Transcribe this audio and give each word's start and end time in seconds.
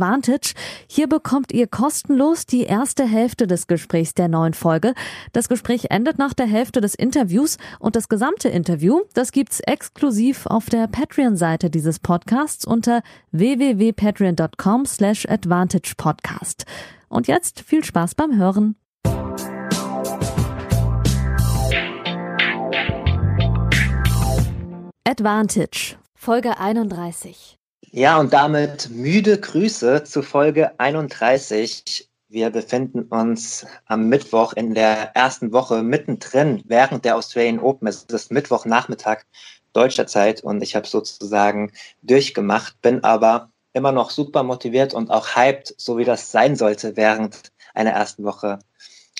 Advantage. 0.00 0.54
Hier 0.88 1.08
bekommt 1.08 1.52
ihr 1.52 1.66
kostenlos 1.66 2.46
die 2.46 2.62
erste 2.62 3.04
Hälfte 3.04 3.46
des 3.46 3.66
Gesprächs 3.66 4.14
der 4.14 4.28
neuen 4.28 4.54
Folge. 4.54 4.94
Das 5.34 5.48
Gespräch 5.48 5.90
endet 5.90 6.18
nach 6.18 6.32
der 6.32 6.46
Hälfte 6.46 6.80
des 6.80 6.94
Interviews 6.94 7.58
und 7.78 7.96
das 7.96 8.08
gesamte 8.08 8.48
Interview, 8.48 9.00
das 9.12 9.30
gibt's 9.30 9.60
exklusiv 9.60 10.46
auf 10.46 10.70
der 10.70 10.86
Patreon-Seite 10.86 11.68
dieses 11.68 11.98
Podcasts 11.98 12.64
unter 12.64 13.02
www.patreon.com 13.32 14.86
slash 14.86 15.26
advantage 15.28 15.92
podcast. 15.98 16.64
Und 17.10 17.28
jetzt 17.28 17.60
viel 17.60 17.84
Spaß 17.84 18.14
beim 18.14 18.38
Hören. 18.38 18.76
Advantage, 25.04 25.96
Folge 26.14 26.58
31. 26.58 27.59
Ja, 27.92 28.20
und 28.20 28.32
damit 28.32 28.88
müde 28.90 29.40
Grüße 29.40 30.04
zu 30.04 30.22
Folge 30.22 30.78
31. 30.78 32.08
Wir 32.28 32.50
befinden 32.50 33.02
uns 33.02 33.66
am 33.86 34.08
Mittwoch 34.08 34.52
in 34.52 34.74
der 34.74 35.16
ersten 35.16 35.52
Woche 35.52 35.82
mittendrin 35.82 36.62
während 36.66 37.04
der 37.04 37.16
Australian 37.16 37.58
Open. 37.58 37.88
Es 37.88 38.04
ist 38.04 38.30
Mittwochnachmittag 38.30 39.24
deutscher 39.72 40.06
Zeit 40.06 40.40
und 40.44 40.62
ich 40.62 40.76
habe 40.76 40.86
sozusagen 40.86 41.72
durchgemacht, 42.02 42.80
bin 42.80 43.02
aber 43.02 43.50
immer 43.72 43.90
noch 43.90 44.10
super 44.10 44.44
motiviert 44.44 44.94
und 44.94 45.10
auch 45.10 45.34
hyped, 45.34 45.74
so 45.76 45.98
wie 45.98 46.04
das 46.04 46.30
sein 46.30 46.54
sollte 46.54 46.96
während 46.96 47.50
einer 47.74 47.90
ersten 47.90 48.22
Woche 48.22 48.60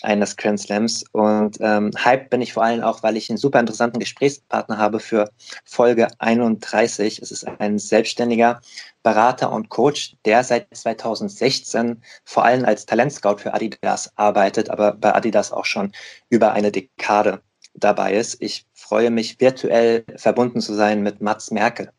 eines 0.03 0.37
Grand 0.37 0.61
Slams. 0.61 1.05
Und 1.13 1.59
ähm, 1.61 1.91
hyped 1.97 2.31
bin 2.31 2.43
ich 2.43 2.53
vor 2.53 2.65
allem 2.65 2.83
auch, 2.83 3.03
weil 3.03 3.17
ich 3.17 3.31
einen 3.31 3.39
super 3.39 3.61
interessanten 3.61 3.99
Gesprächspartner 3.99 4.79
habe 4.79 5.01
für 5.01 5.31
Folge 5.65 6.09
31. 6.19 7.21
Es 7.21 7.31
ist 7.31 7.47
ein 7.59 7.79
selbstständiger 7.79 8.61
Berater 9.03 9.53
und 9.53 9.69
Coach, 9.69 10.17
der 10.25 10.45
seit 10.45 10.67
2016 10.75 12.03
vor 12.25 12.45
allem 12.45 12.65
als 12.65 12.87
Talentscout 12.87 13.39
für 13.39 13.55
Adidas 13.55 14.13
arbeitet, 14.17 14.71
aber 14.71 14.93
bei 14.93 15.15
Adidas 15.15 15.53
auch 15.53 15.65
schon 15.65 15.93
über 16.29 16.53
eine 16.53 16.71
Dekade 16.71 17.41
dabei 17.75 18.15
ist. 18.15 18.41
Ich 18.43 18.67
freue 18.75 19.11
mich, 19.11 19.41
virtuell 19.41 20.05
verbunden 20.17 20.61
zu 20.61 20.75
sein 20.75 21.03
mit 21.03 21.21
Mats 21.21 21.51
Merkel. 21.51 21.91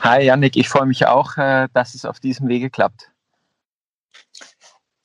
Hi 0.00 0.24
Yannick, 0.24 0.56
ich 0.56 0.68
freue 0.68 0.86
mich 0.86 1.06
auch, 1.06 1.36
äh, 1.36 1.68
dass 1.72 1.94
es 1.94 2.04
auf 2.04 2.20
diesem 2.20 2.48
Wege 2.48 2.70
klappt. 2.70 3.10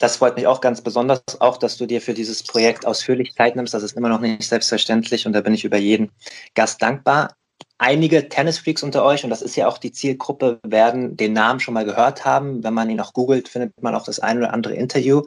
Das 0.01 0.15
freut 0.15 0.35
mich 0.35 0.47
auch 0.47 0.61
ganz 0.61 0.81
besonders, 0.81 1.21
auch 1.41 1.57
dass 1.57 1.77
du 1.77 1.85
dir 1.85 2.01
für 2.01 2.15
dieses 2.15 2.41
Projekt 2.41 2.87
ausführlich 2.87 3.35
Zeit 3.35 3.55
nimmst. 3.55 3.75
Das 3.75 3.83
ist 3.83 3.95
immer 3.95 4.09
noch 4.09 4.19
nicht 4.19 4.41
selbstverständlich 4.41 5.27
und 5.27 5.33
da 5.33 5.41
bin 5.41 5.53
ich 5.53 5.63
über 5.63 5.77
jeden 5.77 6.09
Gast 6.55 6.81
dankbar. 6.81 7.35
Einige 7.77 8.27
Tennisfreaks 8.27 8.81
unter 8.81 9.05
euch, 9.05 9.23
und 9.23 9.29
das 9.29 9.43
ist 9.43 9.55
ja 9.55 9.67
auch 9.67 9.77
die 9.77 9.91
Zielgruppe, 9.91 10.59
werden 10.63 11.17
den 11.17 11.33
Namen 11.33 11.59
schon 11.59 11.75
mal 11.75 11.85
gehört 11.85 12.25
haben. 12.25 12.63
Wenn 12.63 12.73
man 12.73 12.89
ihn 12.89 12.99
auch 12.99 13.13
googelt, 13.13 13.47
findet 13.47 13.79
man 13.79 13.93
auch 13.93 14.03
das 14.03 14.19
ein 14.19 14.39
oder 14.39 14.51
andere 14.53 14.73
Interview. 14.73 15.21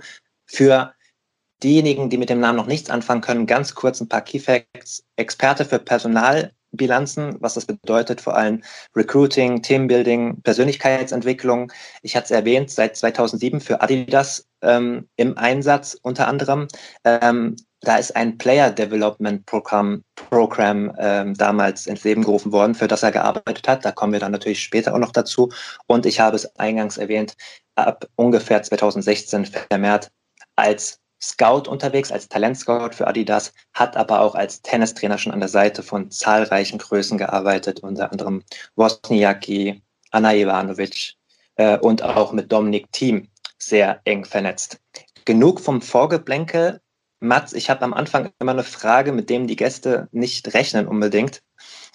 Für 0.45 0.93
diejenigen, 1.63 2.11
die 2.11 2.19
mit 2.19 2.29
dem 2.29 2.41
Namen 2.41 2.57
noch 2.57 2.67
nichts 2.67 2.91
anfangen 2.91 3.21
können, 3.21 3.47
ganz 3.47 3.77
kurz 3.77 4.01
ein 4.01 4.09
paar 4.09 4.23
Key 4.23 4.41
Facts. 4.41 5.05
Experte 5.15 5.65
für 5.65 5.79
Personal 5.79 6.51
Bilanzen, 6.77 7.37
was 7.41 7.55
das 7.55 7.67
bedeutet, 7.67 8.21
vor 8.21 8.37
allem 8.37 8.63
Recruiting, 8.95 9.63
Teambuilding, 9.63 10.43
Persönlichkeitsentwicklung. 10.43 11.73
Ich 12.03 12.17
hatte 12.17 12.27
es 12.27 12.31
erwähnt, 12.31 12.71
seit 12.71 12.97
2007 12.97 13.61
für 13.61 13.81
Adidas 13.81 14.47
ähm, 14.63 15.09
im 15.17 15.37
Einsatz 15.39 15.97
unter 16.03 16.29
anderem. 16.29 16.69
Ähm, 17.05 17.57
da 17.81 17.97
ist 17.97 18.17
ein 18.17 18.39
Player 18.39 18.71
Development 18.71 19.45
Program, 19.47 20.03
Program 20.15 20.93
ähm, 20.99 21.35
damals 21.35 21.87
ins 21.87 22.03
Leben 22.03 22.23
gerufen 22.23 22.51
worden, 22.51 22.75
für 22.75 22.89
das 22.89 23.03
er 23.03 23.13
gearbeitet 23.13 23.69
hat. 23.69 23.85
Da 23.85 23.93
kommen 23.93 24.13
wir 24.13 24.21
dann 24.21 24.33
natürlich 24.33 24.63
später 24.63 24.95
auch 24.95 24.99
noch 24.99 25.13
dazu. 25.13 25.51
Und 25.87 26.07
ich 26.07 26.21
habe 26.21 26.37
es 26.37 26.57
eingangs 26.57 26.97
erwähnt, 26.97 27.35
ab 27.75 28.07
ungefähr 28.17 28.63
2016 28.63 29.47
vermehrt 29.71 30.11
als 30.57 31.01
Scout 31.25 31.69
unterwegs, 31.69 32.13
als 32.13 32.29
Talentscout 32.29 32.91
für 32.93 33.07
Adidas, 33.07 33.55
hat 33.73 33.97
aber 33.97 34.21
auch 34.21 34.35
als 34.35 34.61
Tennistrainer 34.61 35.17
schon 35.17 35.33
an 35.33 35.41
der 35.41 35.49
Seite 35.49 35.83
von 35.83 36.11
zahlreichen 36.11 36.79
Größen 36.79 37.17
gearbeitet, 37.17 37.81
unter 37.81 38.13
anderem 38.13 38.43
Wozniacki, 38.77 39.83
Anna 40.11 40.35
Ivanovic 40.35 41.15
äh, 41.57 41.79
und 41.79 42.03
auch 42.03 42.33
mit 42.33 42.53
Dominik 42.53 42.93
Thiem 42.93 43.29
sehr 43.59 44.01
eng 44.05 44.27
vernetzt. 44.27 44.81
Genug 45.25 45.61
vom 45.61 45.81
Vorgeblänkel. 45.81 46.81
Mats, 47.21 47.55
ich 47.55 47.71
habe 47.71 47.83
am 47.83 47.95
Anfang 47.95 48.31
immer 48.39 48.53
eine 48.53 48.63
Frage, 48.63 49.13
mit 49.13 49.31
dem 49.31 49.47
die 49.47 49.57
Gäste 49.57 50.09
nicht 50.13 50.53
rechnen 50.53 50.87
unbedingt. 50.87 51.43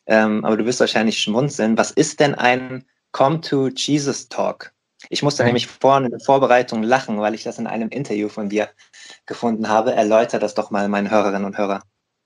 Ähm, 0.07 0.43
aber 0.43 0.57
du 0.57 0.65
wirst 0.65 0.79
wahrscheinlich 0.79 1.19
schmunzeln. 1.19 1.77
Was 1.77 1.91
ist 1.91 2.19
denn 2.19 2.33
ein 2.33 2.85
Come 3.11 3.41
to 3.41 3.67
Jesus 3.67 4.27
Talk? 4.27 4.73
Ich 5.07 5.23
musste 5.23 5.45
nämlich 5.45 5.67
vorhin 5.67 6.05
in 6.05 6.11
der 6.11 6.19
Vorbereitung 6.19 6.83
lachen, 6.83 7.19
weil 7.19 7.33
ich 7.33 7.43
das 7.43 7.57
in 7.57 7.67
einem 7.67 7.89
Interview 7.89 8.27
von 8.27 8.49
dir 8.49 8.69
gefunden 9.25 9.69
habe. 9.69 9.93
Erläuter 9.93 10.39
das 10.39 10.55
doch 10.55 10.71
mal 10.71 10.87
meinen 10.87 11.09
Hörerinnen 11.09 11.45
und 11.45 11.57
Hörern. 11.57 11.81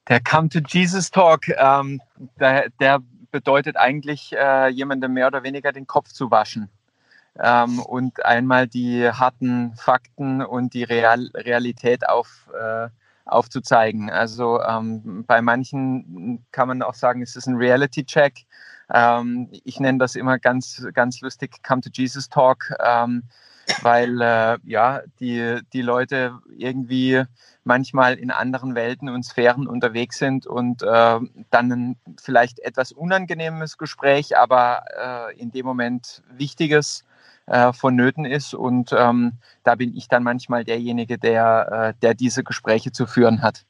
Der 0.10 0.20
Come 0.22 0.50
to 0.50 0.60
Jesus 0.68 1.12
Talk, 1.12 1.48
ähm, 1.50 2.02
der, 2.40 2.70
der, 2.80 3.00
bedeutet 3.32 3.78
eigentlich, 3.78 4.32
äh, 4.34 4.68
jemandem 4.68 5.14
mehr 5.14 5.28
oder 5.28 5.44
weniger 5.44 5.72
den 5.72 5.88
Kopf 5.88 6.12
zu 6.12 6.30
waschen 6.30 6.70
ähm, 7.40 7.80
und 7.80 8.24
einmal 8.26 8.68
die 8.68 9.10
harten 9.10 9.76
Fakten 9.76 10.42
und 10.42 10.74
die 10.74 10.84
Real 10.84 11.30
Realität 11.34 12.08
auf, 12.08 12.50
äh, 12.58 12.90
aufzuzeigen. 13.26 14.10
Also 14.10 14.62
ähm, 14.62 15.26
bei 15.26 15.42
manchen 15.42 16.46
kann 16.52 16.68
man 16.68 16.82
auch 16.82 16.94
sagen, 16.94 17.22
es 17.22 17.36
ist 17.36 17.48
ein 17.48 17.56
Reality-Check. 17.56 18.46
Ähm, 18.94 19.50
ich 19.64 19.80
nenne 19.80 19.98
das 19.98 20.16
immer 20.16 20.38
ganz, 20.38 20.86
ganz 20.94 21.22
lustig 21.22 21.64
Come 21.64 21.82
to 21.82 21.90
Jesus 21.92 22.30
Talk, 22.30 22.72
ähm, 22.86 23.24
weil 23.82 24.22
äh, 24.22 24.58
ja, 24.66 25.02
die, 25.20 25.60
die 25.74 25.82
Leute 25.82 26.40
irgendwie 26.58 27.24
manchmal 27.64 28.16
in 28.16 28.32
anderen 28.32 28.76
Welten 28.76 29.10
und 29.10 29.24
Sphären 29.24 29.68
unterwegs 29.68 30.18
sind 30.18 30.46
und 30.46 30.82
äh, 30.82 31.20
dann 31.50 31.72
ein 31.72 31.96
vielleicht 32.22 32.60
etwas 32.60 32.92
unangenehmes 32.92 33.78
Gespräch, 33.78 34.38
aber 34.38 34.84
äh, 34.98 35.40
in 35.40 35.52
dem 35.52 35.66
Moment 35.66 36.22
wichtiges 36.30 37.04
äh, 37.46 37.74
vonnöten 37.74 38.26
ist. 38.26 38.54
Und 38.54 38.92
ähm, 38.98 39.34
da 39.64 39.76
bin 39.76 39.96
ich 39.96 40.08
dann 40.08 40.24
manchmal 40.24 40.64
derjenige, 40.64 41.18
der, 41.18 41.94
äh, 41.96 42.00
der 42.02 42.14
diese 42.14 42.44
Gespräche 42.44 42.92
zu 42.92 43.06
führen 43.06 43.42
hat. 43.42 43.66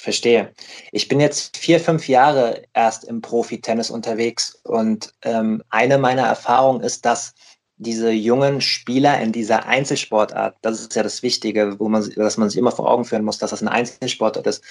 Verstehe. 0.00 0.54
Ich 0.92 1.08
bin 1.08 1.20
jetzt 1.20 1.58
vier, 1.58 1.78
fünf 1.78 2.08
Jahre 2.08 2.62
erst 2.72 3.04
im 3.04 3.20
Profi-Tennis 3.20 3.90
unterwegs 3.90 4.58
und 4.64 5.12
ähm, 5.20 5.62
eine 5.68 5.98
meiner 5.98 6.22
Erfahrungen 6.22 6.80
ist, 6.80 7.04
dass 7.04 7.34
diese 7.80 8.10
jungen 8.10 8.60
Spieler 8.60 9.20
in 9.20 9.32
dieser 9.32 9.66
Einzelsportart, 9.66 10.56
das 10.60 10.80
ist 10.80 10.94
ja 10.94 11.02
das 11.02 11.22
Wichtige, 11.22 11.80
wo 11.80 11.88
man, 11.88 12.08
dass 12.14 12.36
man 12.36 12.50
sich 12.50 12.58
immer 12.58 12.72
vor 12.72 12.90
Augen 12.90 13.06
führen 13.06 13.24
muss, 13.24 13.38
dass 13.38 13.50
das 13.50 13.62
ein 13.62 13.68
Einzelsportart 13.68 14.46
ist, 14.46 14.62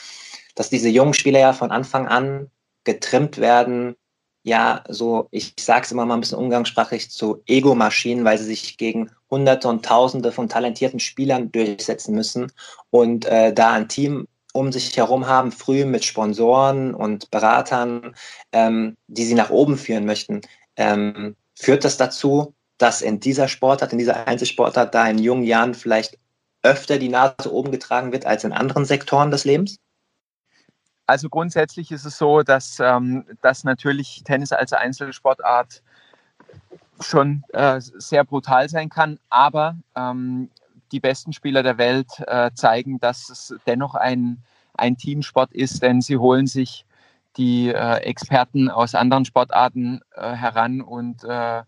dass 0.54 0.70
diese 0.70 0.90
jungen 0.90 1.16
Spieler 1.16 1.40
ja 1.40 1.54
von 1.54 1.72
Anfang 1.72 2.08
an 2.08 2.52
getrimmt 2.84 3.40
werden, 3.40 3.96
ja, 4.44 4.84
so, 4.88 5.28
ich 5.32 5.54
sage 5.60 5.86
es 5.86 5.92
immer 5.92 6.06
mal 6.06 6.14
ein 6.14 6.22
bisschen 6.22 6.38
umgangssprachlich, 6.38 7.10
zu 7.10 7.42
Ego-Maschinen, 7.48 8.26
weil 8.26 8.38
sie 8.38 8.46
sich 8.46 8.78
gegen 8.78 9.10
Hunderte 9.30 9.68
und 9.68 9.84
Tausende 9.84 10.32
von 10.32 10.48
talentierten 10.48 11.00
Spielern 11.00 11.52
durchsetzen 11.52 12.14
müssen 12.14 12.52
und 12.92 13.26
äh, 13.26 13.54
da 13.54 13.72
ein 13.72 13.90
Team 13.90 14.28
um 14.54 14.72
sich 14.72 14.96
herum 14.98 15.28
haben, 15.28 15.52
früh 15.52 15.84
mit 15.84 16.06
Sponsoren 16.06 16.94
und 16.94 17.30
Beratern, 17.32 18.16
ähm, 18.52 18.98
die 19.08 19.26
sie 19.26 19.36
nach 19.36 19.50
oben 19.50 19.78
führen 19.78 20.06
möchten. 20.06 20.42
Ähm, 20.76 21.36
führt 21.56 21.84
das 21.84 21.98
dazu, 21.98 22.54
dass 22.80 23.02
in 23.02 23.20
dieser 23.20 23.48
Sportart, 23.48 23.92
in 23.92 24.00
dieser 24.00 24.28
Einzelsportart, 24.28 24.96
da 24.96 25.08
in 25.08 25.20
jungen 25.20 25.44
Jahren 25.44 25.76
vielleicht 25.76 26.18
öfter 26.64 26.98
die 26.98 27.10
Nase 27.10 27.52
oben 27.52 27.72
getragen 27.72 28.12
wird 28.12 28.26
als 28.26 28.44
in 28.44 28.52
anderen 28.52 28.86
Sektoren 28.86 29.32
des 29.32 29.46
Lebens? 29.46 29.78
Also 31.06 31.30
grundsätzlich 31.30 31.92
ist 31.92 32.06
es 32.06 32.18
so, 32.18 32.42
dass, 32.42 32.80
ähm, 32.80 33.26
dass 33.42 33.64
natürlich 33.64 34.24
Tennis 34.26 34.52
als 34.52 34.74
Einzelsportart 34.74 35.82
schon 37.02 37.44
äh, 37.50 37.80
sehr 37.80 38.24
brutal 38.24 38.70
sein 38.70 38.90
kann, 38.90 39.20
aber 39.30 39.78
ähm, 39.96 40.50
die 40.92 41.00
besten 41.00 41.34
Spieler 41.34 41.64
der 41.64 41.78
Welt 41.78 42.08
äh, 42.28 42.52
zeigen, 42.54 43.00
dass 43.00 43.30
es 43.30 43.56
dennoch 43.66 43.96
ein, 43.96 44.44
ein 44.74 44.98
Teamsport 44.98 45.52
ist, 45.54 45.82
denn 45.82 46.02
sie 46.02 46.18
holen 46.18 46.48
sich 46.48 46.86
die 47.38 47.70
äh, 47.70 47.98
Experten 47.98 48.70
aus 48.70 48.96
anderen 48.96 49.26
Sportarten 49.26 50.02
äh, 50.16 50.34
heran 50.34 50.82
und 50.82 51.24
äh, 51.24 51.64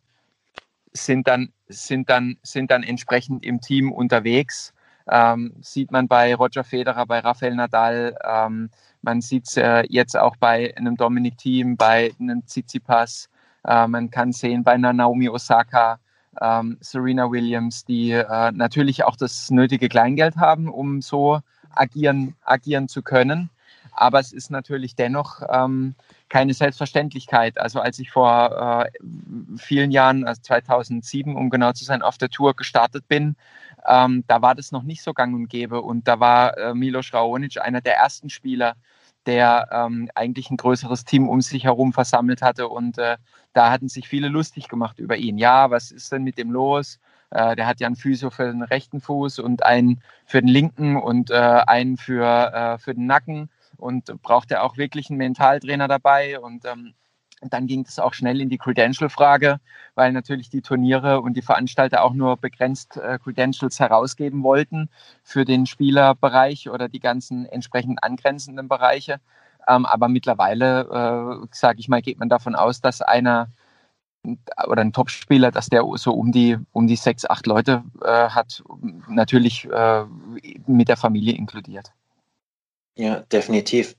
sind, 0.93 1.27
dann, 1.27 1.51
sind, 1.67 2.09
dann, 2.09 2.37
sind 2.43 2.71
dann 2.71 2.83
entsprechend 2.83 3.45
im 3.45 3.61
Team 3.61 3.91
unterwegs. 3.91 4.73
Ähm, 5.09 5.53
sieht 5.61 5.91
man 5.91 6.07
bei 6.07 6.35
Roger 6.35 6.63
Federer, 6.63 7.05
bei 7.05 7.19
Rafael 7.19 7.55
Nadal, 7.55 8.15
ähm, 8.23 8.69
man 9.01 9.21
sieht 9.21 9.47
es 9.47 9.57
äh, 9.57 9.83
jetzt 9.89 10.15
auch 10.15 10.35
bei 10.37 10.75
einem 10.77 10.95
Dominic 10.95 11.37
Thiem, 11.37 11.75
bei 11.75 12.11
einem 12.19 12.45
Tsitsipas, 12.45 13.29
äh, 13.65 13.87
man 13.87 14.11
kann 14.11 14.31
sehen 14.31 14.63
bei 14.63 14.73
einer 14.73 14.93
Naomi 14.93 15.27
Osaka, 15.27 15.99
ähm, 16.39 16.77
Serena 16.81 17.29
Williams, 17.31 17.83
die 17.83 18.11
äh, 18.11 18.51
natürlich 18.51 19.03
auch 19.03 19.15
das 19.15 19.49
nötige 19.49 19.89
Kleingeld 19.89 20.37
haben, 20.37 20.69
um 20.69 21.01
so 21.01 21.39
agieren, 21.71 22.35
agieren 22.43 22.87
zu 22.87 23.01
können. 23.01 23.49
Aber 23.91 24.19
es 24.19 24.31
ist 24.31 24.51
natürlich 24.51 24.95
dennoch 24.95 25.41
ähm, 25.49 25.95
keine 26.29 26.53
Selbstverständlichkeit. 26.53 27.57
Also 27.59 27.79
als 27.79 27.99
ich 27.99 28.11
vor 28.11 28.87
äh, 28.91 28.91
vielen 29.57 29.91
Jahren, 29.91 30.25
also 30.25 30.41
2007, 30.41 31.35
um 31.35 31.49
genau 31.49 31.73
zu 31.73 31.83
sein, 31.83 32.01
auf 32.01 32.17
der 32.17 32.29
Tour 32.29 32.55
gestartet 32.55 33.07
bin, 33.07 33.35
ähm, 33.87 34.23
da 34.27 34.41
war 34.41 34.55
das 34.55 34.71
noch 34.71 34.83
nicht 34.83 35.03
so 35.03 35.13
gang 35.13 35.35
und 35.35 35.49
gäbe. 35.49 35.81
Und 35.81 36.07
da 36.07 36.19
war 36.19 36.57
äh, 36.57 36.73
Milos 36.73 37.13
Raonic 37.13 37.61
einer 37.61 37.81
der 37.81 37.97
ersten 37.97 38.29
Spieler, 38.29 38.75
der 39.25 39.69
ähm, 39.71 40.09
eigentlich 40.15 40.49
ein 40.49 40.57
größeres 40.57 41.05
Team 41.05 41.29
um 41.29 41.41
sich 41.41 41.65
herum 41.65 41.93
versammelt 41.93 42.41
hatte. 42.41 42.67
Und 42.67 42.97
äh, 42.97 43.17
da 43.53 43.71
hatten 43.71 43.89
sich 43.89 44.07
viele 44.07 44.29
lustig 44.29 44.67
gemacht 44.67 44.99
über 44.99 45.17
ihn. 45.17 45.37
Ja, 45.37 45.69
was 45.69 45.91
ist 45.91 46.11
denn 46.11 46.23
mit 46.23 46.37
dem 46.37 46.51
los? 46.51 46.99
Äh, 47.31 47.55
der 47.55 47.67
hat 47.67 47.79
ja 47.79 47.87
einen 47.87 47.95
Physio 47.95 48.29
für 48.29 48.45
den 48.45 48.63
rechten 48.63 49.01
Fuß 49.01 49.39
und 49.39 49.65
einen 49.65 50.01
für 50.25 50.41
den 50.41 50.49
linken 50.49 50.97
und 50.97 51.31
äh, 51.31 51.35
einen 51.35 51.97
für, 51.97 52.53
äh, 52.53 52.77
für 52.77 52.93
den 52.93 53.05
Nacken 53.05 53.49
und 53.81 54.21
braucht 54.21 54.51
er 54.51 54.63
auch 54.63 54.77
wirklich 54.77 55.09
einen 55.09 55.17
Mentaltrainer 55.17 55.87
dabei 55.87 56.39
und 56.39 56.65
ähm, 56.65 56.93
dann 57.41 57.65
ging 57.65 57.85
es 57.87 57.97
auch 57.97 58.13
schnell 58.13 58.39
in 58.39 58.49
die 58.49 58.57
Credential-Frage, 58.59 59.59
weil 59.95 60.11
natürlich 60.11 60.49
die 60.49 60.61
Turniere 60.61 61.21
und 61.21 61.33
die 61.33 61.41
Veranstalter 61.41 62.03
auch 62.03 62.13
nur 62.13 62.37
begrenzt 62.37 62.97
äh, 62.97 63.17
Credentials 63.17 63.79
herausgeben 63.79 64.43
wollten 64.43 64.89
für 65.23 65.43
den 65.43 65.65
Spielerbereich 65.65 66.69
oder 66.69 66.87
die 66.87 66.99
ganzen 66.99 67.45
entsprechend 67.47 68.03
angrenzenden 68.03 68.67
Bereiche. 68.67 69.19
Ähm, 69.67 69.85
aber 69.85 70.07
mittlerweile, 70.07 71.41
äh, 71.43 71.47
sage 71.51 71.79
ich 71.79 71.87
mal, 71.87 72.01
geht 72.01 72.19
man 72.19 72.29
davon 72.29 72.55
aus, 72.55 72.81
dass 72.81 73.01
einer 73.01 73.49
oder 74.67 74.81
ein 74.81 74.93
Topspieler, 74.93 75.51
dass 75.51 75.67
der 75.67 75.83
so 75.95 76.13
um 76.13 76.31
die, 76.31 76.57
um 76.73 76.85
die 76.85 76.95
sechs, 76.95 77.27
acht 77.27 77.47
Leute 77.47 77.83
äh, 78.03 78.29
hat, 78.29 78.63
natürlich 79.07 79.65
äh, 79.65 80.05
mit 80.67 80.89
der 80.89 80.97
Familie 80.97 81.33
inkludiert. 81.33 81.91
Ja, 82.95 83.21
definitiv. 83.31 83.95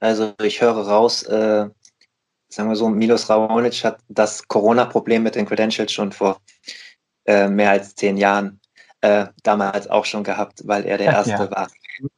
Also 0.00 0.34
ich 0.42 0.60
höre 0.60 0.76
raus, 0.86 1.22
äh, 1.24 1.68
sagen 2.48 2.68
wir 2.68 2.76
so, 2.76 2.88
Milos 2.88 3.28
Raonic 3.28 3.84
hat 3.84 4.00
das 4.08 4.46
Corona-Problem 4.46 5.22
mit 5.22 5.34
den 5.34 5.46
Credentials 5.46 5.92
schon 5.92 6.12
vor 6.12 6.40
äh, 7.26 7.48
mehr 7.48 7.70
als 7.70 7.94
zehn 7.94 8.16
Jahren 8.16 8.60
äh, 9.00 9.26
damals 9.42 9.88
auch 9.88 10.04
schon 10.04 10.24
gehabt, 10.24 10.66
weil 10.66 10.84
er 10.84 10.98
der 10.98 11.12
Erste 11.12 11.30
ja. 11.30 11.50
war. 11.50 11.68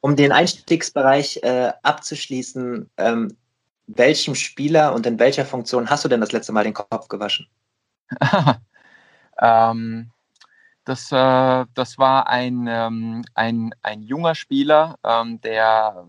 Um 0.01 0.17
den 0.17 0.33
Einstiegsbereich 0.33 1.41
äh, 1.43 1.73
abzuschließen, 1.83 2.91
ähm, 2.97 3.37
welchem 3.87 4.35
Spieler 4.35 4.95
und 4.95 5.07
in 5.07 5.19
welcher 5.19 5.45
Funktion 5.45 5.89
hast 5.91 6.05
du 6.05 6.09
denn 6.09 6.21
das 6.21 6.33
letzte 6.33 6.53
Mal 6.53 6.65
den 6.65 6.75
Kopf 6.75 7.09
gewaschen? 7.09 7.47
ähm, 9.41 10.11
das, 10.87 11.13
äh, 11.13 11.67
das 11.75 11.99
war 11.99 12.29
ein, 12.29 12.67
ähm, 12.69 13.23
ein, 13.35 13.75
ein 13.83 14.03
junger 14.03 14.35
Spieler, 14.35 14.99
ähm, 15.05 15.41
der 15.43 16.07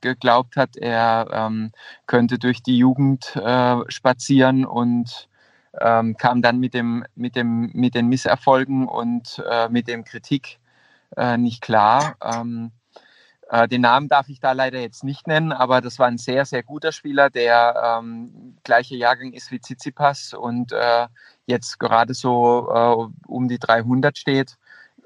geglaubt 0.00 0.56
hat, 0.56 0.76
er 0.76 1.28
ähm, 1.32 1.72
könnte 2.06 2.38
durch 2.38 2.62
die 2.62 2.78
Jugend 2.78 3.34
äh, 3.36 3.76
spazieren 3.88 4.64
und 4.64 5.28
ähm, 5.80 6.16
kam 6.16 6.42
dann 6.42 6.58
mit, 6.60 6.74
dem, 6.74 7.04
mit, 7.14 7.36
dem, 7.36 7.70
mit 7.74 7.94
den 7.94 8.06
Misserfolgen 8.08 8.86
und 8.86 9.42
äh, 9.50 9.68
mit 9.68 9.88
dem 9.88 10.04
Kritik 10.04 10.58
äh, 11.16 11.36
nicht 11.36 11.60
klar. 11.60 12.16
Ähm, 12.22 12.70
äh, 12.70 12.75
den 13.70 13.82
Namen 13.82 14.08
darf 14.08 14.28
ich 14.28 14.40
da 14.40 14.52
leider 14.52 14.80
jetzt 14.80 15.04
nicht 15.04 15.28
nennen, 15.28 15.52
aber 15.52 15.80
das 15.80 16.00
war 16.00 16.08
ein 16.08 16.18
sehr, 16.18 16.44
sehr 16.44 16.64
guter 16.64 16.90
Spieler, 16.90 17.30
der 17.30 18.00
ähm, 18.00 18.56
gleiche 18.64 18.96
Jahrgang 18.96 19.32
ist 19.32 19.52
wie 19.52 19.60
Tsitsipas 19.60 20.34
und 20.34 20.72
äh, 20.72 21.06
jetzt 21.46 21.78
gerade 21.78 22.12
so 22.12 22.68
äh, 22.68 23.28
um 23.28 23.48
die 23.48 23.58
300 23.58 24.18
steht. 24.18 24.56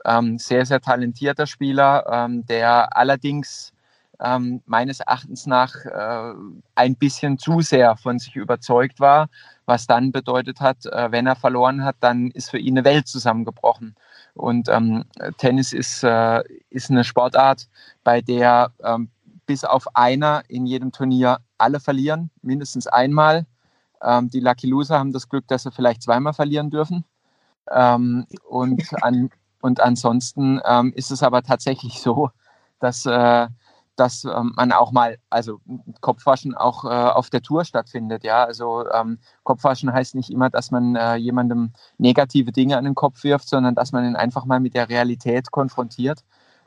Ähm, 0.07 0.39
sehr, 0.39 0.65
sehr 0.65 0.81
talentierter 0.81 1.47
Spieler, 1.47 2.07
ähm, 2.11 2.47
der 2.47 2.97
allerdings 2.97 3.75
ähm, 4.21 4.63
meines 4.67 5.01
Erachtens 5.01 5.47
nach 5.47 5.75
äh, 5.85 6.35
ein 6.75 6.97
bisschen 6.97 7.39
zu 7.39 7.61
sehr 7.61 7.97
von 7.97 8.19
sich 8.19 8.37
überzeugt 8.37 9.01
war, 9.01 9.29
was 9.67 9.87
dann 9.87 10.13
bedeutet 10.13 10.61
hat, 10.61 10.87
äh, 10.87 11.11
wenn 11.11 11.27
er 11.27 11.37
verloren 11.37 11.85
hat, 11.85 11.97
dann 12.01 12.31
ist 12.31 12.51
für 12.51 12.59
ihn 12.59 12.77
eine 12.79 12.85
Welt 12.85 13.09
zusammengebrochen. 13.09 13.95
Und 14.35 14.69
ähm, 14.69 15.05
Tennis 15.39 15.73
ist, 15.73 16.03
äh, 16.03 16.43
ist 16.71 16.91
eine 16.91 17.05
Sportart, 17.05 17.69
bei 18.05 18.21
der 18.21 18.73
ähm, 18.83 19.11
bis 19.47 19.65
auf 19.65 19.97
einer 19.97 20.43
in 20.49 20.67
jedem 20.67 20.93
Turnier 20.93 21.39
alle 21.59 21.81
verlieren, 21.81 22.31
mindestens 22.43 22.87
einmal. 22.87 23.47
Ähm, 24.03 24.31
die 24.31 24.41
Lucky 24.41 24.67
Loser 24.69 24.99
haben 24.99 25.13
das 25.13 25.29
Glück, 25.29 25.47
dass 25.49 25.65
sie 25.65 25.73
vielleicht 25.73 26.03
zweimal 26.03 26.33
verlieren 26.33 26.71
dürfen. 26.71 27.05
Ähm, 27.71 28.27
und, 28.49 28.83
an, 29.03 29.31
und 29.61 29.81
ansonsten 29.81 30.61
ähm, 30.65 30.93
ist 30.95 31.11
es 31.11 31.23
aber 31.23 31.43
tatsächlich 31.43 32.01
so, 32.01 32.31
dass 32.79 33.07
äh, 33.07 33.49
dass 33.97 34.25
ähm, 34.25 34.53
man 34.57 34.73
auch 34.73 34.93
mal, 34.93 35.19
also 35.29 35.61
Kopfwaschen 36.01 36.55
auch 36.55 36.85
äh, 36.85 36.89
auf 36.89 37.31
der 37.31 37.43
Tour 37.43 37.65
stattfindet. 37.65 38.25
Ja, 38.25 38.45
also 38.45 38.89
ähm, 38.91 39.19
Kopfwaschen 39.43 39.93
heißt 39.93 40.15
nicht 40.15 40.31
immer, 40.31 40.49
dass 40.49 40.71
man 40.71 40.97
äh, 40.97 41.17
jemandem 41.17 41.73
negative 41.99 42.53
Dinge 42.53 42.79
an 42.79 42.85
den 42.85 42.95
Kopf 42.95 43.23
wirft, 43.25 43.49
sondern 43.49 43.75
dass 43.75 43.93
man 43.93 44.05
ihn 44.05 44.17
einfach 44.17 44.45
mal 44.45 44.61
mit 44.61 44.75
der 44.75 44.89
Realität 44.89 45.51
konfrontiert. 45.51 46.25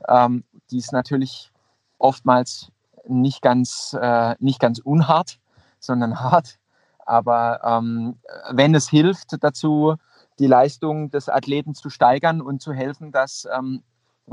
Ähm, 0.07 0.43
die 0.69 0.77
ist 0.77 0.93
natürlich 0.93 1.51
oftmals 1.97 2.71
nicht 3.07 3.41
ganz, 3.41 3.95
äh, 3.99 4.35
nicht 4.39 4.59
ganz 4.59 4.79
unhart, 4.79 5.39
sondern 5.79 6.19
hart. 6.19 6.59
Aber 7.05 7.61
ähm, 7.63 8.19
wenn 8.51 8.75
es 8.75 8.89
hilft 8.89 9.43
dazu, 9.43 9.95
die 10.39 10.47
Leistung 10.47 11.11
des 11.11 11.29
Athleten 11.29 11.75
zu 11.75 11.89
steigern 11.89 12.41
und 12.41 12.61
zu 12.61 12.73
helfen, 12.73 13.11
dass 13.11 13.47
ähm, 13.55 13.83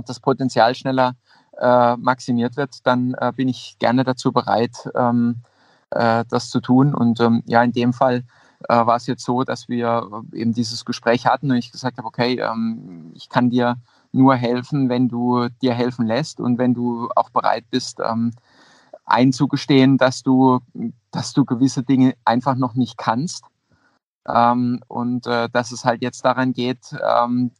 das 0.06 0.20
Potenzial 0.20 0.74
schneller 0.74 1.14
äh, 1.60 1.96
maximiert 1.96 2.56
wird, 2.56 2.86
dann 2.86 3.14
äh, 3.14 3.32
bin 3.34 3.48
ich 3.48 3.76
gerne 3.78 4.04
dazu 4.04 4.32
bereit, 4.32 4.90
ähm, 4.94 5.36
äh, 5.90 6.24
das 6.28 6.50
zu 6.50 6.60
tun. 6.60 6.94
Und 6.94 7.20
ähm, 7.20 7.42
ja, 7.46 7.62
in 7.62 7.72
dem 7.72 7.92
Fall 7.92 8.24
äh, 8.68 8.74
war 8.74 8.96
es 8.96 9.06
jetzt 9.06 9.24
so, 9.24 9.44
dass 9.44 9.68
wir 9.68 10.08
eben 10.32 10.52
dieses 10.52 10.84
Gespräch 10.84 11.26
hatten 11.26 11.50
und 11.50 11.56
ich 11.56 11.72
gesagt 11.72 11.98
habe, 11.98 12.08
okay, 12.08 12.40
ähm, 12.40 13.12
ich 13.14 13.28
kann 13.28 13.50
dir 13.50 13.76
nur 14.12 14.34
helfen, 14.34 14.88
wenn 14.88 15.08
du 15.08 15.48
dir 15.62 15.74
helfen 15.74 16.06
lässt 16.06 16.40
und 16.40 16.58
wenn 16.58 16.74
du 16.74 17.08
auch 17.14 17.30
bereit 17.30 17.64
bist, 17.70 18.00
ähm, 18.00 18.32
einzugestehen, 19.04 19.98
dass 19.98 20.22
du, 20.22 20.60
dass 21.10 21.32
du 21.32 21.44
gewisse 21.44 21.82
Dinge 21.82 22.14
einfach 22.24 22.54
noch 22.54 22.74
nicht 22.74 22.96
kannst. 22.96 23.44
Ähm, 24.28 24.80
und 24.86 25.26
äh, 25.26 25.48
dass 25.50 25.72
es 25.72 25.84
halt 25.84 26.02
jetzt 26.02 26.24
daran 26.24 26.52
geht, 26.52 26.94
ähm, 27.02 27.52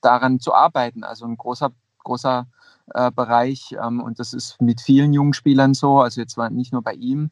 daran 0.00 0.40
zu 0.40 0.54
arbeiten. 0.54 1.04
Also 1.04 1.26
ein 1.26 1.36
großer, 1.36 1.70
großer 2.02 2.46
äh, 2.94 3.10
Bereich 3.10 3.74
ähm, 3.82 4.00
und 4.00 4.18
das 4.18 4.32
ist 4.32 4.60
mit 4.60 4.80
vielen 4.80 5.12
jungen 5.12 5.32
Spielern 5.32 5.74
so, 5.74 6.00
also 6.00 6.20
jetzt 6.20 6.36
war 6.36 6.50
nicht 6.50 6.72
nur 6.72 6.82
bei 6.82 6.94
ihm. 6.94 7.30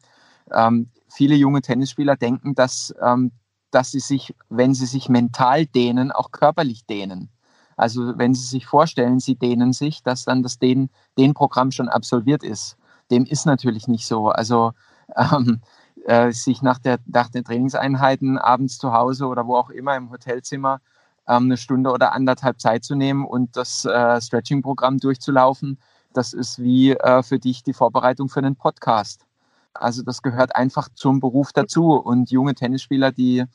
Ähm, 0.51 0.89
viele 1.09 1.35
junge 1.35 1.61
Tennisspieler 1.61 2.15
denken, 2.15 2.55
dass, 2.55 2.93
ähm, 3.01 3.31
dass 3.71 3.91
sie 3.91 3.99
sich, 3.99 4.35
wenn 4.49 4.73
sie 4.73 4.85
sich 4.85 5.09
mental 5.09 5.65
dehnen, 5.65 6.11
auch 6.11 6.31
körperlich 6.31 6.85
dehnen. 6.85 7.29
Also 7.75 8.17
wenn 8.17 8.33
sie 8.33 8.45
sich 8.45 8.65
vorstellen, 8.65 9.19
sie 9.19 9.35
dehnen 9.35 9.71
sich, 9.71 10.03
dass 10.03 10.25
dann 10.25 10.41
das 10.41 10.57
Dehn, 10.57 10.89
Dehnprogramm 11.17 11.71
schon 11.71 11.89
absolviert 11.89 12.43
ist. 12.43 12.77
Dem 13.11 13.25
ist 13.25 13.45
natürlich 13.45 13.87
nicht 13.87 14.07
so. 14.07 14.29
Also 14.29 14.73
ähm, 15.15 15.61
äh, 16.05 16.31
sich 16.31 16.61
nach, 16.61 16.79
der, 16.79 16.99
nach 17.05 17.29
den 17.29 17.43
Trainingseinheiten 17.43 18.37
abends 18.37 18.77
zu 18.77 18.93
Hause 18.93 19.27
oder 19.27 19.45
wo 19.45 19.55
auch 19.55 19.69
immer 19.69 19.95
im 19.95 20.09
Hotelzimmer 20.09 20.81
ähm, 21.27 21.45
eine 21.45 21.57
Stunde 21.57 21.91
oder 21.91 22.13
anderthalb 22.13 22.59
Zeit 22.59 22.83
zu 22.83 22.95
nehmen 22.95 23.25
und 23.25 23.55
das 23.55 23.85
äh, 23.85 24.21
Stretching-Programm 24.21 24.99
durchzulaufen, 24.99 25.79
das 26.13 26.33
ist 26.33 26.59
wie 26.59 26.91
äh, 26.91 27.23
für 27.23 27.39
dich 27.39 27.63
die 27.63 27.73
Vorbereitung 27.73 28.29
für 28.29 28.39
einen 28.39 28.55
Podcast. 28.55 29.25
Also 29.73 30.01
das 30.03 30.21
gehört 30.21 30.55
einfach 30.55 30.89
zum 30.93 31.19
Beruf 31.19 31.53
dazu. 31.53 31.93
Und 31.93 32.31
junge 32.31 32.55
Tennisspieler, 32.55 33.11
die 33.11 33.45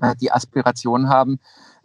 äh, 0.00 0.16
die 0.16 0.32
Aspiration 0.32 1.08
haben, 1.08 1.38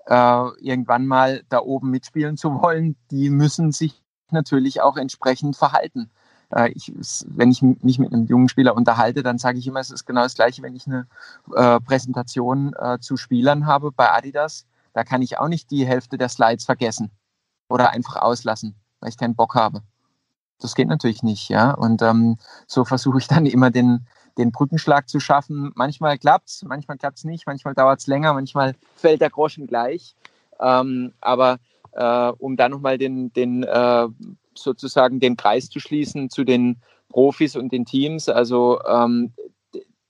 äh, 0.06 0.48
irgendwann 0.60 1.06
mal 1.06 1.44
da 1.50 1.60
oben 1.60 1.90
mitspielen 1.90 2.38
zu 2.38 2.62
wollen, 2.62 2.96
die 3.12 3.30
müssen 3.30 3.72
sich 3.72 4.02
natürlich 4.32 4.82
auch 4.82 4.98
entsprechend 4.98 5.56
verhalten. 5.56 6.10
Äh, 6.50 6.72
ich, 6.72 6.94
wenn 7.28 7.52
ich 7.52 7.62
mich 7.62 8.00
mit 8.00 8.13
einem 8.13 8.25
jungen 8.25 8.50
Spieler 8.50 8.75
unterhalte, 8.75 9.24
dann 9.24 9.38
sage 9.38 9.60
ich 9.60 9.68
immer, 9.68 9.80
es 9.80 9.92
ist 9.92 10.06
genau 10.06 10.24
das 10.24 10.36
Gleiche, 10.36 10.62
wenn 10.62 10.75
ich 10.75 10.88
eine 10.88 11.08
äh, 11.56 11.80
Präsentation 11.80 12.74
äh, 12.78 13.00
zu 13.00 13.18
Spielern 13.18 13.66
habe 13.66 13.92
bei 13.92 14.12
Adidas 14.12 14.66
da 14.94 15.04
kann 15.04 15.22
ich 15.22 15.38
auch 15.40 15.48
nicht 15.48 15.72
die 15.72 15.86
Hälfte 15.86 16.18
der 16.18 16.30
Slides 16.30 16.66
vergessen 16.66 17.12
oder 17.70 17.92
einfach 17.92 18.18
auslassen, 18.18 18.76
weil 19.00 19.10
ich 19.10 19.18
keinen 19.18 19.36
Bock 19.36 19.56
habe. 19.56 19.82
Das 20.60 20.76
geht 20.76 20.88
natürlich 20.88 21.24
nicht, 21.24 21.50
ja. 21.50 21.72
Und 21.72 22.02
ähm, 22.02 22.38
so 22.68 22.86
versuche 22.86 23.18
ich 23.18 23.28
dann 23.28 23.46
immer 23.46 23.72
den, 23.72 24.08
den 24.38 24.52
Brückenschlag 24.52 25.10
zu 25.10 25.20
schaffen. 25.20 25.72
Manchmal 25.76 26.18
klappt 26.18 26.50
es, 26.50 26.64
manchmal 26.64 26.98
klappt 26.98 27.18
es 27.18 27.24
nicht, 27.26 27.46
manchmal 27.48 27.74
dauert 27.74 28.00
es 28.00 28.08
länger, 28.08 28.34
manchmal 28.34 28.76
fällt 28.96 29.22
der 29.22 29.30
Groschen 29.30 29.68
gleich. 29.68 30.16
Ähm, 30.60 31.14
aber 31.20 31.60
äh, 31.92 32.32
um 32.38 32.56
da 32.56 32.70
nochmal 32.70 32.98
den, 32.98 33.34
den 33.34 33.64
äh, 33.64 34.08
sozusagen 34.56 35.20
den 35.20 35.36
Kreis 35.36 35.70
zu 35.70 35.80
schließen 35.80 36.30
zu 36.30 36.44
den 36.44 36.82
Profis 37.10 37.56
und 37.56 37.72
den 37.72 37.86
Teams, 37.86 38.30
also 38.30 38.80
ähm, 38.88 39.34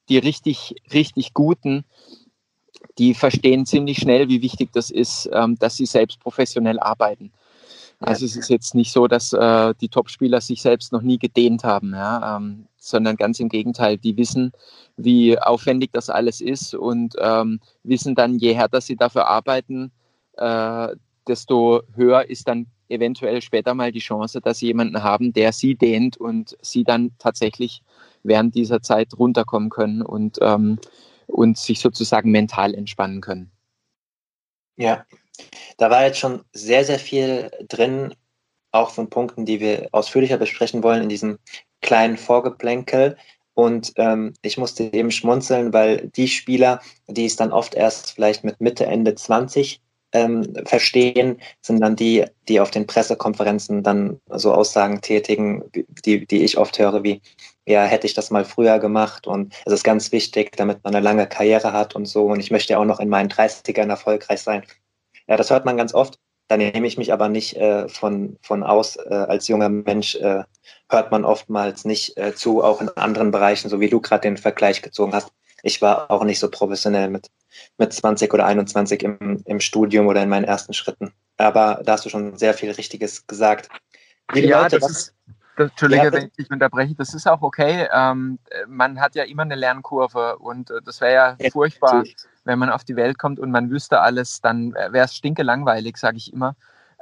die 0.09 0.17
richtig, 0.17 0.75
richtig 0.93 1.33
guten, 1.33 1.85
die 2.97 3.13
verstehen 3.13 3.65
ziemlich 3.65 3.97
schnell, 3.97 4.29
wie 4.29 4.41
wichtig 4.41 4.71
das 4.73 4.89
ist, 4.91 5.29
ähm, 5.33 5.57
dass 5.59 5.77
sie 5.77 5.85
selbst 5.85 6.19
professionell 6.19 6.79
arbeiten. 6.79 7.31
Also 7.99 8.25
es 8.25 8.35
ist 8.35 8.49
jetzt 8.49 8.75
nicht 8.75 8.91
so, 8.91 9.07
dass 9.07 9.31
äh, 9.31 9.73
die 9.79 9.87
Topspieler 9.87 10.41
sich 10.41 10.61
selbst 10.61 10.91
noch 10.91 11.01
nie 11.01 11.17
gedehnt 11.17 11.63
haben, 11.63 11.93
ja, 11.93 12.37
ähm, 12.37 12.67
sondern 12.77 13.15
ganz 13.15 13.39
im 13.39 13.47
Gegenteil, 13.47 13.97
die 13.97 14.17
wissen, 14.17 14.51
wie 14.97 15.39
aufwendig 15.39 15.91
das 15.93 16.09
alles 16.09 16.41
ist 16.41 16.75
und 16.75 17.15
ähm, 17.19 17.61
wissen 17.83 18.13
dann, 18.13 18.37
je 18.37 18.53
härter 18.53 18.81
sie 18.81 18.97
dafür 18.97 19.27
arbeiten, 19.27 19.91
äh, 20.37 20.89
desto 21.27 21.81
höher 21.95 22.29
ist 22.29 22.47
dann 22.47 22.67
eventuell 22.89 23.41
später 23.41 23.73
mal 23.73 23.93
die 23.93 23.99
Chance, 23.99 24.41
dass 24.41 24.59
sie 24.59 24.67
jemanden 24.67 25.01
haben, 25.01 25.31
der 25.31 25.53
sie 25.53 25.75
dehnt 25.75 26.17
und 26.17 26.57
sie 26.61 26.83
dann 26.83 27.11
tatsächlich 27.19 27.81
während 28.23 28.53
dieser 28.55 28.81
Zeit 28.81 29.17
runterkommen 29.17 29.69
können 29.69 30.01
und, 30.01 30.39
ähm, 30.41 30.77
und 31.27 31.57
sich 31.57 31.79
sozusagen 31.79 32.31
mental 32.31 32.73
entspannen 32.73 33.21
können. 33.21 33.51
Ja, 34.75 35.05
da 35.77 35.89
war 35.89 36.05
jetzt 36.05 36.19
schon 36.19 36.43
sehr, 36.53 36.85
sehr 36.85 36.99
viel 36.99 37.51
drin, 37.67 38.13
auch 38.71 38.89
von 38.89 39.09
Punkten, 39.09 39.45
die 39.45 39.59
wir 39.59 39.89
ausführlicher 39.91 40.37
besprechen 40.37 40.83
wollen 40.83 41.03
in 41.03 41.09
diesem 41.09 41.37
kleinen 41.81 42.17
Vorgeplänkel. 42.17 43.17
Und 43.53 43.93
ähm, 43.97 44.33
ich 44.41 44.57
musste 44.57 44.91
eben 44.93 45.11
schmunzeln, 45.11 45.73
weil 45.73 46.09
die 46.15 46.27
Spieler, 46.27 46.81
die 47.07 47.25
es 47.25 47.35
dann 47.35 47.51
oft 47.51 47.75
erst 47.75 48.11
vielleicht 48.11 48.43
mit 48.43 48.59
Mitte, 48.59 48.87
Ende 48.87 49.13
20 49.13 49.79
ähm, 50.11 50.55
verstehen, 50.65 51.39
sind 51.61 51.79
dann 51.79 51.95
die, 51.95 52.25
die 52.47 52.59
auf 52.59 52.71
den 52.71 52.87
Pressekonferenzen 52.87 53.83
dann 53.83 54.19
so 54.29 54.53
Aussagen 54.53 55.01
tätigen, 55.01 55.63
die, 56.05 56.25
die 56.25 56.43
ich 56.43 56.57
oft 56.57 56.79
höre, 56.79 57.03
wie, 57.03 57.21
ja, 57.65 57.83
hätte 57.83 58.07
ich 58.07 58.13
das 58.13 58.31
mal 58.31 58.45
früher 58.45 58.79
gemacht 58.79 59.27
und 59.27 59.53
es 59.65 59.73
ist 59.73 59.83
ganz 59.83 60.11
wichtig, 60.11 60.55
damit 60.57 60.83
man 60.83 60.93
eine 60.93 61.03
lange 61.03 61.27
Karriere 61.27 61.73
hat 61.73 61.95
und 61.95 62.05
so 62.05 62.25
und 62.27 62.39
ich 62.39 62.51
möchte 62.51 62.73
ja 62.73 62.79
auch 62.79 62.85
noch 62.85 62.99
in 62.99 63.09
meinen 63.09 63.29
30ern 63.29 63.89
erfolgreich 63.89 64.41
sein. 64.41 64.63
Ja, 65.27 65.37
das 65.37 65.49
hört 65.49 65.65
man 65.65 65.77
ganz 65.77 65.93
oft. 65.93 66.19
Da 66.49 66.57
nehme 66.57 66.85
ich 66.85 66.97
mich 66.97 67.13
aber 67.13 67.29
nicht 67.29 67.55
äh, 67.55 67.87
von, 67.87 68.37
von 68.41 68.63
aus. 68.63 68.97
Äh, 68.97 69.13
als 69.13 69.47
junger 69.47 69.69
Mensch 69.69 70.15
äh, 70.15 70.43
hört 70.89 71.11
man 71.11 71.23
oftmals 71.23 71.85
nicht 71.85 72.17
äh, 72.17 72.35
zu, 72.35 72.61
auch 72.61 72.81
in 72.81 72.89
anderen 72.89 73.31
Bereichen, 73.31 73.69
so 73.69 73.79
wie 73.79 73.89
du 73.89 74.01
gerade 74.01 74.21
den 74.21 74.37
Vergleich 74.37 74.81
gezogen 74.81 75.13
hast. 75.13 75.31
Ich 75.63 75.81
war 75.81 76.11
auch 76.11 76.25
nicht 76.25 76.39
so 76.39 76.51
professionell 76.51 77.09
mit, 77.09 77.29
mit 77.77 77.93
20 77.93 78.33
oder 78.33 78.45
21 78.45 79.03
im, 79.03 79.41
im 79.45 79.59
Studium 79.61 80.07
oder 80.07 80.21
in 80.21 80.29
meinen 80.29 80.43
ersten 80.43 80.73
Schritten. 80.73 81.13
Aber 81.37 81.81
da 81.85 81.93
hast 81.93 82.05
du 82.05 82.09
schon 82.09 82.37
sehr 82.37 82.53
viel 82.53 82.71
Richtiges 82.71 83.25
gesagt. 83.25 83.69
Liebe 84.33 84.47
ja, 84.47 84.63
Leute, 84.63 84.79
das 84.79 84.91
ist, 84.91 85.15
Entschuldige, 85.55 86.05
ja, 86.05 86.11
wenn 86.11 86.31
ich 86.35 86.49
unterbreche, 86.49 86.95
das 86.95 87.13
ist 87.13 87.27
auch 87.27 87.41
okay. 87.41 87.87
Ähm, 87.93 88.39
man 88.67 88.99
hat 88.99 89.15
ja 89.15 89.23
immer 89.23 89.43
eine 89.43 89.55
Lernkurve 89.55 90.37
und 90.37 90.71
äh, 90.71 90.81
das 90.83 90.99
wäre 91.01 91.13
ja, 91.13 91.35
ja 91.39 91.49
furchtbar. 91.51 91.95
Natürlich 91.95 92.15
wenn 92.45 92.59
man 92.59 92.69
auf 92.69 92.83
die 92.83 92.95
Welt 92.95 93.17
kommt 93.17 93.39
und 93.39 93.51
man 93.51 93.69
wüsste 93.69 94.01
alles, 94.01 94.41
dann 94.41 94.73
wäre 94.73 95.05
es 95.05 95.15
stinke 95.15 95.43
langweilig, 95.43 95.97
sage 95.97 96.17
ich 96.17 96.33
immer. 96.33 96.55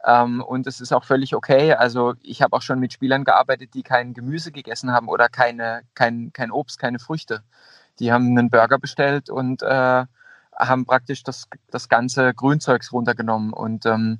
Ähm, 0.05 0.41
und 0.41 0.67
es 0.67 0.81
ist 0.81 0.93
auch 0.93 1.03
völlig 1.03 1.36
okay. 1.36 1.74
Also 1.74 2.15
ich 2.22 2.41
habe 2.41 2.55
auch 2.55 2.62
schon 2.62 2.79
mit 2.79 2.93
Spielern 2.93 3.24
gearbeitet, 3.24 3.74
die 3.74 3.84
kein 3.84 4.13
Gemüse 4.13 4.51
gegessen 4.51 4.91
haben 4.91 5.08
oder 5.08 5.29
keine, 5.29 5.81
kein, 5.93 6.31
kein 6.34 6.51
Obst, 6.51 6.79
keine 6.79 7.00
Früchte. 7.00 7.43
Die 8.00 8.12
haben 8.12 8.38
einen 8.38 8.50
Burger 8.50 8.79
bestellt 8.79 9.29
und 9.29 9.62
äh, 9.62 10.05
haben 10.55 10.86
praktisch 10.86 11.24
das, 11.24 11.48
das 11.70 11.88
ganze 11.88 12.34
Grünzeugs 12.34 12.91
runtergenommen. 12.91 13.53
Und 13.53 13.86
ähm, 13.86 14.20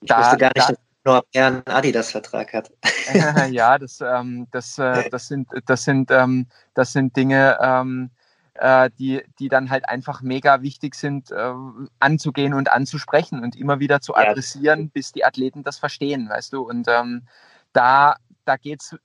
ich 0.00 0.08
da, 0.08 0.18
wusste 0.18 0.36
gar 0.36 0.52
nicht, 0.54 0.68
da, 0.68 0.72
dass 0.72 0.78
nur 1.06 1.24
er 1.32 1.46
einen 1.46 1.66
Adidas-Vertrag 1.66 2.52
hat. 2.52 2.70
ja, 3.50 3.78
das, 3.78 4.00
ähm, 4.00 4.46
das, 4.50 4.78
äh, 4.78 5.08
das 5.10 5.28
sind, 5.28 5.48
das 5.66 5.84
sind, 5.84 6.10
ähm, 6.10 6.46
das 6.74 6.92
sind 6.92 7.16
Dinge, 7.16 7.58
ähm, 7.60 8.10
äh, 8.54 8.90
die, 8.98 9.22
die 9.38 9.48
dann 9.48 9.70
halt 9.70 9.88
einfach 9.88 10.22
mega 10.22 10.62
wichtig 10.62 10.94
sind, 10.94 11.30
äh, 11.30 11.52
anzugehen 12.00 12.54
und 12.54 12.70
anzusprechen 12.70 13.42
und 13.42 13.56
immer 13.56 13.80
wieder 13.80 14.00
zu 14.00 14.14
adressieren, 14.14 14.80
ja. 14.80 14.90
bis 14.92 15.12
die 15.12 15.24
Athleten 15.24 15.62
das 15.62 15.78
verstehen, 15.78 16.28
weißt 16.28 16.52
du. 16.52 16.62
Und 16.62 16.88
ähm, 16.88 17.26
da, 17.72 18.16
da 18.44 18.56
geht 18.56 18.82
es 18.82 18.96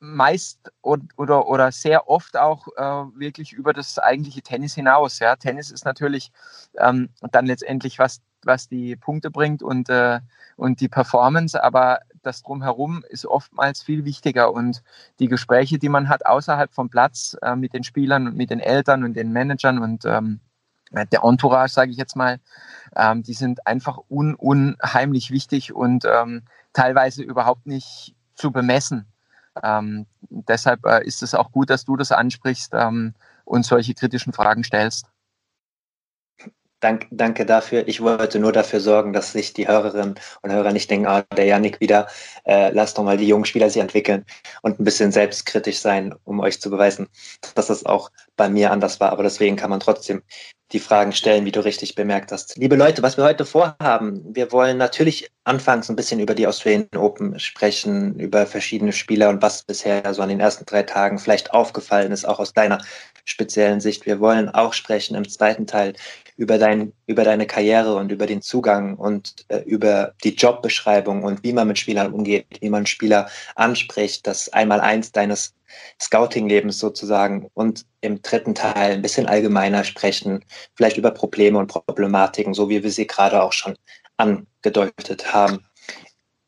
meist 0.00 0.70
oder, 0.82 1.48
oder 1.48 1.72
sehr 1.72 2.08
oft 2.08 2.36
auch 2.36 2.68
äh, 2.76 2.82
wirklich 3.18 3.52
über 3.52 3.72
das 3.72 3.98
eigentliche 3.98 4.42
Tennis 4.42 4.74
hinaus. 4.74 5.18
Ja. 5.18 5.36
Tennis 5.36 5.70
ist 5.70 5.84
natürlich 5.86 6.30
ähm, 6.78 7.08
dann 7.30 7.46
letztendlich, 7.46 7.98
was, 7.98 8.20
was 8.46 8.68
die 8.68 8.96
Punkte 8.96 9.30
bringt 9.30 9.62
und, 9.62 9.88
äh, 9.88 10.20
und 10.56 10.80
die 10.80 10.88
Performance, 10.88 11.62
aber 11.62 12.00
das 12.22 12.42
drumherum 12.42 13.04
ist 13.08 13.26
oftmals 13.26 13.82
viel 13.82 14.04
wichtiger 14.04 14.52
und 14.52 14.82
die 15.18 15.28
Gespräche, 15.28 15.78
die 15.78 15.88
man 15.88 16.08
hat 16.08 16.26
außerhalb 16.26 16.72
vom 16.72 16.88
Platz 16.88 17.36
äh, 17.42 17.56
mit 17.56 17.74
den 17.74 17.84
Spielern 17.84 18.28
und 18.28 18.36
mit 18.36 18.50
den 18.50 18.60
Eltern 18.60 19.04
und 19.04 19.14
den 19.14 19.32
Managern 19.32 19.78
und 19.78 20.04
ähm, 20.04 20.40
der 20.92 21.24
Entourage, 21.24 21.72
sage 21.72 21.90
ich 21.90 21.96
jetzt 21.96 22.16
mal, 22.16 22.38
ähm, 22.96 23.22
die 23.22 23.34
sind 23.34 23.66
einfach 23.66 23.98
un 24.10 24.34
unheimlich 24.34 25.30
wichtig 25.30 25.72
und 25.72 26.04
ähm, 26.04 26.42
teilweise 26.72 27.22
überhaupt 27.22 27.66
nicht 27.66 28.14
zu 28.34 28.52
bemessen. 28.52 29.06
Ähm, 29.62 30.06
deshalb 30.28 30.84
äh, 30.86 31.04
ist 31.06 31.22
es 31.22 31.34
auch 31.34 31.52
gut, 31.52 31.70
dass 31.70 31.84
du 31.84 31.96
das 31.96 32.12
ansprichst 32.12 32.72
ähm, 32.74 33.14
und 33.44 33.64
solche 33.64 33.94
kritischen 33.94 34.32
Fragen 34.32 34.64
stellst. 34.64 35.06
Dank, 36.82 37.06
danke 37.12 37.46
dafür. 37.46 37.86
Ich 37.86 38.00
wollte 38.00 38.40
nur 38.40 38.50
dafür 38.50 38.80
sorgen, 38.80 39.12
dass 39.12 39.32
sich 39.32 39.52
die 39.52 39.68
Hörerinnen 39.68 40.16
und 40.42 40.50
Hörer 40.50 40.72
nicht 40.72 40.90
denken, 40.90 41.06
ah, 41.06 41.22
der 41.36 41.44
Janik 41.44 41.80
wieder, 41.80 42.08
äh, 42.44 42.70
lass 42.72 42.94
doch 42.94 43.04
mal 43.04 43.16
die 43.16 43.28
jungen 43.28 43.44
Spieler 43.44 43.70
sich 43.70 43.80
entwickeln 43.80 44.24
und 44.62 44.80
ein 44.80 44.84
bisschen 44.84 45.12
selbstkritisch 45.12 45.78
sein, 45.78 46.12
um 46.24 46.40
euch 46.40 46.60
zu 46.60 46.70
beweisen, 46.70 47.06
dass 47.54 47.68
das 47.68 47.86
auch 47.86 48.10
bei 48.36 48.48
mir 48.48 48.72
anders 48.72 48.98
war. 48.98 49.12
Aber 49.12 49.22
deswegen 49.22 49.54
kann 49.54 49.70
man 49.70 49.78
trotzdem 49.78 50.24
die 50.72 50.80
Fragen 50.80 51.12
stellen, 51.12 51.44
wie 51.44 51.52
du 51.52 51.64
richtig 51.64 51.94
bemerkt 51.94 52.32
hast. 52.32 52.56
Liebe 52.56 52.76
Leute, 52.76 53.02
was 53.02 53.16
wir 53.16 53.24
heute 53.24 53.44
vorhaben, 53.44 54.34
wir 54.34 54.50
wollen 54.52 54.78
natürlich 54.78 55.30
anfangs 55.44 55.88
ein 55.88 55.96
bisschen 55.96 56.18
über 56.18 56.34
die 56.34 56.46
Australian 56.46 56.88
Open 56.96 57.38
sprechen, 57.38 58.18
über 58.18 58.46
verschiedene 58.46 58.92
Spieler 58.92 59.28
und 59.28 59.42
was 59.42 59.62
bisher 59.62 60.12
so 60.14 60.22
an 60.22 60.30
den 60.30 60.40
ersten 60.40 60.64
drei 60.64 60.82
Tagen 60.82 61.18
vielleicht 61.18 61.52
aufgefallen 61.52 62.10
ist, 62.10 62.26
auch 62.26 62.40
aus 62.40 62.52
deiner 62.52 62.78
speziellen 63.24 63.80
Sicht. 63.80 64.06
Wir 64.06 64.20
wollen 64.20 64.48
auch 64.48 64.72
sprechen 64.72 65.14
im 65.14 65.28
zweiten 65.28 65.66
Teil 65.66 65.94
über, 66.36 66.58
dein, 66.58 66.92
über 67.06 67.24
deine 67.24 67.46
Karriere 67.46 67.94
und 67.94 68.10
über 68.10 68.26
den 68.26 68.42
Zugang 68.42 68.96
und 68.96 69.44
äh, 69.48 69.60
über 69.60 70.14
die 70.24 70.34
Jobbeschreibung 70.34 71.22
und 71.22 71.42
wie 71.44 71.52
man 71.52 71.68
mit 71.68 71.78
Spielern 71.78 72.12
umgeht, 72.12 72.46
wie 72.60 72.70
man 72.70 72.86
Spieler 72.86 73.28
anspricht, 73.54 74.26
das 74.26 74.48
Einmaleins 74.52 75.12
deines 75.12 75.54
Scouting-Lebens 76.00 76.78
sozusagen 76.78 77.48
und 77.54 77.86
im 78.00 78.20
dritten 78.22 78.54
Teil 78.54 78.94
ein 78.94 79.02
bisschen 79.02 79.26
allgemeiner 79.26 79.84
sprechen, 79.84 80.44
vielleicht 80.74 80.96
über 80.96 81.10
Probleme 81.10 81.58
und 81.58 81.68
Problematiken, 81.68 82.54
so 82.54 82.68
wie 82.68 82.82
wir 82.82 82.90
sie 82.90 83.06
gerade 83.06 83.42
auch 83.42 83.52
schon 83.52 83.74
angedeutet 84.16 85.32
haben. 85.32 85.64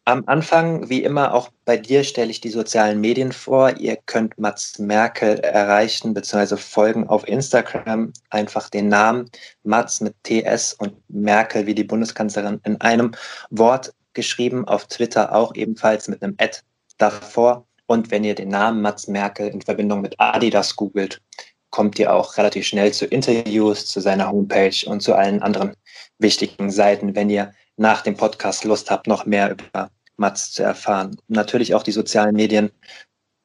Am 0.06 0.23
Anfang, 0.26 0.90
wie 0.90 1.02
immer, 1.02 1.32
auch 1.32 1.49
bei 1.64 1.78
dir 1.78 2.04
stelle 2.04 2.30
ich 2.30 2.42
die 2.42 2.50
sozialen 2.50 3.00
Medien 3.00 3.32
vor. 3.32 3.78
Ihr 3.78 3.96
könnt 4.04 4.38
Mats 4.38 4.78
Merkel 4.78 5.38
erreichen 5.38 6.12
bzw. 6.12 6.58
folgen 6.58 7.08
auf 7.08 7.26
Instagram. 7.26 8.12
Einfach 8.28 8.68
den 8.68 8.88
Namen 8.88 9.30
Mats 9.62 10.02
mit 10.02 10.14
TS 10.23 10.75
und 10.75 10.92
Merkel 11.08 11.66
wie 11.66 11.75
die 11.75 11.84
Bundeskanzlerin 11.84 12.61
in 12.64 12.78
einem 12.82 13.12
Wort 13.49 13.94
geschrieben. 14.12 14.68
Auf 14.68 14.88
Twitter 14.88 15.34
auch 15.34 15.54
ebenfalls 15.54 16.06
mit 16.06 16.23
einem 16.23 16.34
Ad 16.38 16.58
davor. 16.99 17.66
Und 17.87 18.11
wenn 18.11 18.25
ihr 18.25 18.34
den 18.34 18.49
Namen 18.49 18.82
Mats 18.82 19.08
Merkel 19.08 19.49
in 19.49 19.62
Verbindung 19.62 20.02
mit 20.02 20.20
Adidas 20.20 20.76
googelt, 20.76 21.23
kommt 21.70 21.99
ihr 21.99 22.12
auch 22.12 22.37
relativ 22.37 22.66
schnell 22.66 22.92
zu 22.92 23.06
Interviews, 23.06 23.87
zu 23.87 24.00
seiner 24.00 24.30
Homepage 24.30 24.87
und 24.87 25.00
zu 25.00 25.14
allen 25.14 25.42
anderen 25.42 25.75
wichtigen 26.18 26.70
Seiten, 26.70 27.14
wenn 27.16 27.30
ihr 27.30 27.52
nach 27.76 28.02
dem 28.02 28.16
Podcast 28.16 28.64
Lust 28.64 28.90
habt, 28.90 29.07
noch 29.07 29.26
mehr 29.26 29.50
über 29.50 29.90
Mats 30.16 30.52
zu 30.52 30.62
erfahren. 30.62 31.16
Natürlich 31.28 31.75
auch 31.75 31.83
die 31.83 31.93
sozialen 31.93 32.35
Medien 32.35 32.71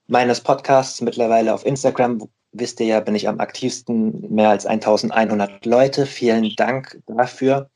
meines 0.07 0.41
Podcasts 0.41 1.01
mittlerweile 1.01 1.53
auf 1.53 1.65
Instagram. 1.65 2.27
Wisst 2.51 2.79
ihr 2.79 2.87
ja, 2.87 2.99
bin 2.99 3.15
ich 3.15 3.27
am 3.27 3.39
aktivsten, 3.39 4.33
mehr 4.33 4.49
als 4.49 4.65
1100 4.65 5.65
Leute. 5.65 6.05
Vielen 6.05 6.55
Dank 6.55 6.99
dafür. 7.05 7.69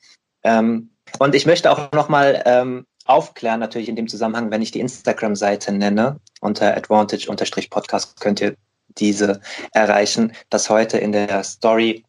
Ähm, 0.43 0.89
und 1.19 1.35
ich 1.35 1.45
möchte 1.45 1.71
auch 1.71 1.91
nochmal 1.91 2.41
ähm, 2.45 2.85
aufklären, 3.05 3.59
natürlich 3.59 3.89
in 3.89 3.95
dem 3.95 4.07
Zusammenhang, 4.07 4.49
wenn 4.51 4.61
ich 4.61 4.71
die 4.71 4.79
Instagram-Seite 4.79 5.71
nenne, 5.71 6.19
unter 6.41 6.75
Advantage-Podcast 6.75 8.19
könnt 8.19 8.41
ihr 8.41 8.55
diese 8.97 9.41
erreichen, 9.71 10.33
dass 10.49 10.69
heute 10.69 10.97
in 10.97 11.11
der 11.11 11.43
Story 11.43 12.03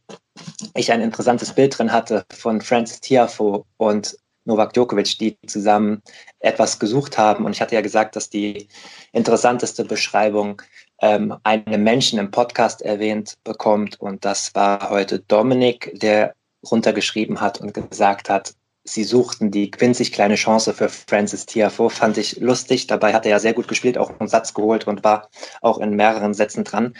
ich 0.74 0.92
ein 0.92 1.00
interessantes 1.00 1.52
Bild 1.52 1.78
drin 1.78 1.92
hatte 1.92 2.24
von 2.32 2.60
Francis 2.60 3.00
Tiafo 3.00 3.66
und 3.76 4.16
Novak 4.44 4.72
Djokovic, 4.72 5.18
die 5.18 5.38
zusammen 5.46 6.02
etwas 6.40 6.78
gesucht 6.78 7.18
haben. 7.18 7.44
Und 7.44 7.52
ich 7.52 7.60
hatte 7.60 7.74
ja 7.74 7.80
gesagt, 7.80 8.16
dass 8.16 8.30
die 8.30 8.68
interessanteste 9.12 9.84
Beschreibung 9.84 10.62
ähm, 11.00 11.34
einen 11.42 11.82
Menschen 11.82 12.18
im 12.18 12.30
Podcast 12.30 12.82
erwähnt 12.82 13.34
bekommt. 13.44 14.00
Und 14.00 14.24
das 14.24 14.54
war 14.54 14.90
heute 14.90 15.20
Dominik, 15.20 15.92
der 15.94 16.34
runtergeschrieben 16.70 17.40
hat 17.40 17.60
und 17.60 17.74
gesagt 17.74 18.28
hat, 18.30 18.54
sie 18.84 19.04
suchten 19.04 19.50
die 19.50 19.70
winzig 19.78 20.12
kleine 20.12 20.34
Chance 20.34 20.74
für 20.74 20.88
Francis 20.90 21.46
Tiafoe, 21.46 21.88
fand 21.88 22.18
ich 22.18 22.38
lustig. 22.40 22.86
Dabei 22.86 23.14
hat 23.14 23.24
er 23.24 23.32
ja 23.32 23.38
sehr 23.38 23.54
gut 23.54 23.66
gespielt, 23.66 23.96
auch 23.96 24.12
einen 24.20 24.28
Satz 24.28 24.52
geholt 24.52 24.86
und 24.86 25.02
war 25.02 25.30
auch 25.62 25.78
in 25.78 25.96
mehreren 25.96 26.34
Sätzen 26.34 26.64
dran. 26.64 26.94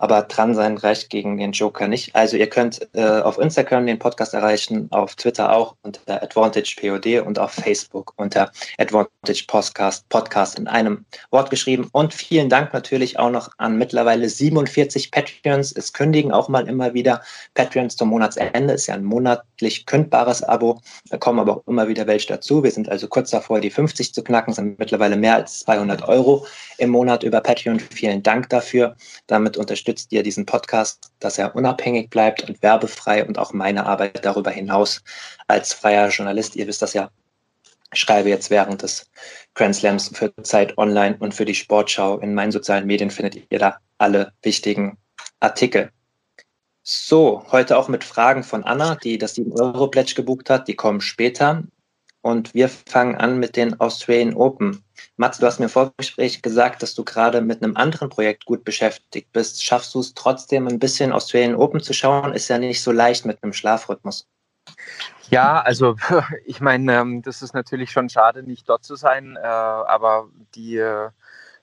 Aber 0.00 0.22
dran 0.22 0.54
sein 0.54 0.76
reicht 0.76 1.10
gegen 1.10 1.38
den 1.38 1.52
Joker 1.52 1.88
nicht. 1.88 2.14
Also 2.14 2.36
ihr 2.36 2.48
könnt 2.48 2.88
äh, 2.94 3.02
auf 3.02 3.38
Instagram 3.38 3.86
den 3.86 3.98
Podcast 3.98 4.32
erreichen, 4.34 4.88
auf 4.90 5.16
Twitter 5.16 5.52
auch 5.52 5.74
unter 5.82 6.22
AdvantagePOD 6.22 7.26
und 7.26 7.38
auf 7.38 7.52
Facebook 7.52 8.12
unter 8.16 8.52
Advantage 8.78 9.44
Podcast, 9.48 10.08
Podcast 10.08 10.58
in 10.58 10.68
einem 10.68 11.04
Wort 11.30 11.50
geschrieben. 11.50 11.88
Und 11.92 12.14
vielen 12.14 12.48
Dank 12.48 12.72
natürlich 12.72 13.18
auch 13.18 13.30
noch 13.30 13.50
an 13.58 13.76
mittlerweile 13.76 14.28
47 14.28 15.10
Patreons. 15.10 15.72
Es 15.72 15.92
kündigen 15.92 16.32
auch 16.32 16.48
mal 16.48 16.68
immer 16.68 16.94
wieder 16.94 17.22
Patreons 17.54 17.96
zum 17.96 18.08
Monatsende. 18.10 18.74
Ist 18.74 18.86
ja 18.86 18.94
ein 18.94 19.04
monatlich 19.04 19.84
kündbares 19.86 20.44
Abo. 20.44 20.80
Kommen 21.28 21.40
aber 21.40 21.58
auch 21.58 21.66
immer 21.66 21.88
wieder 21.88 22.06
welche 22.06 22.28
dazu. 22.28 22.64
Wir 22.64 22.70
sind 22.70 22.88
also 22.88 23.06
kurz 23.06 23.28
davor, 23.28 23.60
die 23.60 23.68
50 23.68 24.14
zu 24.14 24.24
knacken, 24.24 24.54
sind 24.54 24.78
mittlerweile 24.78 25.14
mehr 25.14 25.34
als 25.34 25.58
200 25.58 26.08
Euro 26.08 26.46
im 26.78 26.88
Monat 26.88 27.22
über 27.22 27.42
Patreon. 27.42 27.80
Vielen 27.80 28.22
Dank 28.22 28.48
dafür. 28.48 28.96
Damit 29.26 29.58
unterstützt 29.58 30.10
ihr 30.10 30.22
diesen 30.22 30.46
Podcast, 30.46 31.10
dass 31.20 31.36
er 31.36 31.54
unabhängig 31.54 32.08
bleibt 32.08 32.48
und 32.48 32.62
werbefrei 32.62 33.26
und 33.26 33.38
auch 33.38 33.52
meine 33.52 33.84
Arbeit 33.84 34.24
darüber 34.24 34.50
hinaus 34.50 35.02
als 35.48 35.74
freier 35.74 36.08
Journalist. 36.08 36.56
Ihr 36.56 36.66
wisst 36.66 36.80
das 36.80 36.94
ja. 36.94 37.10
Ich 37.92 38.00
schreibe 38.00 38.30
jetzt 38.30 38.48
während 38.48 38.80
des 38.80 39.10
Grand 39.52 39.76
Slams 39.76 40.10
für 40.14 40.32
Zeit 40.44 40.78
Online 40.78 41.14
und 41.20 41.34
für 41.34 41.44
die 41.44 41.54
Sportschau. 41.54 42.20
In 42.20 42.32
meinen 42.32 42.52
sozialen 42.52 42.86
Medien 42.86 43.10
findet 43.10 43.36
ihr 43.50 43.58
da 43.58 43.76
alle 43.98 44.32
wichtigen 44.40 44.96
Artikel. 45.40 45.90
So, 46.90 47.44
heute 47.52 47.76
auch 47.76 47.88
mit 47.88 48.02
Fragen 48.02 48.42
von 48.42 48.64
Anna, 48.64 48.94
die 48.94 49.18
das 49.18 49.36
7-Euro-Pledge 49.36 50.14
gebucht 50.14 50.48
hat. 50.48 50.68
Die 50.68 50.74
kommen 50.74 51.02
später. 51.02 51.64
Und 52.22 52.54
wir 52.54 52.70
fangen 52.70 53.14
an 53.14 53.38
mit 53.38 53.56
den 53.56 53.78
Australian 53.78 54.32
Open. 54.32 54.82
Mats, 55.18 55.36
du 55.36 55.44
hast 55.44 55.58
mir 55.58 55.66
im 55.66 55.70
Vorgespräch 55.70 56.40
gesagt, 56.40 56.82
dass 56.82 56.94
du 56.94 57.04
gerade 57.04 57.42
mit 57.42 57.62
einem 57.62 57.76
anderen 57.76 58.08
Projekt 58.08 58.46
gut 58.46 58.64
beschäftigt 58.64 59.30
bist. 59.34 59.62
Schaffst 59.62 59.94
du 59.94 60.00
es 60.00 60.14
trotzdem 60.14 60.66
ein 60.66 60.78
bisschen 60.78 61.12
Australian 61.12 61.56
Open 61.56 61.82
zu 61.82 61.92
schauen? 61.92 62.32
Ist 62.32 62.48
ja 62.48 62.56
nicht 62.56 62.82
so 62.82 62.90
leicht 62.90 63.26
mit 63.26 63.42
einem 63.42 63.52
Schlafrhythmus. 63.52 64.26
Ja, 65.28 65.60
also 65.60 65.96
ich 66.46 66.62
meine, 66.62 67.00
ähm, 67.00 67.20
das 67.20 67.42
ist 67.42 67.52
natürlich 67.52 67.90
schon 67.90 68.08
schade, 68.08 68.42
nicht 68.42 68.66
dort 68.66 68.84
zu 68.84 68.96
sein, 68.96 69.36
äh, 69.36 69.46
aber 69.46 70.30
die 70.54 70.78
äh, 70.78 71.10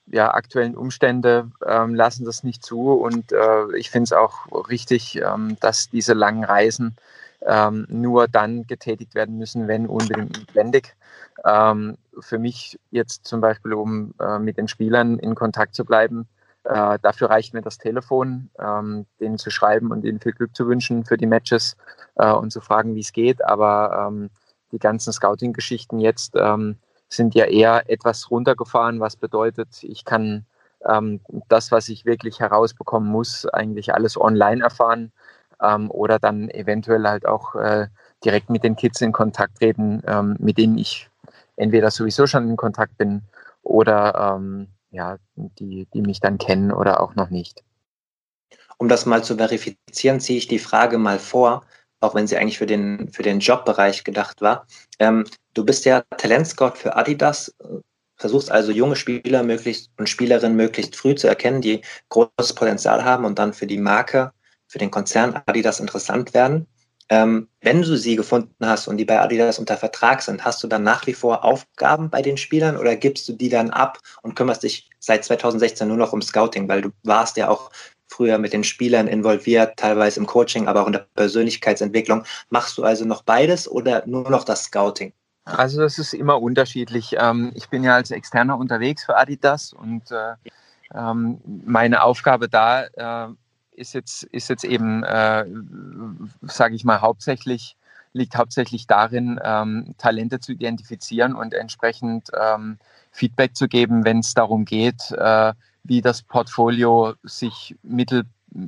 ja, 0.06 0.32
aktuellen 0.32 0.76
Umstände 0.76 1.50
ähm, 1.66 1.94
lassen 1.94 2.24
das 2.24 2.44
nicht 2.44 2.64
zu. 2.64 2.92
Und 2.92 3.32
äh, 3.32 3.76
ich 3.76 3.90
finde 3.90 4.04
es 4.04 4.12
auch 4.12 4.68
richtig, 4.68 5.16
ähm, 5.16 5.56
dass 5.60 5.90
diese 5.90 6.14
langen 6.14 6.44
Reisen 6.44 6.96
ähm, 7.42 7.86
nur 7.88 8.28
dann 8.28 8.66
getätigt 8.66 9.14
werden 9.14 9.38
müssen, 9.38 9.68
wenn 9.68 9.86
unbedingt 9.86 10.38
notwendig. 10.38 10.94
Ähm, 11.44 11.96
für 12.18 12.38
mich 12.38 12.78
jetzt 12.90 13.26
zum 13.26 13.40
Beispiel, 13.40 13.74
um 13.74 14.14
äh, 14.20 14.38
mit 14.38 14.58
den 14.58 14.68
Spielern 14.68 15.18
in 15.18 15.34
Kontakt 15.34 15.74
zu 15.74 15.84
bleiben, 15.84 16.28
äh, 16.64 16.98
dafür 17.00 17.30
reicht 17.30 17.54
mir 17.54 17.62
das 17.62 17.78
Telefon, 17.78 18.50
ähm, 18.58 19.06
denen 19.20 19.38
zu 19.38 19.50
schreiben 19.50 19.92
und 19.92 20.04
ihnen 20.04 20.20
viel 20.20 20.32
Glück 20.32 20.56
zu 20.56 20.66
wünschen 20.66 21.04
für 21.04 21.16
die 21.16 21.26
Matches 21.26 21.76
äh, 22.16 22.32
und 22.32 22.50
zu 22.50 22.60
fragen, 22.60 22.94
wie 22.94 23.00
es 23.00 23.12
geht. 23.12 23.44
Aber 23.44 24.08
ähm, 24.08 24.30
die 24.72 24.78
ganzen 24.78 25.12
Scouting-Geschichten 25.12 26.00
jetzt 26.00 26.34
ähm, 26.36 26.76
sind 27.08 27.34
ja 27.34 27.44
eher 27.46 27.88
etwas 27.88 28.30
runtergefahren, 28.30 29.00
was 29.00 29.16
bedeutet, 29.16 29.82
ich 29.82 30.04
kann 30.04 30.44
ähm, 30.88 31.20
das, 31.48 31.72
was 31.72 31.88
ich 31.88 32.04
wirklich 32.04 32.40
herausbekommen 32.40 33.10
muss, 33.10 33.46
eigentlich 33.46 33.94
alles 33.94 34.20
online 34.20 34.62
erfahren 34.62 35.12
ähm, 35.62 35.90
oder 35.90 36.18
dann 36.18 36.50
eventuell 36.50 37.04
halt 37.04 37.26
auch 37.26 37.54
äh, 37.54 37.88
direkt 38.24 38.50
mit 38.50 38.64
den 38.64 38.76
Kids 38.76 39.00
in 39.00 39.12
Kontakt 39.12 39.58
treten, 39.58 40.02
ähm, 40.06 40.36
mit 40.38 40.58
denen 40.58 40.78
ich 40.78 41.08
entweder 41.56 41.90
sowieso 41.90 42.26
schon 42.26 42.48
in 42.48 42.56
Kontakt 42.56 42.96
bin 42.98 43.22
oder 43.62 44.36
ähm, 44.36 44.68
ja, 44.90 45.16
die, 45.34 45.86
die 45.92 46.02
mich 46.02 46.20
dann 46.20 46.38
kennen 46.38 46.72
oder 46.72 47.00
auch 47.00 47.14
noch 47.14 47.30
nicht. 47.30 47.62
Um 48.78 48.88
das 48.88 49.06
mal 49.06 49.24
zu 49.24 49.36
verifizieren, 49.36 50.20
ziehe 50.20 50.38
ich 50.38 50.48
die 50.48 50.58
Frage 50.58 50.98
mal 50.98 51.18
vor, 51.18 51.64
auch 52.00 52.14
wenn 52.14 52.26
sie 52.26 52.36
eigentlich 52.36 52.58
für 52.58 52.66
den, 52.66 53.10
für 53.12 53.22
den 53.22 53.40
Jobbereich 53.40 54.04
gedacht 54.04 54.40
war. 54.40 54.66
Ähm, 54.98 55.24
du 55.54 55.64
bist 55.64 55.84
ja 55.84 56.02
Talentscout 56.16 56.72
für 56.76 56.96
Adidas, 56.96 57.54
versuchst 58.16 58.50
also 58.50 58.72
junge 58.72 58.96
Spieler 58.96 59.42
möglichst 59.42 59.90
und 59.98 60.08
Spielerinnen 60.08 60.56
möglichst 60.56 60.96
früh 60.96 61.14
zu 61.14 61.28
erkennen, 61.28 61.60
die 61.60 61.82
großes 62.08 62.54
Potenzial 62.54 63.04
haben 63.04 63.24
und 63.24 63.38
dann 63.38 63.52
für 63.52 63.66
die 63.66 63.78
Marke, 63.78 64.32
für 64.66 64.78
den 64.78 64.90
Konzern 64.90 65.40
Adidas 65.46 65.80
interessant 65.80 66.34
werden. 66.34 66.66
Ähm, 67.08 67.48
wenn 67.60 67.82
du 67.82 67.96
sie 67.96 68.16
gefunden 68.16 68.66
hast 68.66 68.88
und 68.88 68.96
die 68.96 69.04
bei 69.04 69.20
Adidas 69.20 69.60
unter 69.60 69.76
Vertrag 69.76 70.22
sind, 70.22 70.44
hast 70.44 70.62
du 70.64 70.66
dann 70.66 70.82
nach 70.82 71.06
wie 71.06 71.14
vor 71.14 71.44
Aufgaben 71.44 72.10
bei 72.10 72.20
den 72.20 72.36
Spielern 72.36 72.76
oder 72.76 72.96
gibst 72.96 73.28
du 73.28 73.32
die 73.32 73.48
dann 73.48 73.70
ab 73.70 73.98
und 74.22 74.34
kümmerst 74.34 74.64
dich 74.64 74.90
seit 74.98 75.24
2016 75.24 75.86
nur 75.86 75.96
noch 75.98 76.12
um 76.12 76.20
Scouting, 76.20 76.68
weil 76.68 76.82
du 76.82 76.90
warst 77.04 77.36
ja 77.36 77.48
auch 77.48 77.70
früher 78.16 78.38
mit 78.38 78.52
den 78.54 78.64
Spielern 78.64 79.08
involviert, 79.08 79.76
teilweise 79.76 80.18
im 80.20 80.26
Coaching, 80.26 80.68
aber 80.68 80.82
auch 80.82 80.86
in 80.86 80.94
der 80.94 81.06
Persönlichkeitsentwicklung. 81.14 82.24
Machst 82.48 82.78
du 82.78 82.84
also 82.84 83.04
noch 83.04 83.22
beides 83.22 83.70
oder 83.70 84.04
nur 84.06 84.30
noch 84.30 84.44
das 84.44 84.64
Scouting? 84.64 85.12
Also 85.44 85.80
das 85.80 85.98
ist 85.98 86.14
immer 86.14 86.40
unterschiedlich. 86.40 87.14
Ähm, 87.18 87.52
ich 87.54 87.68
bin 87.68 87.84
ja 87.84 87.94
als 87.94 88.10
Externer 88.10 88.56
unterwegs 88.56 89.04
für 89.04 89.16
Adidas 89.16 89.72
und 89.72 90.10
äh, 90.10 90.34
ähm, 90.94 91.40
meine 91.64 92.02
Aufgabe 92.02 92.48
da 92.48 92.84
äh, 92.84 93.32
ist 93.72 93.92
jetzt, 93.92 94.24
ist 94.24 94.48
jetzt 94.48 94.64
eben, 94.64 95.04
äh, 95.04 95.44
sage 96.42 96.74
ich 96.74 96.84
mal, 96.84 97.02
hauptsächlich, 97.02 97.76
liegt 98.14 98.34
hauptsächlich 98.34 98.86
darin, 98.86 99.38
ähm, 99.44 99.94
Talente 99.98 100.40
zu 100.40 100.52
identifizieren 100.52 101.34
und 101.34 101.52
entsprechend 101.52 102.30
ähm, 102.34 102.78
Feedback 103.12 103.54
zu 103.54 103.68
geben, 103.68 104.04
wenn 104.04 104.20
es 104.20 104.32
darum 104.32 104.64
geht, 104.64 105.10
äh, 105.12 105.52
wie 105.88 106.00
das 106.00 106.22
Portfolio 106.22 107.14
sich 107.22 107.76
mittel, 107.82 108.24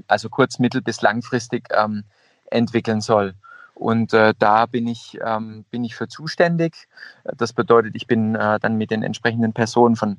also 0.07 0.29
kurz-, 0.29 0.59
mittel- 0.59 0.83
bis 0.83 1.03
langfristig 1.03 1.69
ähm, 1.71 2.05
entwickeln 2.51 3.01
soll. 3.01 3.35
Und 3.75 4.13
äh, 4.13 4.35
da 4.39 4.67
bin 4.67 4.89
ich, 4.89 5.19
ähm, 5.25 5.65
bin 5.71 5.85
ich 5.85 5.95
für 5.95 6.09
zuständig. 6.09 6.89
Das 7.25 7.53
bedeutet, 7.53 7.95
ich 7.95 8.07
bin 8.07 8.35
äh, 8.35 8.59
dann 8.59 8.77
mit 8.77 8.91
den 8.91 9.05
entsprechenden 9.05 9.53
Personen 9.53 9.95
von, 9.95 10.19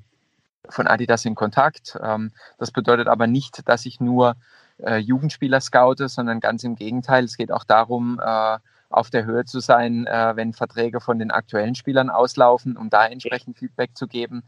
von 0.70 0.88
Adidas 0.88 1.26
in 1.26 1.36
Kontakt. 1.36 1.98
Ähm, 2.02 2.32
das 2.58 2.72
bedeutet 2.72 3.08
aber 3.08 3.28
nicht, 3.28 3.68
dass 3.68 3.86
ich 3.86 4.00
nur 4.00 4.38
äh, 4.78 4.98
Jugendspieler 4.98 5.60
scoute, 5.60 6.08
sondern 6.08 6.40
ganz 6.40 6.64
im 6.64 6.76
Gegenteil. 6.76 7.26
Es 7.26 7.36
geht 7.36 7.52
auch 7.52 7.66
darum, 7.66 8.22
äh, 8.24 8.58
auf 8.90 9.10
der 9.10 9.26
Höhe 9.26 9.46
zu 9.46 9.60
sein, 9.60 10.08
äh, 10.08 10.36
wenn 10.36 10.54
Verträge 10.54 11.00
von 11.02 11.20
den 11.20 11.32
aktuellen 11.32 11.76
Spielern 11.76 12.10
auslaufen, 12.10 12.78
um 12.78 12.90
da 12.90 13.06
entsprechend 13.06 13.58
Feedback 13.58 13.96
zu 13.96 14.08
geben. 14.08 14.44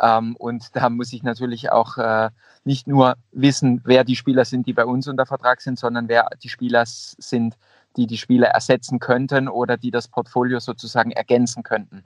Ähm, 0.00 0.36
und 0.36 0.74
da 0.74 0.90
muss 0.90 1.12
ich 1.12 1.22
natürlich 1.22 1.70
auch 1.70 1.96
äh, 1.98 2.30
nicht 2.64 2.86
nur 2.86 3.16
wissen, 3.32 3.80
wer 3.84 4.04
die 4.04 4.16
Spieler 4.16 4.44
sind, 4.44 4.66
die 4.66 4.72
bei 4.72 4.84
uns 4.84 5.08
unter 5.08 5.26
Vertrag 5.26 5.60
sind, 5.60 5.78
sondern 5.78 6.08
wer 6.08 6.28
die 6.42 6.48
Spieler 6.48 6.84
sind, 6.86 7.56
die 7.96 8.06
die 8.06 8.18
Spieler 8.18 8.48
ersetzen 8.48 8.98
könnten 8.98 9.48
oder 9.48 9.76
die 9.76 9.90
das 9.90 10.08
Portfolio 10.08 10.60
sozusagen 10.60 11.12
ergänzen 11.12 11.62
könnten. 11.62 12.04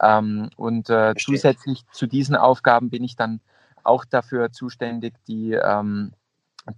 Ähm, 0.00 0.50
und 0.56 0.90
äh, 0.90 1.14
zusätzlich 1.18 1.84
zu 1.92 2.06
diesen 2.06 2.36
Aufgaben 2.36 2.90
bin 2.90 3.04
ich 3.04 3.16
dann 3.16 3.40
auch 3.82 4.04
dafür 4.04 4.50
zuständig, 4.52 5.14
die, 5.26 5.52
ähm, 5.52 6.12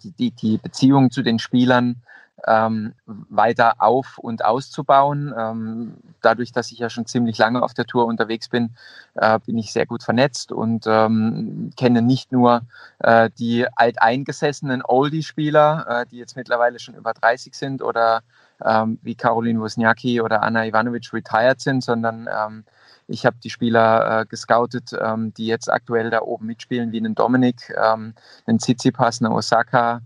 die, 0.02 0.12
die, 0.12 0.30
die 0.30 0.58
Beziehung 0.58 1.10
zu 1.10 1.22
den 1.22 1.38
Spielern 1.38 2.02
ähm, 2.46 2.94
weiter 3.06 3.76
auf- 3.78 4.18
und 4.18 4.44
auszubauen. 4.44 5.34
Ähm, 5.36 5.94
dadurch, 6.20 6.52
dass 6.52 6.70
ich 6.70 6.78
ja 6.78 6.90
schon 6.90 7.06
ziemlich 7.06 7.38
lange 7.38 7.62
auf 7.62 7.74
der 7.74 7.86
Tour 7.86 8.06
unterwegs 8.06 8.48
bin, 8.48 8.74
äh, 9.14 9.38
bin 9.44 9.58
ich 9.58 9.72
sehr 9.72 9.86
gut 9.86 10.02
vernetzt 10.02 10.52
und 10.52 10.84
ähm, 10.86 11.70
kenne 11.76 12.02
nicht 12.02 12.32
nur 12.32 12.62
äh, 13.00 13.30
die 13.38 13.66
alteingesessenen 13.76 14.82
Oldie-Spieler, 14.84 15.86
äh, 15.88 16.06
die 16.06 16.18
jetzt 16.18 16.36
mittlerweile 16.36 16.78
schon 16.78 16.94
über 16.94 17.12
30 17.12 17.54
sind 17.54 17.82
oder 17.82 18.22
ähm, 18.64 18.98
wie 19.02 19.14
Caroline 19.14 19.60
Wozniacki 19.60 20.20
oder 20.20 20.42
Anna 20.42 20.66
Ivanovic 20.66 21.12
retired 21.12 21.60
sind, 21.60 21.82
sondern 21.82 22.28
ähm, 22.32 22.64
ich 23.06 23.24
habe 23.24 23.36
die 23.42 23.50
Spieler 23.50 24.20
äh, 24.20 24.26
gescoutet, 24.26 24.90
ähm, 25.00 25.32
die 25.34 25.46
jetzt 25.46 25.72
aktuell 25.72 26.10
da 26.10 26.20
oben 26.20 26.46
mitspielen, 26.46 26.92
wie 26.92 26.98
einen 26.98 27.14
Dominik, 27.14 27.74
einen 27.78 28.58
Tsitsipas, 28.58 29.22
eine 29.22 29.32
Osaka, 29.32 30.02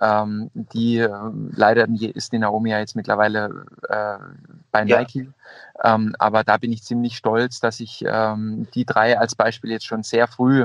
ähm, 0.00 0.50
die 0.54 0.98
äh, 0.98 1.10
leider 1.52 1.86
ist 1.88 2.32
die 2.32 2.38
Naomi 2.38 2.70
ja 2.70 2.78
jetzt 2.78 2.96
mittlerweile 2.96 3.64
äh, 3.88 4.18
bei 4.70 4.84
Nike. 4.84 5.28
Ja. 5.82 5.94
Ähm, 5.94 6.14
aber 6.18 6.44
da 6.44 6.56
bin 6.56 6.72
ich 6.72 6.82
ziemlich 6.82 7.16
stolz, 7.16 7.60
dass 7.60 7.80
ich 7.80 8.04
ähm, 8.06 8.66
die 8.74 8.84
drei 8.84 9.18
als 9.18 9.34
Beispiel 9.34 9.70
jetzt 9.70 9.86
schon 9.86 10.02
sehr 10.02 10.26
früh 10.26 10.64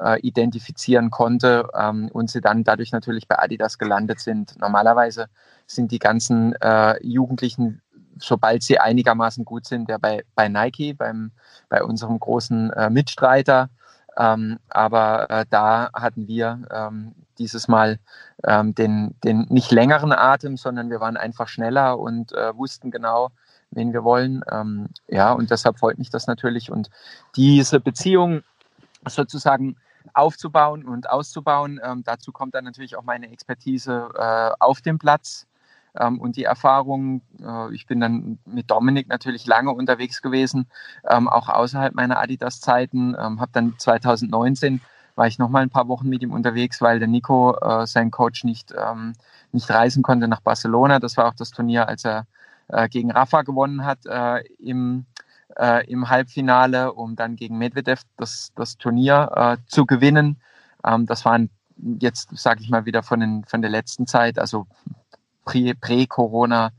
äh, 0.00 0.20
identifizieren 0.20 1.10
konnte 1.10 1.68
ähm, 1.74 2.08
und 2.12 2.30
sie 2.30 2.40
dann 2.40 2.64
dadurch 2.64 2.92
natürlich 2.92 3.28
bei 3.28 3.38
Adidas 3.38 3.78
gelandet 3.78 4.20
sind. 4.20 4.58
Normalerweise 4.60 5.26
sind 5.66 5.90
die 5.92 5.98
ganzen 5.98 6.54
äh, 6.60 7.04
Jugendlichen, 7.04 7.82
sobald 8.18 8.62
sie 8.62 8.78
einigermaßen 8.78 9.44
gut 9.44 9.66
sind, 9.66 9.88
ja 9.88 9.98
bei, 9.98 10.24
bei 10.34 10.48
Nike, 10.48 10.94
beim, 10.94 11.30
bei 11.68 11.82
unserem 11.82 12.18
großen 12.18 12.70
äh, 12.72 12.90
Mitstreiter. 12.90 13.70
Ähm, 14.16 14.58
aber 14.68 15.30
äh, 15.30 15.46
da 15.48 15.90
hatten 15.94 16.28
wir 16.28 16.62
ähm, 16.70 17.14
dieses 17.42 17.68
Mal 17.68 17.98
ähm, 18.44 18.74
den, 18.74 19.14
den 19.24 19.46
nicht 19.50 19.72
längeren 19.72 20.12
Atem, 20.12 20.56
sondern 20.56 20.90
wir 20.90 21.00
waren 21.00 21.16
einfach 21.16 21.48
schneller 21.48 21.98
und 21.98 22.32
äh, 22.32 22.56
wussten 22.56 22.90
genau, 22.90 23.30
wen 23.72 23.92
wir 23.92 24.04
wollen. 24.04 24.42
Ähm, 24.50 24.88
ja, 25.08 25.32
und 25.32 25.50
deshalb 25.50 25.78
freut 25.78 25.98
mich 25.98 26.10
das 26.10 26.26
natürlich. 26.26 26.70
Und 26.70 26.88
diese 27.36 27.80
Beziehung 27.80 28.42
sozusagen 29.08 29.76
aufzubauen 30.14 30.84
und 30.84 31.10
auszubauen, 31.10 31.80
ähm, 31.82 32.04
dazu 32.04 32.32
kommt 32.32 32.54
dann 32.54 32.64
natürlich 32.64 32.96
auch 32.96 33.04
meine 33.04 33.30
Expertise 33.30 34.08
äh, 34.16 34.50
auf 34.60 34.80
dem 34.80 34.98
Platz 34.98 35.46
ähm, 35.98 36.20
und 36.20 36.36
die 36.36 36.44
Erfahrung. 36.44 37.22
Äh, 37.42 37.74
ich 37.74 37.86
bin 37.86 38.00
dann 38.00 38.38
mit 38.44 38.70
Dominik 38.70 39.08
natürlich 39.08 39.46
lange 39.46 39.72
unterwegs 39.72 40.22
gewesen, 40.22 40.66
ähm, 41.08 41.28
auch 41.28 41.48
außerhalb 41.48 41.94
meiner 41.94 42.20
Adidas-Zeiten. 42.20 43.16
Ähm, 43.18 43.40
habe 43.40 43.50
dann 43.52 43.74
2019 43.78 44.80
war 45.14 45.26
ich 45.26 45.38
noch 45.38 45.48
mal 45.48 45.62
ein 45.62 45.70
paar 45.70 45.88
Wochen 45.88 46.08
mit 46.08 46.22
ihm 46.22 46.32
unterwegs, 46.32 46.80
weil 46.80 46.98
der 46.98 47.08
Nico, 47.08 47.56
äh, 47.60 47.86
sein 47.86 48.10
Coach, 48.10 48.44
nicht, 48.44 48.72
ähm, 48.76 49.12
nicht 49.52 49.70
reisen 49.70 50.02
konnte 50.02 50.28
nach 50.28 50.40
Barcelona. 50.40 50.98
Das 50.98 51.16
war 51.16 51.26
auch 51.26 51.34
das 51.34 51.50
Turnier, 51.50 51.88
als 51.88 52.04
er 52.04 52.26
äh, 52.68 52.88
gegen 52.88 53.10
Rafa 53.10 53.42
gewonnen 53.42 53.84
hat 53.84 53.98
äh, 54.06 54.42
im, 54.58 55.06
äh, 55.56 55.86
im 55.90 56.08
Halbfinale, 56.08 56.92
um 56.92 57.16
dann 57.16 57.36
gegen 57.36 57.58
Medvedev 57.58 58.02
das, 58.16 58.52
das 58.54 58.78
Turnier 58.78 59.30
äh, 59.34 59.56
zu 59.66 59.86
gewinnen. 59.86 60.40
Ähm, 60.84 61.06
das 61.06 61.24
waren 61.24 61.50
jetzt, 62.00 62.36
sage 62.36 62.62
ich 62.62 62.70
mal, 62.70 62.86
wieder 62.86 63.02
von, 63.02 63.20
den, 63.20 63.44
von 63.44 63.62
der 63.62 63.70
letzten 63.70 64.06
Zeit, 64.06 64.38
also 64.38 64.66
Prä-Corona, 65.44 66.70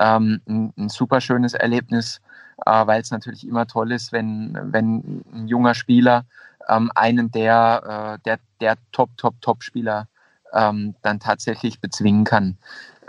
ähm, 0.00 0.40
ein, 0.48 0.72
ein 0.76 0.88
super 0.88 1.20
schönes 1.20 1.54
Erlebnis, 1.54 2.20
äh, 2.64 2.86
weil 2.86 3.00
es 3.02 3.10
natürlich 3.10 3.46
immer 3.46 3.66
toll 3.66 3.92
ist, 3.92 4.12
wenn, 4.12 4.58
wenn 4.72 5.22
ein 5.32 5.48
junger 5.48 5.74
Spieler 5.74 6.24
ähm, 6.68 6.90
einen 6.94 7.30
der, 7.30 8.16
äh, 8.16 8.22
der, 8.24 8.38
der 8.60 8.76
Top, 8.92 9.10
Top, 9.16 9.34
Top-Spieler 9.40 10.08
ähm, 10.52 10.94
dann 11.02 11.20
tatsächlich 11.20 11.80
bezwingen 11.80 12.24
kann. 12.24 12.56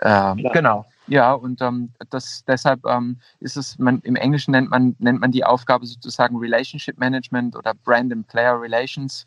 Ähm, 0.01 0.37
genau. 0.53 0.85
Ja, 1.07 1.31
und 1.33 1.61
ähm, 1.61 1.93
das, 2.09 2.43
deshalb 2.45 2.85
ähm, 2.85 3.19
ist 3.39 3.55
es, 3.55 3.79
man, 3.79 3.99
im 4.01 4.17
Englischen 4.17 4.51
nennt 4.51 4.69
man, 4.69 4.95
nennt 4.99 5.21
man 5.21 5.31
die 5.31 5.45
Aufgabe 5.45 5.85
sozusagen 5.85 6.37
Relationship 6.37 6.97
Management 6.97 7.55
oder 7.55 7.73
Brand 7.73 8.11
and 8.11 8.27
Player 8.27 8.59
Relations. 8.59 9.25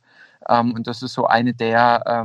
Ähm, 0.49 0.75
und 0.75 0.87
das 0.87 1.03
ist 1.03 1.15
so 1.15 1.27
eine 1.27 1.55
der 1.55 2.25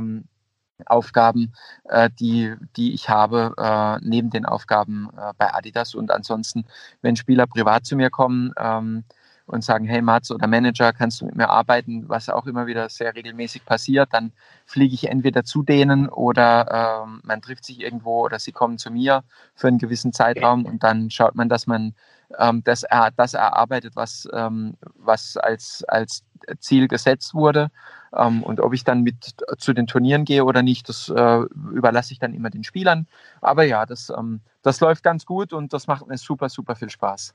Aufgaben, 0.84 1.52
äh, 1.84 2.10
die, 2.20 2.54
die 2.76 2.92
ich 2.92 3.08
habe, 3.08 3.54
äh, 3.56 3.98
neben 4.06 4.30
den 4.30 4.44
Aufgaben 4.44 5.08
äh, 5.16 5.32
bei 5.38 5.52
Adidas. 5.54 5.94
Und 5.94 6.10
ansonsten, 6.10 6.66
wenn 7.00 7.16
Spieler 7.16 7.46
privat 7.46 7.86
zu 7.86 7.96
mir 7.96 8.10
kommen, 8.10 8.52
ähm, 8.58 9.04
und 9.46 9.64
sagen, 9.64 9.86
hey 9.86 10.02
Mats 10.02 10.30
oder 10.30 10.46
Manager, 10.46 10.92
kannst 10.92 11.20
du 11.20 11.26
mit 11.26 11.36
mir 11.36 11.48
arbeiten, 11.48 12.08
was 12.08 12.28
auch 12.28 12.46
immer 12.46 12.66
wieder 12.66 12.88
sehr 12.88 13.14
regelmäßig 13.14 13.64
passiert, 13.64 14.08
dann 14.12 14.32
fliege 14.64 14.94
ich 14.94 15.08
entweder 15.08 15.44
zu 15.44 15.62
denen 15.62 16.08
oder 16.08 17.04
ähm, 17.04 17.20
man 17.24 17.40
trifft 17.42 17.64
sich 17.64 17.80
irgendwo 17.80 18.24
oder 18.24 18.38
sie 18.38 18.52
kommen 18.52 18.78
zu 18.78 18.90
mir 18.90 19.22
für 19.54 19.68
einen 19.68 19.78
gewissen 19.78 20.12
Zeitraum 20.12 20.66
und 20.66 20.82
dann 20.82 21.10
schaut 21.10 21.36
man, 21.36 21.48
dass 21.48 21.66
man 21.66 21.94
ähm, 22.38 22.62
das, 22.64 22.82
er, 22.82 23.10
das 23.12 23.34
erarbeitet, 23.34 23.94
was, 23.94 24.28
ähm, 24.32 24.74
was 24.94 25.36
als, 25.36 25.84
als 25.84 26.24
Ziel 26.58 26.88
gesetzt 26.88 27.34
wurde. 27.34 27.70
Ähm, 28.14 28.42
und 28.42 28.60
ob 28.60 28.74
ich 28.74 28.84
dann 28.84 29.02
mit 29.02 29.36
zu 29.58 29.72
den 29.72 29.86
Turnieren 29.86 30.24
gehe 30.24 30.44
oder 30.44 30.62
nicht, 30.62 30.88
das 30.88 31.08
äh, 31.08 31.40
überlasse 31.72 32.12
ich 32.12 32.18
dann 32.18 32.34
immer 32.34 32.50
den 32.50 32.64
Spielern. 32.64 33.06
Aber 33.40 33.64
ja, 33.64 33.86
das, 33.86 34.10
ähm, 34.10 34.40
das 34.62 34.80
läuft 34.80 35.02
ganz 35.04 35.26
gut 35.26 35.52
und 35.52 35.72
das 35.72 35.86
macht 35.86 36.06
mir 36.06 36.18
super, 36.18 36.48
super 36.48 36.74
viel 36.74 36.90
Spaß. 36.90 37.34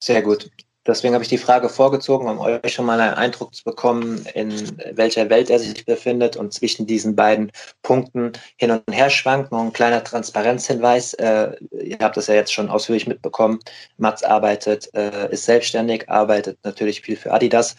Sehr 0.00 0.22
gut. 0.22 0.50
Deswegen 0.86 1.14
habe 1.14 1.24
ich 1.24 1.28
die 1.28 1.38
Frage 1.38 1.68
vorgezogen, 1.68 2.28
um 2.28 2.38
euch 2.38 2.72
schon 2.72 2.86
mal 2.86 3.00
einen 3.00 3.14
Eindruck 3.14 3.54
zu 3.54 3.64
bekommen, 3.64 4.24
in 4.34 4.52
welcher 4.92 5.28
Welt 5.30 5.50
er 5.50 5.58
sich 5.58 5.84
befindet 5.84 6.36
und 6.36 6.52
zwischen 6.52 6.86
diesen 6.86 7.16
beiden 7.16 7.50
Punkten 7.82 8.32
hin 8.56 8.70
und 8.70 8.82
her 8.92 9.10
schwankt. 9.10 9.50
Noch 9.50 9.62
ein 9.62 9.72
kleiner 9.72 10.04
Transparenzhinweis. 10.04 11.14
Äh, 11.14 11.52
ihr 11.72 11.98
habt 12.00 12.16
das 12.16 12.28
ja 12.28 12.34
jetzt 12.34 12.52
schon 12.52 12.68
ausführlich 12.68 13.06
mitbekommen. 13.06 13.58
Mats 13.98 14.22
arbeitet, 14.22 14.92
äh, 14.94 15.30
ist 15.32 15.44
selbstständig, 15.44 16.08
arbeitet 16.08 16.58
natürlich 16.62 17.00
viel 17.00 17.16
für 17.16 17.32
Adidas. 17.32 17.74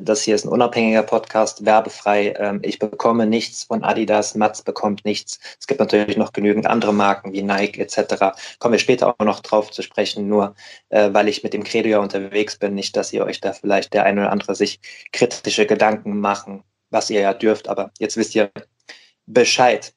Das 0.00 0.22
hier 0.22 0.36
ist 0.36 0.44
ein 0.44 0.50
unabhängiger 0.50 1.02
Podcast, 1.02 1.64
werbefrei. 1.64 2.34
Ähm, 2.38 2.60
ich 2.62 2.78
bekomme 2.78 3.26
nichts 3.26 3.64
von 3.64 3.82
Adidas, 3.82 4.36
Mats 4.36 4.62
bekommt 4.62 5.04
nichts. 5.04 5.40
Es 5.58 5.66
gibt 5.66 5.80
natürlich 5.80 6.16
noch 6.16 6.32
genügend 6.32 6.66
andere 6.66 6.94
Marken 6.94 7.32
wie 7.32 7.42
Nike 7.42 7.80
etc. 7.80 8.36
Kommen 8.60 8.72
wir 8.72 8.78
später 8.78 9.08
auch 9.08 9.24
noch 9.24 9.40
drauf 9.40 9.72
zu 9.72 9.82
sprechen, 9.82 10.28
nur 10.28 10.54
äh, 10.90 11.08
weil 11.12 11.28
ich 11.28 11.42
mit 11.42 11.52
dem 11.52 11.64
Credo 11.64 11.88
ja 11.88 11.98
unterwegs 11.98 12.35
unterwegs 12.36 12.58
bin, 12.58 12.74
nicht, 12.74 12.96
dass 12.96 13.12
ihr 13.12 13.24
euch 13.24 13.40
da 13.40 13.52
vielleicht 13.52 13.94
der 13.94 14.04
eine 14.04 14.22
oder 14.22 14.32
andere 14.32 14.54
sich 14.54 14.80
kritische 15.12 15.66
Gedanken 15.66 16.20
machen, 16.20 16.62
was 16.90 17.08
ihr 17.08 17.20
ja 17.20 17.32
dürft, 17.32 17.68
aber 17.68 17.90
jetzt 17.98 18.16
wisst 18.16 18.34
ihr 18.34 18.50
Bescheid. 19.26 19.94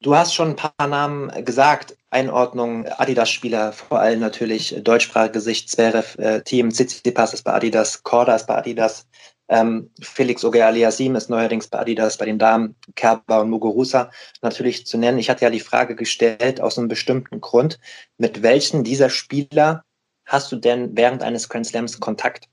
Du 0.00 0.14
hast 0.14 0.34
schon 0.34 0.50
ein 0.50 0.56
paar 0.56 0.86
Namen 0.86 1.44
gesagt. 1.44 1.96
Einordnung 2.10 2.86
Adidas-Spieler, 2.86 3.72
vor 3.72 3.98
allem 3.98 4.20
natürlich 4.20 4.74
deutschsprachige 4.82 5.40
Sicht, 5.40 5.70
Zverev-Team, 5.70 6.68
äh, 6.68 6.72
Tsitsipas 6.72 7.34
ist 7.34 7.42
bei 7.42 7.52
Adidas, 7.52 8.02
Korda 8.02 8.36
ist 8.36 8.46
bei 8.46 8.56
Adidas, 8.56 9.06
ähm, 9.48 9.90
Felix 10.00 10.44
Oger-Aliasim 10.44 11.16
ist 11.16 11.30
neuerdings 11.30 11.68
bei 11.68 11.78
Adidas, 11.80 12.16
bei 12.18 12.26
den 12.26 12.38
Damen, 12.38 12.76
Kerber 12.94 13.40
und 13.40 13.50
Muguruza 13.50 14.10
natürlich 14.42 14.86
zu 14.86 14.98
nennen. 14.98 15.18
Ich 15.18 15.30
hatte 15.30 15.44
ja 15.44 15.50
die 15.50 15.60
Frage 15.60 15.96
gestellt 15.96 16.60
aus 16.60 16.78
einem 16.78 16.88
bestimmten 16.88 17.40
Grund, 17.40 17.78
mit 18.18 18.42
welchen 18.42 18.84
dieser 18.84 19.10
Spieler 19.10 19.84
hast 20.28 20.52
du 20.52 20.56
denn 20.56 20.96
während 20.96 21.22
eines 21.22 21.48
Grand 21.48 21.66
Slams 21.66 21.98
Kontakt? 21.98 22.48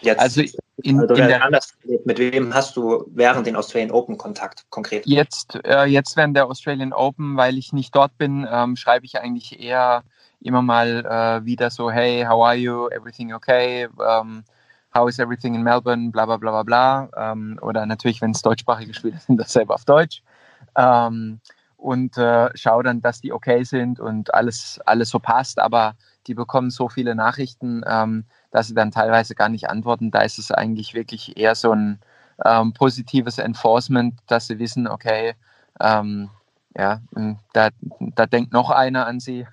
Jetzt, 0.00 0.20
also 0.20 0.42
in, 0.82 1.00
also 1.00 1.14
in 1.14 1.28
der, 1.28 1.44
anders, 1.44 1.74
mit 2.04 2.18
wem 2.18 2.54
hast 2.54 2.76
du 2.76 3.04
während 3.08 3.46
den 3.46 3.56
Australian 3.56 3.90
Open 3.90 4.16
Kontakt 4.16 4.64
konkret? 4.70 5.06
Jetzt, 5.06 5.58
äh, 5.64 5.84
jetzt 5.84 6.16
während 6.16 6.36
der 6.36 6.46
Australian 6.46 6.92
Open, 6.92 7.36
weil 7.36 7.58
ich 7.58 7.72
nicht 7.72 7.94
dort 7.94 8.16
bin, 8.16 8.46
ähm, 8.50 8.76
schreibe 8.76 9.04
ich 9.04 9.18
eigentlich 9.18 9.60
eher 9.60 10.02
immer 10.40 10.62
mal 10.62 11.04
äh, 11.04 11.44
wieder 11.44 11.70
so, 11.70 11.90
hey, 11.90 12.24
how 12.24 12.44
are 12.44 12.54
you? 12.54 12.88
Everything 12.88 13.34
okay? 13.34 13.86
Um, 13.96 14.04
ähm, 14.06 14.44
how 14.94 15.08
is 15.08 15.18
everything 15.18 15.54
in 15.54 15.62
Melbourne? 15.62 16.10
Bla 16.10 16.24
bla 16.24 16.36
bla 16.36 16.50
bla 16.50 16.62
bla. 16.62 17.32
Ähm, 17.32 17.58
oder 17.62 17.84
natürlich, 17.84 18.22
wenn 18.22 18.30
es 18.30 18.42
deutschsprachige 18.42 18.94
Spieler 18.94 19.18
sind, 19.18 19.36
dasselbe 19.40 19.74
auf 19.74 19.84
Deutsch. 19.84 20.22
Ähm, 20.76 21.40
und 21.76 22.16
äh, 22.16 22.48
schaue 22.54 22.82
dann, 22.82 23.02
dass 23.02 23.20
die 23.20 23.32
okay 23.32 23.62
sind 23.64 24.00
und 24.00 24.32
alles, 24.34 24.80
alles 24.86 25.10
so 25.10 25.18
passt. 25.18 25.58
Aber 25.58 25.94
die 26.26 26.34
bekommen 26.34 26.70
so 26.70 26.88
viele 26.88 27.14
Nachrichten, 27.14 27.82
ähm, 27.86 28.24
dass 28.50 28.68
sie 28.68 28.74
dann 28.74 28.90
teilweise 28.90 29.34
gar 29.34 29.48
nicht 29.48 29.68
antworten. 29.68 30.10
Da 30.10 30.20
ist 30.20 30.38
es 30.38 30.50
eigentlich 30.50 30.94
wirklich 30.94 31.36
eher 31.36 31.54
so 31.54 31.72
ein 31.72 32.00
ähm, 32.44 32.72
positives 32.72 33.38
Enforcement, 33.38 34.14
dass 34.26 34.46
sie 34.46 34.58
wissen, 34.58 34.88
okay, 34.88 35.34
ähm, 35.80 36.30
ja, 36.76 37.00
da, 37.52 37.70
da 38.00 38.26
denkt 38.26 38.52
noch 38.52 38.70
einer 38.70 39.06
an 39.06 39.20
sie. 39.20 39.46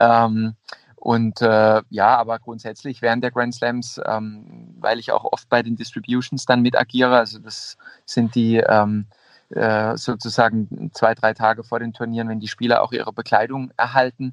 mhm. 0.00 0.54
Und 1.04 1.42
äh, 1.42 1.82
ja, 1.90 2.16
aber 2.16 2.38
grundsätzlich 2.38 3.02
während 3.02 3.22
der 3.22 3.30
Grand 3.30 3.54
Slams, 3.54 4.00
ähm, 4.06 4.74
weil 4.80 4.98
ich 4.98 5.12
auch 5.12 5.24
oft 5.24 5.50
bei 5.50 5.62
den 5.62 5.76
Distributions 5.76 6.46
dann 6.46 6.62
mit 6.62 6.78
agiere, 6.78 7.18
also 7.18 7.38
das 7.38 7.76
sind 8.06 8.34
die 8.34 8.56
ähm, 8.56 9.04
äh, 9.50 9.98
sozusagen 9.98 10.90
zwei, 10.94 11.14
drei 11.14 11.34
Tage 11.34 11.62
vor 11.62 11.78
den 11.78 11.92
Turnieren, 11.92 12.30
wenn 12.30 12.40
die 12.40 12.48
Spieler 12.48 12.82
auch 12.82 12.90
ihre 12.92 13.12
Bekleidung 13.12 13.70
erhalten, 13.76 14.32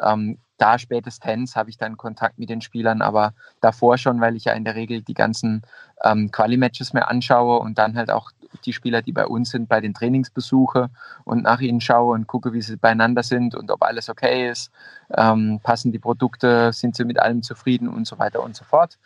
ähm, 0.00 0.38
da 0.62 0.78
spätestens 0.78 1.56
habe 1.56 1.70
ich 1.70 1.76
dann 1.76 1.96
Kontakt 1.96 2.38
mit 2.38 2.48
den 2.48 2.60
Spielern, 2.60 3.02
aber 3.02 3.34
davor 3.60 3.98
schon, 3.98 4.20
weil 4.20 4.36
ich 4.36 4.44
ja 4.44 4.52
in 4.52 4.64
der 4.64 4.76
Regel 4.76 5.02
die 5.02 5.12
ganzen 5.12 5.62
ähm, 6.04 6.30
Quali-Matches 6.30 6.92
mir 6.92 7.08
anschaue 7.08 7.58
und 7.58 7.78
dann 7.78 7.96
halt 7.96 8.12
auch 8.12 8.30
die 8.64 8.72
Spieler, 8.72 9.02
die 9.02 9.10
bei 9.10 9.26
uns 9.26 9.50
sind, 9.50 9.68
bei 9.68 9.80
den 9.80 9.92
Trainings 9.92 10.30
besuche 10.30 10.88
und 11.24 11.42
nach 11.42 11.60
ihnen 11.60 11.80
schaue 11.80 12.14
und 12.14 12.28
gucke, 12.28 12.52
wie 12.52 12.62
sie 12.62 12.76
beieinander 12.76 13.24
sind 13.24 13.56
und 13.56 13.72
ob 13.72 13.82
alles 13.82 14.08
okay 14.08 14.50
ist, 14.50 14.70
ähm, 15.16 15.58
passen 15.64 15.90
die 15.90 15.98
Produkte, 15.98 16.72
sind 16.72 16.94
sie 16.94 17.04
mit 17.04 17.18
allem 17.18 17.42
zufrieden 17.42 17.88
und 17.88 18.06
so 18.06 18.20
weiter 18.20 18.40
und 18.40 18.54
so 18.54 18.62
fort. 18.62 18.98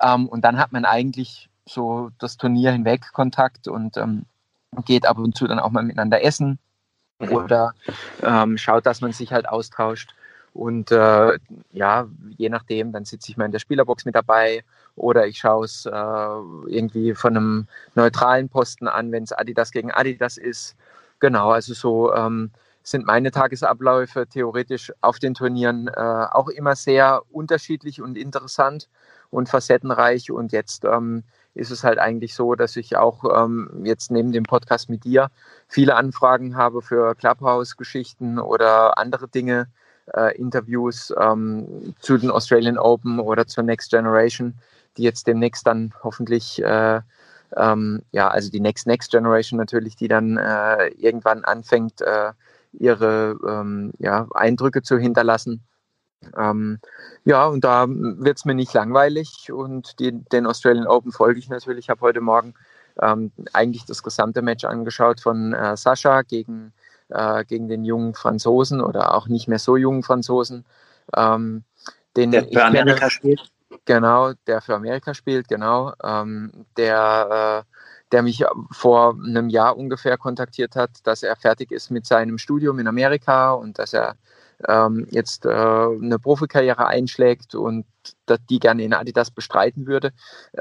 Ähm, 0.00 0.26
und 0.26 0.44
dann 0.44 0.58
hat 0.58 0.72
man 0.72 0.84
eigentlich 0.84 1.48
so 1.64 2.10
das 2.18 2.38
Turnier 2.38 2.72
hinweg 2.72 3.12
Kontakt 3.12 3.68
und 3.68 3.96
ähm, 3.98 4.24
geht 4.84 5.06
ab 5.06 5.18
und 5.18 5.36
zu 5.36 5.46
dann 5.46 5.60
auch 5.60 5.70
mal 5.70 5.84
miteinander 5.84 6.24
essen 6.24 6.58
oder 7.20 7.72
ähm, 8.20 8.58
schaut, 8.58 8.84
dass 8.84 9.00
man 9.00 9.12
sich 9.12 9.32
halt 9.32 9.48
austauscht. 9.48 10.12
Und 10.54 10.92
äh, 10.92 11.38
ja, 11.72 12.06
je 12.36 12.48
nachdem, 12.48 12.92
dann 12.92 13.04
sitze 13.04 13.30
ich 13.30 13.36
mal 13.36 13.46
in 13.46 13.52
der 13.52 13.58
Spielerbox 13.58 14.04
mit 14.04 14.14
dabei 14.14 14.62
oder 14.94 15.26
ich 15.26 15.38
schaue 15.38 15.64
es 15.64 15.84
äh, 15.84 15.90
irgendwie 15.90 17.14
von 17.14 17.36
einem 17.36 17.66
neutralen 17.96 18.48
Posten 18.48 18.86
an, 18.86 19.10
wenn 19.10 19.24
es 19.24 19.32
Adidas 19.32 19.72
gegen 19.72 19.90
Adidas 19.90 20.36
ist. 20.36 20.76
Genau, 21.18 21.50
also 21.50 21.74
so 21.74 22.14
ähm, 22.14 22.50
sind 22.84 23.04
meine 23.04 23.32
Tagesabläufe 23.32 24.28
theoretisch 24.28 24.92
auf 25.00 25.18
den 25.18 25.34
Turnieren 25.34 25.88
äh, 25.88 26.00
auch 26.00 26.48
immer 26.48 26.76
sehr 26.76 27.22
unterschiedlich 27.32 28.00
und 28.00 28.16
interessant 28.16 28.88
und 29.30 29.48
facettenreich. 29.48 30.30
Und 30.30 30.52
jetzt 30.52 30.84
ähm, 30.84 31.24
ist 31.54 31.70
es 31.70 31.82
halt 31.82 31.98
eigentlich 31.98 32.34
so, 32.34 32.54
dass 32.54 32.76
ich 32.76 32.96
auch 32.96 33.24
ähm, 33.42 33.82
jetzt 33.84 34.10
neben 34.10 34.30
dem 34.30 34.44
Podcast 34.44 34.88
mit 34.88 35.04
dir 35.04 35.30
viele 35.66 35.96
Anfragen 35.96 36.56
habe 36.56 36.82
für 36.82 37.14
Clubhouse-Geschichten 37.16 38.38
oder 38.38 38.98
andere 38.98 39.28
Dinge, 39.28 39.66
äh, 40.12 40.36
Interviews 40.36 41.12
ähm, 41.18 41.94
zu 42.00 42.18
den 42.18 42.30
Australian 42.30 42.78
Open 42.78 43.18
oder 43.20 43.46
zur 43.46 43.64
Next 43.64 43.90
Generation, 43.90 44.54
die 44.96 45.02
jetzt 45.02 45.26
demnächst 45.26 45.66
dann 45.66 45.92
hoffentlich, 46.02 46.62
äh, 46.62 47.00
ähm, 47.56 48.02
ja, 48.12 48.28
also 48.28 48.50
die 48.50 48.60
Next 48.60 48.86
Next 48.86 49.10
Generation 49.10 49.58
natürlich, 49.58 49.96
die 49.96 50.08
dann 50.08 50.36
äh, 50.36 50.88
irgendwann 50.98 51.44
anfängt, 51.44 52.00
äh, 52.00 52.32
ihre 52.72 53.36
ähm, 53.46 53.92
ja, 53.98 54.26
Eindrücke 54.34 54.82
zu 54.82 54.98
hinterlassen. 54.98 55.62
Ähm, 56.36 56.78
ja, 57.24 57.46
und 57.46 57.64
da 57.64 57.86
wird 57.88 58.38
es 58.38 58.44
mir 58.44 58.54
nicht 58.54 58.72
langweilig 58.72 59.52
und 59.52 59.98
die, 60.00 60.12
den 60.12 60.46
Australian 60.46 60.86
Open 60.86 61.12
folge 61.12 61.38
ich 61.38 61.48
natürlich. 61.48 61.86
Ich 61.86 61.90
habe 61.90 62.00
heute 62.00 62.20
Morgen 62.20 62.54
ähm, 63.00 63.30
eigentlich 63.52 63.84
das 63.84 64.02
gesamte 64.02 64.42
Match 64.42 64.64
angeschaut 64.64 65.20
von 65.20 65.52
äh, 65.52 65.76
Sascha 65.76 66.22
gegen, 66.22 66.72
äh, 67.08 67.44
gegen 67.44 67.68
den 67.68 67.84
jungen 67.84 68.14
Franzosen 68.14 68.80
oder 68.80 69.14
auch 69.14 69.28
nicht 69.28 69.48
mehr 69.48 69.58
so 69.58 69.76
jungen 69.76 70.02
Franzosen. 70.02 70.64
Ähm, 71.16 71.64
den 72.16 72.30
der 72.30 72.44
für 72.44 72.64
Amerika 72.64 72.94
kenne, 72.94 73.10
spielt. 73.10 73.52
Genau, 73.84 74.32
der 74.46 74.60
für 74.60 74.74
Amerika 74.74 75.14
spielt, 75.14 75.48
genau. 75.48 75.92
Ähm, 76.02 76.66
der, 76.76 77.64
äh, 77.66 77.70
der 78.12 78.22
mich 78.22 78.44
vor 78.70 79.14
einem 79.14 79.48
Jahr 79.48 79.76
ungefähr 79.76 80.16
kontaktiert 80.16 80.76
hat, 80.76 80.90
dass 81.02 81.22
er 81.22 81.36
fertig 81.36 81.72
ist 81.72 81.90
mit 81.90 82.06
seinem 82.06 82.38
Studium 82.38 82.78
in 82.78 82.86
Amerika 82.86 83.52
und 83.52 83.78
dass 83.78 83.92
er 83.92 84.16
ähm, 84.68 85.06
jetzt 85.10 85.46
äh, 85.46 85.48
eine 85.48 86.18
Profikarriere 86.18 86.86
einschlägt 86.86 87.54
und 87.54 87.86
die 88.50 88.58
gerne 88.58 88.84
in 88.84 88.92
Adidas 88.92 89.30
bestreiten 89.30 89.86
würde. 89.86 90.12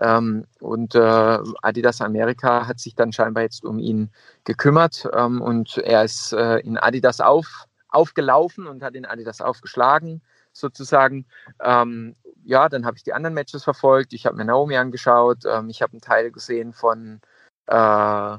Ähm, 0.01 0.45
und 0.60 0.95
äh, 0.95 1.39
Adidas 1.62 2.01
Amerika 2.01 2.67
hat 2.67 2.79
sich 2.79 2.95
dann 2.95 3.12
scheinbar 3.12 3.43
jetzt 3.43 3.65
um 3.65 3.79
ihn 3.79 4.12
gekümmert 4.43 5.08
ähm, 5.13 5.41
und 5.41 5.77
er 5.77 6.03
ist 6.03 6.34
äh, 6.34 6.58
in 6.60 6.77
Adidas 6.77 7.21
auf, 7.21 7.65
aufgelaufen 7.89 8.67
und 8.67 8.84
hat 8.84 8.95
in 8.95 9.06
Adidas 9.06 9.41
aufgeschlagen 9.41 10.21
sozusagen. 10.53 11.25
Ähm, 11.62 12.15
ja, 12.45 12.69
dann 12.69 12.86
habe 12.86 12.97
ich 12.97 13.03
die 13.03 13.13
anderen 13.13 13.34
Matches 13.34 13.63
verfolgt. 13.63 14.13
Ich 14.13 14.25
habe 14.25 14.38
mir 14.38 14.45
Naomi 14.45 14.77
angeschaut. 14.77 15.43
Ähm, 15.45 15.69
ich 15.69 15.82
habe 15.82 15.93
einen 15.93 16.01
Teil 16.01 16.32
gesehen 16.32 16.73
von 16.73 17.21
äh, 17.67 18.38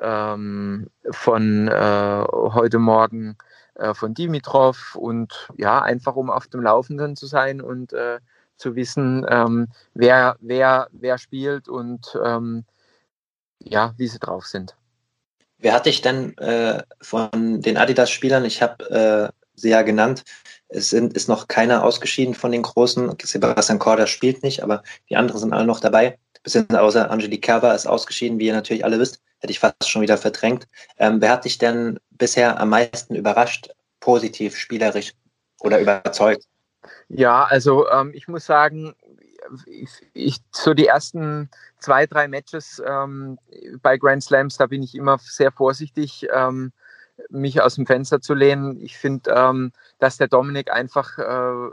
ähm, 0.00 0.88
von 1.10 1.68
äh, 1.68 2.24
heute 2.30 2.78
Morgen 2.78 3.36
von 3.94 4.14
Dimitrov 4.14 4.96
und 4.96 5.48
ja, 5.56 5.80
einfach 5.80 6.16
um 6.16 6.30
auf 6.30 6.48
dem 6.48 6.62
Laufenden 6.62 7.16
zu 7.16 7.26
sein 7.26 7.60
und 7.60 7.92
äh, 7.92 8.18
zu 8.56 8.74
wissen, 8.74 9.24
ähm, 9.28 9.68
wer, 9.94 10.36
wer, 10.40 10.88
wer 10.92 11.18
spielt 11.18 11.68
und 11.68 12.18
ähm, 12.24 12.64
ja, 13.60 13.94
wie 13.96 14.08
sie 14.08 14.18
drauf 14.18 14.46
sind. 14.46 14.76
Wer 15.58 15.72
hatte 15.72 15.90
ich 15.90 16.02
denn 16.02 16.36
äh, 16.38 16.82
von 17.00 17.60
den 17.60 17.76
Adidas-Spielern? 17.76 18.44
Ich 18.44 18.62
habe 18.62 18.90
äh, 18.90 19.32
sie 19.54 19.70
ja 19.70 19.82
genannt. 19.82 20.24
Es 20.68 20.90
sind, 20.90 21.14
ist 21.14 21.28
noch 21.28 21.48
keiner 21.48 21.82
ausgeschieden 21.82 22.34
von 22.34 22.52
den 22.52 22.62
Großen. 22.62 23.16
Sebastian 23.22 23.78
Korda 23.78 24.06
spielt 24.06 24.42
nicht, 24.42 24.62
aber 24.62 24.82
die 25.08 25.16
anderen 25.16 25.40
sind 25.40 25.52
alle 25.52 25.66
noch 25.66 25.80
dabei. 25.80 26.18
Bisschen 26.44 26.68
außer 26.70 27.10
Angelique 27.10 27.42
Kerber 27.42 27.74
ist 27.74 27.86
ausgeschieden, 27.86 28.38
wie 28.38 28.46
ihr 28.46 28.54
natürlich 28.54 28.84
alle 28.84 29.00
wisst. 29.00 29.20
Hätte 29.40 29.52
ich 29.52 29.60
fast 29.60 29.88
schon 29.88 30.02
wieder 30.02 30.18
verdrängt. 30.18 30.66
Ähm, 30.96 31.20
wer 31.20 31.30
hat 31.30 31.44
dich 31.44 31.58
denn 31.58 31.98
bisher 32.10 32.60
am 32.60 32.70
meisten 32.70 33.14
überrascht, 33.14 33.70
positiv, 34.00 34.56
spielerisch 34.56 35.12
oder 35.60 35.80
überzeugt? 35.80 36.44
Ja, 37.08 37.44
also 37.44 37.88
ähm, 37.90 38.12
ich 38.14 38.28
muss 38.28 38.46
sagen, 38.46 38.94
ich, 39.66 39.90
ich, 40.12 40.36
so 40.52 40.74
die 40.74 40.86
ersten 40.86 41.50
zwei, 41.78 42.06
drei 42.06 42.28
Matches 42.28 42.82
ähm, 42.84 43.38
bei 43.82 43.96
Grand 43.96 44.22
Slams, 44.22 44.56
da 44.56 44.66
bin 44.66 44.82
ich 44.82 44.94
immer 44.94 45.18
sehr 45.18 45.52
vorsichtig, 45.52 46.26
ähm, 46.32 46.72
mich 47.30 47.60
aus 47.60 47.76
dem 47.76 47.86
Fenster 47.86 48.20
zu 48.20 48.34
lehnen. 48.34 48.80
Ich 48.80 48.96
finde, 48.96 49.30
ähm, 49.30 49.72
dass 49.98 50.16
der 50.16 50.28
Dominik 50.28 50.70
einfach 50.70 51.18
äh, 51.18 51.70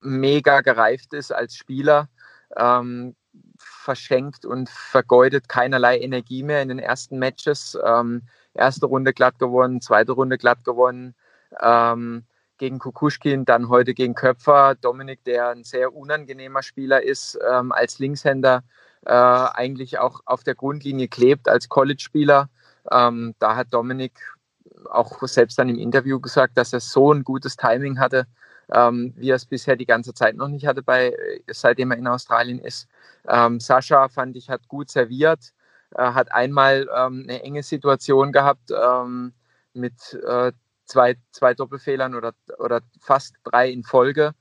mega 0.00 0.60
gereift 0.60 1.14
ist 1.14 1.32
als 1.32 1.56
Spieler, 1.56 2.08
ähm, 2.56 3.14
verschenkt 3.58 4.44
und 4.44 4.68
vergeudet 4.68 5.48
keinerlei 5.48 5.98
Energie 5.98 6.42
mehr 6.42 6.62
in 6.62 6.68
den 6.68 6.78
ersten 6.78 7.18
Matches. 7.18 7.78
Ähm, 7.84 8.22
erste 8.54 8.86
Runde 8.86 9.12
glatt 9.12 9.38
gewonnen, 9.38 9.80
zweite 9.80 10.12
Runde 10.12 10.38
glatt 10.38 10.64
gewonnen. 10.64 11.14
Ähm, 11.60 12.24
gegen 12.58 12.78
Kukuschkin, 12.78 13.44
dann 13.44 13.68
heute 13.68 13.94
gegen 13.94 14.14
Köpfer. 14.14 14.74
Dominik, 14.76 15.24
der 15.24 15.50
ein 15.50 15.64
sehr 15.64 15.94
unangenehmer 15.94 16.62
Spieler 16.62 17.02
ist, 17.02 17.38
ähm, 17.50 17.72
als 17.72 17.98
Linkshänder 17.98 18.62
äh, 19.06 19.12
eigentlich 19.12 19.98
auch 19.98 20.20
auf 20.24 20.44
der 20.44 20.54
Grundlinie 20.54 21.08
klebt 21.08 21.48
als 21.48 21.68
College-Spieler. 21.68 22.48
Ähm, 22.90 23.34
da 23.38 23.56
hat 23.56 23.72
Dominik 23.72 24.12
auch 24.90 25.20
selbst 25.26 25.58
dann 25.58 25.68
im 25.68 25.78
Interview 25.78 26.20
gesagt, 26.20 26.56
dass 26.56 26.72
er 26.72 26.80
so 26.80 27.12
ein 27.12 27.24
gutes 27.24 27.56
Timing 27.56 27.98
hatte, 27.98 28.26
ähm, 28.72 29.12
wie 29.16 29.30
er 29.30 29.36
es 29.36 29.46
bisher 29.46 29.76
die 29.76 29.86
ganze 29.86 30.14
Zeit 30.14 30.36
noch 30.36 30.48
nicht 30.48 30.66
hatte, 30.66 30.82
bei, 30.82 31.08
äh, 31.10 31.40
seitdem 31.48 31.90
er 31.90 31.98
in 31.98 32.06
Australien 32.06 32.58
ist. 32.58 32.88
Ähm, 33.28 33.60
Sascha 33.60 34.08
fand 34.08 34.36
ich 34.36 34.50
hat 34.50 34.68
gut 34.68 34.90
serviert, 34.90 35.52
äh, 35.94 36.02
hat 36.02 36.32
einmal 36.32 36.88
ähm, 36.94 37.26
eine 37.28 37.42
enge 37.42 37.62
Situation 37.62 38.32
gehabt 38.32 38.70
ähm, 38.70 39.32
mit 39.72 40.14
äh, 40.26 40.52
zwei, 40.84 41.16
zwei 41.32 41.54
Doppelfehlern 41.54 42.14
oder, 42.14 42.32
oder 42.58 42.80
fast 43.00 43.34
drei 43.44 43.70
in 43.70 43.82
Folge. 43.82 44.34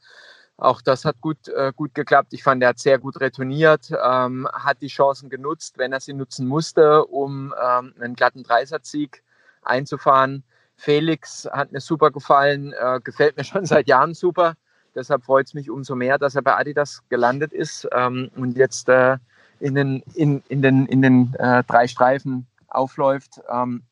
Auch 0.57 0.81
das 0.81 1.03
hat 1.03 1.19
gut, 1.19 1.47
äh, 1.47 1.73
gut 1.75 1.95
geklappt. 1.95 2.33
Ich 2.33 2.43
fand, 2.43 2.61
er 2.61 2.69
hat 2.69 2.79
sehr 2.79 2.99
gut 2.99 3.19
retourniert, 3.19 3.91
ähm, 4.03 4.47
hat 4.53 4.81
die 4.81 4.87
Chancen 4.87 5.29
genutzt, 5.29 5.77
wenn 5.77 5.91
er 5.91 5.99
sie 5.99 6.13
nutzen 6.13 6.47
musste, 6.47 7.05
um 7.05 7.53
ähm, 7.59 7.93
einen 7.99 8.15
glatten 8.15 8.43
Dreisatzsieg 8.43 9.23
einzufahren. 9.63 10.43
Felix 10.75 11.47
hat 11.51 11.71
mir 11.71 11.79
super 11.79 12.11
gefallen, 12.11 12.73
äh, 12.73 12.99
gefällt 13.03 13.37
mir 13.37 13.43
schon 13.45 13.65
seit 13.65 13.87
Jahren 13.87 14.13
super. 14.13 14.55
Deshalb 14.95 15.23
freut 15.23 15.47
es 15.47 15.53
mich 15.53 15.69
umso 15.69 15.95
mehr, 15.95 16.17
dass 16.17 16.35
er 16.35 16.43
bei 16.43 16.55
Adidas 16.55 17.01
gelandet 17.09 17.51
ist 17.51 17.87
ähm, 17.93 18.29
und 18.35 18.57
jetzt 18.57 18.89
äh, 18.89 19.17
in 19.59 19.75
den, 19.75 20.03
in, 20.13 20.43
in 20.49 20.61
den, 20.61 20.85
in 20.85 21.01
den 21.01 21.33
äh, 21.35 21.63
drei 21.63 21.87
Streifen 21.87 22.47
aufläuft. 22.67 23.41
Ähm, 23.49 23.83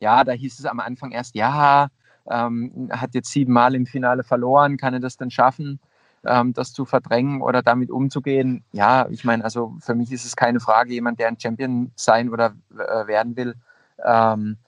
ja, 0.00 0.22
da 0.24 0.32
hieß 0.32 0.58
es 0.58 0.66
am 0.66 0.80
Anfang 0.80 1.12
erst, 1.12 1.34
ja, 1.34 1.88
ähm, 2.30 2.90
hat 2.92 3.14
jetzt 3.14 3.30
siebenmal 3.30 3.74
im 3.74 3.86
Finale 3.86 4.22
verloren, 4.22 4.76
kann 4.76 4.94
er 4.94 5.00
das 5.00 5.16
denn 5.16 5.30
schaffen, 5.30 5.80
ähm, 6.24 6.52
das 6.52 6.72
zu 6.72 6.84
verdrängen 6.84 7.40
oder 7.40 7.62
damit 7.62 7.90
umzugehen? 7.90 8.64
Ja, 8.72 9.08
ich 9.08 9.24
meine, 9.24 9.44
also 9.44 9.74
für 9.80 9.94
mich 9.94 10.12
ist 10.12 10.24
es 10.24 10.36
keine 10.36 10.60
Frage, 10.60 10.92
jemand, 10.92 11.18
der 11.18 11.28
ein 11.28 11.40
Champion 11.40 11.92
sein 11.96 12.28
oder 12.28 12.54
äh, 12.72 13.06
werden 13.06 13.36
will, 13.36 13.54
ähm, 14.04 14.58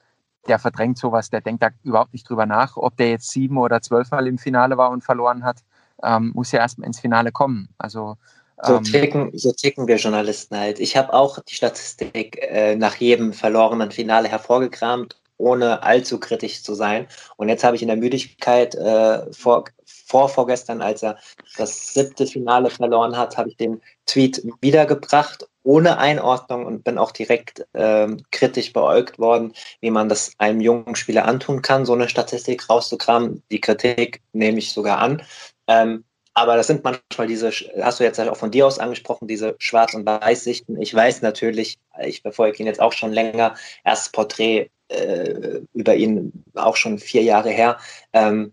der 0.46 0.58
verdrängt 0.58 0.98
sowas, 0.98 1.30
der 1.30 1.40
denkt 1.40 1.62
da 1.62 1.70
überhaupt 1.82 2.12
nicht 2.12 2.28
drüber 2.28 2.46
nach, 2.46 2.76
ob 2.76 2.96
der 2.96 3.10
jetzt 3.10 3.30
sieben 3.30 3.58
oder 3.58 3.80
zwölfmal 3.82 4.26
im 4.26 4.38
Finale 4.38 4.76
war 4.76 4.90
und 4.90 5.02
verloren 5.02 5.44
hat, 5.44 5.58
ähm, 6.02 6.32
muss 6.34 6.52
ja 6.52 6.60
erstmal 6.60 6.86
ins 6.86 7.00
Finale 7.00 7.32
kommen. 7.32 7.68
Also 7.78 8.16
so 8.62 8.76
ähm, 8.76 8.84
ticken, 8.84 9.30
so 9.36 9.52
ticken 9.52 9.88
wir 9.88 9.96
Journalisten 9.96 10.56
halt. 10.56 10.78
Ich 10.78 10.96
habe 10.96 11.12
auch 11.12 11.38
die 11.40 11.54
Statistik 11.54 12.38
äh, 12.40 12.76
nach 12.76 12.96
jedem 12.96 13.32
verlorenen 13.32 13.90
Finale 13.90 14.28
hervorgekramt 14.28 15.16
ohne 15.36 15.82
allzu 15.82 16.18
kritisch 16.20 16.62
zu 16.62 16.74
sein. 16.74 17.06
Und 17.36 17.48
jetzt 17.48 17.64
habe 17.64 17.76
ich 17.76 17.82
in 17.82 17.88
der 17.88 17.96
Müdigkeit 17.96 18.74
äh, 18.74 19.32
vor, 19.32 19.64
vor 19.84 20.28
vorgestern, 20.28 20.80
als 20.80 21.02
er 21.02 21.18
das 21.56 21.94
siebte 21.94 22.26
Finale 22.26 22.70
verloren 22.70 23.16
hat, 23.16 23.36
habe 23.36 23.48
ich 23.48 23.56
den 23.56 23.80
Tweet 24.06 24.42
wiedergebracht 24.60 25.48
ohne 25.64 25.98
Einordnung 25.98 26.66
und 26.66 26.84
bin 26.84 26.98
auch 26.98 27.10
direkt 27.10 27.66
ähm, 27.74 28.22
kritisch 28.30 28.72
beäugt 28.72 29.18
worden, 29.18 29.54
wie 29.80 29.90
man 29.90 30.08
das 30.08 30.32
einem 30.38 30.60
jungen 30.60 30.94
Spieler 30.94 31.24
antun 31.24 31.62
kann, 31.62 31.86
so 31.86 31.94
eine 31.94 32.08
Statistik 32.08 32.68
rauszukramen. 32.68 33.42
Die 33.50 33.60
Kritik 33.60 34.20
nehme 34.32 34.58
ich 34.58 34.72
sogar 34.72 34.98
an. 34.98 35.22
Ähm, 35.66 36.04
aber 36.34 36.56
das 36.56 36.66
sind 36.66 36.82
manchmal 36.82 37.28
diese, 37.28 37.50
hast 37.80 38.00
du 38.00 38.04
jetzt 38.04 38.20
auch 38.20 38.36
von 38.36 38.50
dir 38.50 38.66
aus 38.66 38.80
angesprochen, 38.80 39.28
diese 39.28 39.54
Schwarz- 39.58 39.94
und 39.94 40.04
Weiß-Sichten. 40.04 40.80
Ich 40.82 40.92
weiß 40.92 41.22
natürlich, 41.22 41.78
ich 42.04 42.22
verfolge 42.22 42.58
ihn 42.58 42.66
jetzt 42.66 42.80
auch 42.80 42.92
schon 42.92 43.12
länger, 43.12 43.54
erstes 43.84 44.10
Porträt 44.10 44.68
äh, 44.94 45.60
über 45.72 45.94
ihn 45.94 46.44
auch 46.54 46.76
schon 46.76 46.98
vier 46.98 47.22
Jahre 47.22 47.50
her, 47.50 47.78
ähm, 48.12 48.52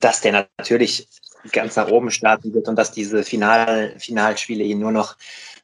dass 0.00 0.20
der 0.20 0.48
natürlich 0.58 1.08
ganz 1.50 1.76
nach 1.76 1.88
oben 1.88 2.10
starten 2.10 2.54
wird 2.54 2.68
und 2.68 2.76
dass 2.76 2.92
diese 2.92 3.24
Final, 3.24 3.98
Finalspiele 3.98 4.64
ihn 4.64 4.78
nur 4.78 4.92
noch, 4.92 5.16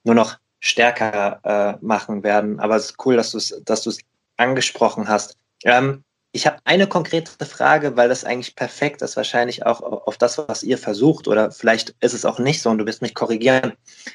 nur 0.05 0.15
noch 0.15 0.39
stärker 0.61 1.41
äh, 1.45 1.85
machen 1.85 2.23
werden. 2.23 2.59
Aber 2.61 2.77
es 2.77 2.87
ist 2.87 3.07
cool, 3.07 3.17
dass 3.17 3.31
du 3.31 3.39
es 3.39 3.63
dass 3.65 3.99
angesprochen 4.37 5.09
hast. 5.09 5.37
Ähm, 5.65 6.05
ich 6.39 6.47
habe 6.47 6.59
eine 6.65 6.87
konkrete 6.87 7.45
Frage, 7.45 7.97
weil 7.97 8.09
das 8.09 8.25
eigentlich 8.25 8.55
perfekt 8.55 9.03
ist, 9.03 9.17
wahrscheinlich 9.17 9.67
auch 9.67 9.81
auf 9.81 10.17
das, 10.19 10.39
was 10.39 10.63
ihr 10.63 10.79
versucht, 10.79 11.27
oder 11.27 11.51
vielleicht 11.51 11.97
ist 12.01 12.15
es 12.15 12.25
auch 12.25 12.39
nicht 12.39 12.63
so 12.63 12.71
und 12.71 12.79
du 12.79 12.87
wirst 12.87 13.03
mich 13.03 13.17
korrigieren. 13.17 13.73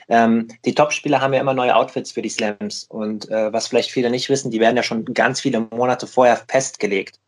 Ähm, 0.08 0.48
die 0.64 0.74
Topspieler 0.74 1.20
haben 1.20 1.34
ja 1.34 1.42
immer 1.42 1.54
neue 1.54 1.76
Outfits 1.76 2.14
für 2.14 2.22
die 2.22 2.30
Slams 2.30 2.86
und 2.86 3.30
äh, 3.30 3.52
was 3.52 3.68
vielleicht 3.68 3.92
viele 3.92 4.10
nicht 4.10 4.30
wissen, 4.30 4.52
die 4.52 4.62
werden 4.62 4.78
ja 4.78 4.84
schon 4.84 5.04
ganz 5.04 5.42
viele 5.42 5.68
Monate 5.72 6.08
vorher 6.08 6.38
festgelegt. 6.48 7.20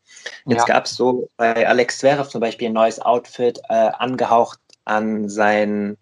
Jetzt 0.46 0.66
ja. 0.68 0.76
gab 0.76 0.86
es 0.86 0.92
so 0.92 1.30
bei 1.36 1.68
Alex 1.68 1.98
Zverev 1.98 2.30
zum 2.30 2.40
Beispiel 2.40 2.70
ein 2.70 2.74
neues 2.74 3.02
Outfit, 3.02 3.60
äh, 3.68 3.74
angehaucht 3.74 4.60
an 4.86 5.28
sein 5.28 5.98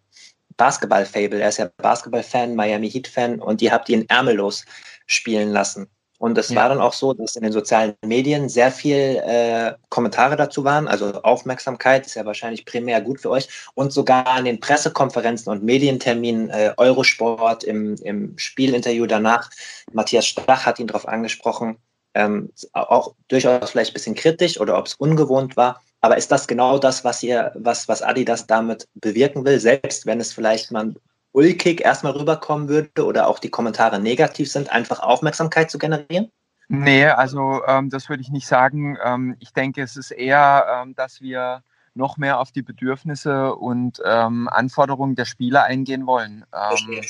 Basketball-Fable. 0.58 1.42
Er 1.42 1.50
ist 1.50 1.58
ja 1.58 1.72
Basketball-Fan, 1.78 2.56
Miami 2.56 2.92
Heat-Fan 2.92 3.42
und 3.42 3.60
die 3.60 3.72
habt 3.72 3.90
ihn 3.90 4.08
ärmellos 4.08 4.66
spielen 5.08 5.52
lassen. 5.52 5.88
Und 6.24 6.38
es 6.38 6.48
ja. 6.48 6.56
war 6.56 6.70
dann 6.70 6.80
auch 6.80 6.94
so, 6.94 7.12
dass 7.12 7.36
in 7.36 7.44
den 7.44 7.52
sozialen 7.52 7.96
Medien 8.02 8.48
sehr 8.48 8.72
viel 8.72 9.22
äh, 9.26 9.74
Kommentare 9.90 10.38
dazu 10.38 10.64
waren. 10.64 10.88
Also 10.88 11.22
Aufmerksamkeit 11.22 12.06
ist 12.06 12.16
ja 12.16 12.26
wahrscheinlich 12.26 12.64
primär 12.64 13.02
gut 13.02 13.20
für 13.20 13.30
euch. 13.30 13.50
Und 13.74 13.92
sogar 13.92 14.26
an 14.28 14.46
den 14.46 14.62
Pressekonferenzen 14.62 15.52
und 15.52 15.64
Medienterminen 15.64 16.50
äh, 16.50 16.74
Eurosport 16.78 17.66
im, 17.66 17.96
im 17.96 18.38
Spielinterview 18.38 19.06
danach, 19.06 19.50
Matthias 19.92 20.26
Stach 20.26 20.66
hat 20.66 20.80
ihn 20.80 20.88
darauf 20.88 21.10
angesprochen, 21.10 21.76
ähm, 22.14 22.54
auch 22.72 23.16
durchaus 23.28 23.72
vielleicht 23.72 23.92
ein 23.92 23.96
bisschen 23.96 24.16
kritisch 24.16 24.62
oder 24.62 24.78
ob 24.78 24.86
es 24.86 24.94
ungewohnt 24.94 25.58
war. 25.58 25.82
Aber 26.00 26.16
ist 26.16 26.32
das 26.32 26.48
genau 26.48 26.80
das, 26.80 27.04
was 27.04 27.22
ihr, 27.22 27.52
was, 27.56 27.90
was 27.90 28.02
Adidas 28.02 28.48
damit 28.48 28.88
bewirken 28.96 29.44
will, 29.44 29.60
selbst 29.60 30.06
wenn 30.06 30.22
es 30.22 30.32
vielleicht 30.32 30.72
mal 30.72 30.94
ulkig 31.34 31.82
erstmal 31.82 32.14
rüberkommen 32.14 32.70
würde 32.70 33.06
oder 33.06 33.28
auch 33.28 33.40
die 33.40 33.50
Kommentare 33.50 34.00
negativ 34.00 34.52
sind, 34.52 34.72
einfach 34.72 35.02
Aufmerksamkeit 35.02 35.70
zu 35.70 35.78
generieren? 35.78 36.32
Nee, 36.70 37.06
also 37.06 37.62
ähm, 37.68 37.90
das 37.90 38.10
würde 38.10 38.22
ich 38.22 38.30
nicht 38.30 38.48
sagen. 38.48 38.98
Ähm, 39.04 39.36
ich 39.40 39.52
denke, 39.52 39.82
es 39.82 39.98
ist 39.98 40.12
eher, 40.12 40.66
ähm, 40.70 40.96
dass 40.96 41.22
wir 41.22 41.64
noch 41.94 42.18
mehr 42.18 42.40
auf 42.40 42.52
die 42.52 42.62
Bedürfnisse 42.62 43.54
und 43.56 44.02
ähm, 44.06 44.48
Anforderungen 44.50 45.16
der 45.16 45.26
Spieler 45.26 45.64
eingehen 45.64 46.08
wollen. 46.08 46.46
Ähm, 46.54 47.02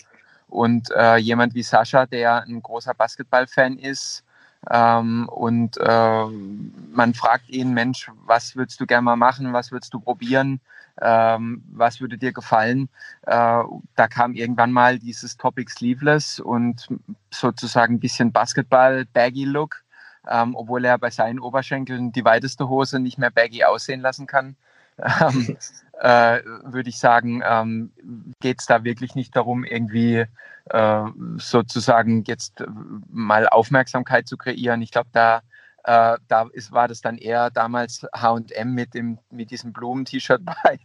und 0.47 0.91
äh, 0.91 1.17
jemand 1.17 1.55
wie 1.55 1.63
Sascha, 1.63 2.05
der 2.05 2.43
ein 2.43 2.61
großer 2.61 2.93
Basketballfan 2.93 3.77
ist, 3.77 4.23
ähm, 4.69 5.27
und 5.29 5.77
äh, 5.77 6.25
man 6.25 7.13
fragt 7.13 7.49
ihn, 7.49 7.73
Mensch, 7.73 8.09
was 8.25 8.55
würdest 8.55 8.79
du 8.79 8.85
gerne 8.85 9.03
mal 9.03 9.15
machen, 9.15 9.51
was 9.53 9.71
würdest 9.71 9.93
du 9.93 9.99
probieren, 9.99 10.61
ähm, 11.01 11.63
was 11.71 11.99
würde 12.01 12.17
dir 12.17 12.31
gefallen? 12.31 12.89
Äh, 13.23 13.63
da 13.95 14.07
kam 14.09 14.33
irgendwann 14.33 14.71
mal 14.71 14.99
dieses 14.99 15.37
Topic 15.37 15.71
Sleeveless 15.71 16.39
und 16.39 16.87
sozusagen 17.31 17.95
ein 17.95 17.99
bisschen 17.99 18.31
Basketball-Baggy-Look, 18.31 19.83
ähm, 20.29 20.55
obwohl 20.55 20.85
er 20.85 20.97
bei 20.97 21.09
seinen 21.09 21.39
Oberschenkeln 21.39 22.11
die 22.11 22.23
weiteste 22.23 22.69
Hose 22.69 22.99
nicht 22.99 23.17
mehr 23.17 23.31
baggy 23.31 23.63
aussehen 23.65 24.01
lassen 24.01 24.27
kann. 24.27 24.55
Ähm, 24.97 25.57
äh, 25.99 26.41
würde 26.63 26.89
ich 26.89 26.99
sagen, 26.99 27.41
ähm, 27.45 27.91
geht 28.39 28.59
es 28.59 28.65
da 28.65 28.83
wirklich 28.83 29.15
nicht 29.15 29.35
darum, 29.35 29.63
irgendwie 29.63 30.25
äh, 30.69 31.05
sozusagen 31.37 32.23
jetzt 32.25 32.63
mal 33.11 33.47
Aufmerksamkeit 33.47 34.27
zu 34.27 34.37
kreieren. 34.37 34.81
Ich 34.81 34.91
glaube, 34.91 35.09
da, 35.11 35.41
äh, 35.83 36.17
da 36.27 36.47
ist, 36.51 36.71
war 36.71 36.87
das 36.87 37.01
dann 37.01 37.17
eher 37.17 37.49
damals 37.49 38.05
HM 38.15 38.73
mit, 38.73 38.89
mit 39.29 39.51
diesem 39.51 39.73
Blumen-T-Shirt 39.73 40.41
bei, 40.63 40.79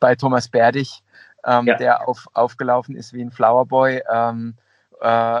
bei 0.00 0.14
Thomas 0.14 0.48
Berdig, 0.48 1.02
ähm, 1.44 1.66
ja. 1.66 1.76
der 1.76 2.08
auf, 2.08 2.28
aufgelaufen 2.34 2.94
ist 2.96 3.12
wie 3.12 3.22
ein 3.22 3.30
Flowerboy. 3.30 4.02
Ähm, 4.12 4.54
äh, 5.00 5.40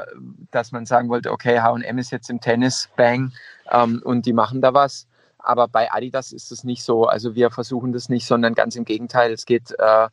dass 0.50 0.72
man 0.72 0.86
sagen 0.86 1.08
wollte, 1.08 1.30
okay, 1.30 1.60
HM 1.60 1.96
ist 1.98 2.10
jetzt 2.10 2.28
im 2.28 2.40
Tennis, 2.40 2.88
bang, 2.96 3.32
ähm, 3.70 4.02
und 4.04 4.26
die 4.26 4.32
machen 4.32 4.60
da 4.60 4.74
was. 4.74 5.06
Aber 5.42 5.68
bei 5.68 5.92
Adidas 5.92 6.32
ist 6.32 6.52
es 6.52 6.64
nicht 6.64 6.84
so. 6.84 7.06
Also 7.06 7.34
wir 7.34 7.50
versuchen 7.50 7.92
das 7.92 8.08
nicht, 8.08 8.26
sondern 8.26 8.54
ganz 8.54 8.76
im 8.76 8.84
Gegenteil. 8.84 9.32
Es 9.32 9.46
geht 9.46 9.74
äh, 9.78 10.08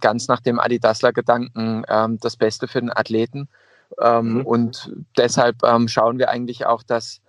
ganz 0.00 0.28
nach 0.28 0.40
dem 0.40 0.58
Adidasler-Gedanken 0.58 1.84
äh, 1.84 2.08
das 2.20 2.36
Beste 2.36 2.68
für 2.68 2.80
den 2.80 2.90
Athleten. 2.90 3.48
Ähm, 4.00 4.38
mhm. 4.38 4.46
Und 4.46 4.92
deshalb 5.16 5.62
ähm, 5.62 5.88
schauen 5.88 6.18
wir 6.18 6.30
eigentlich 6.30 6.66
auch, 6.66 6.82
dass, 6.82 7.20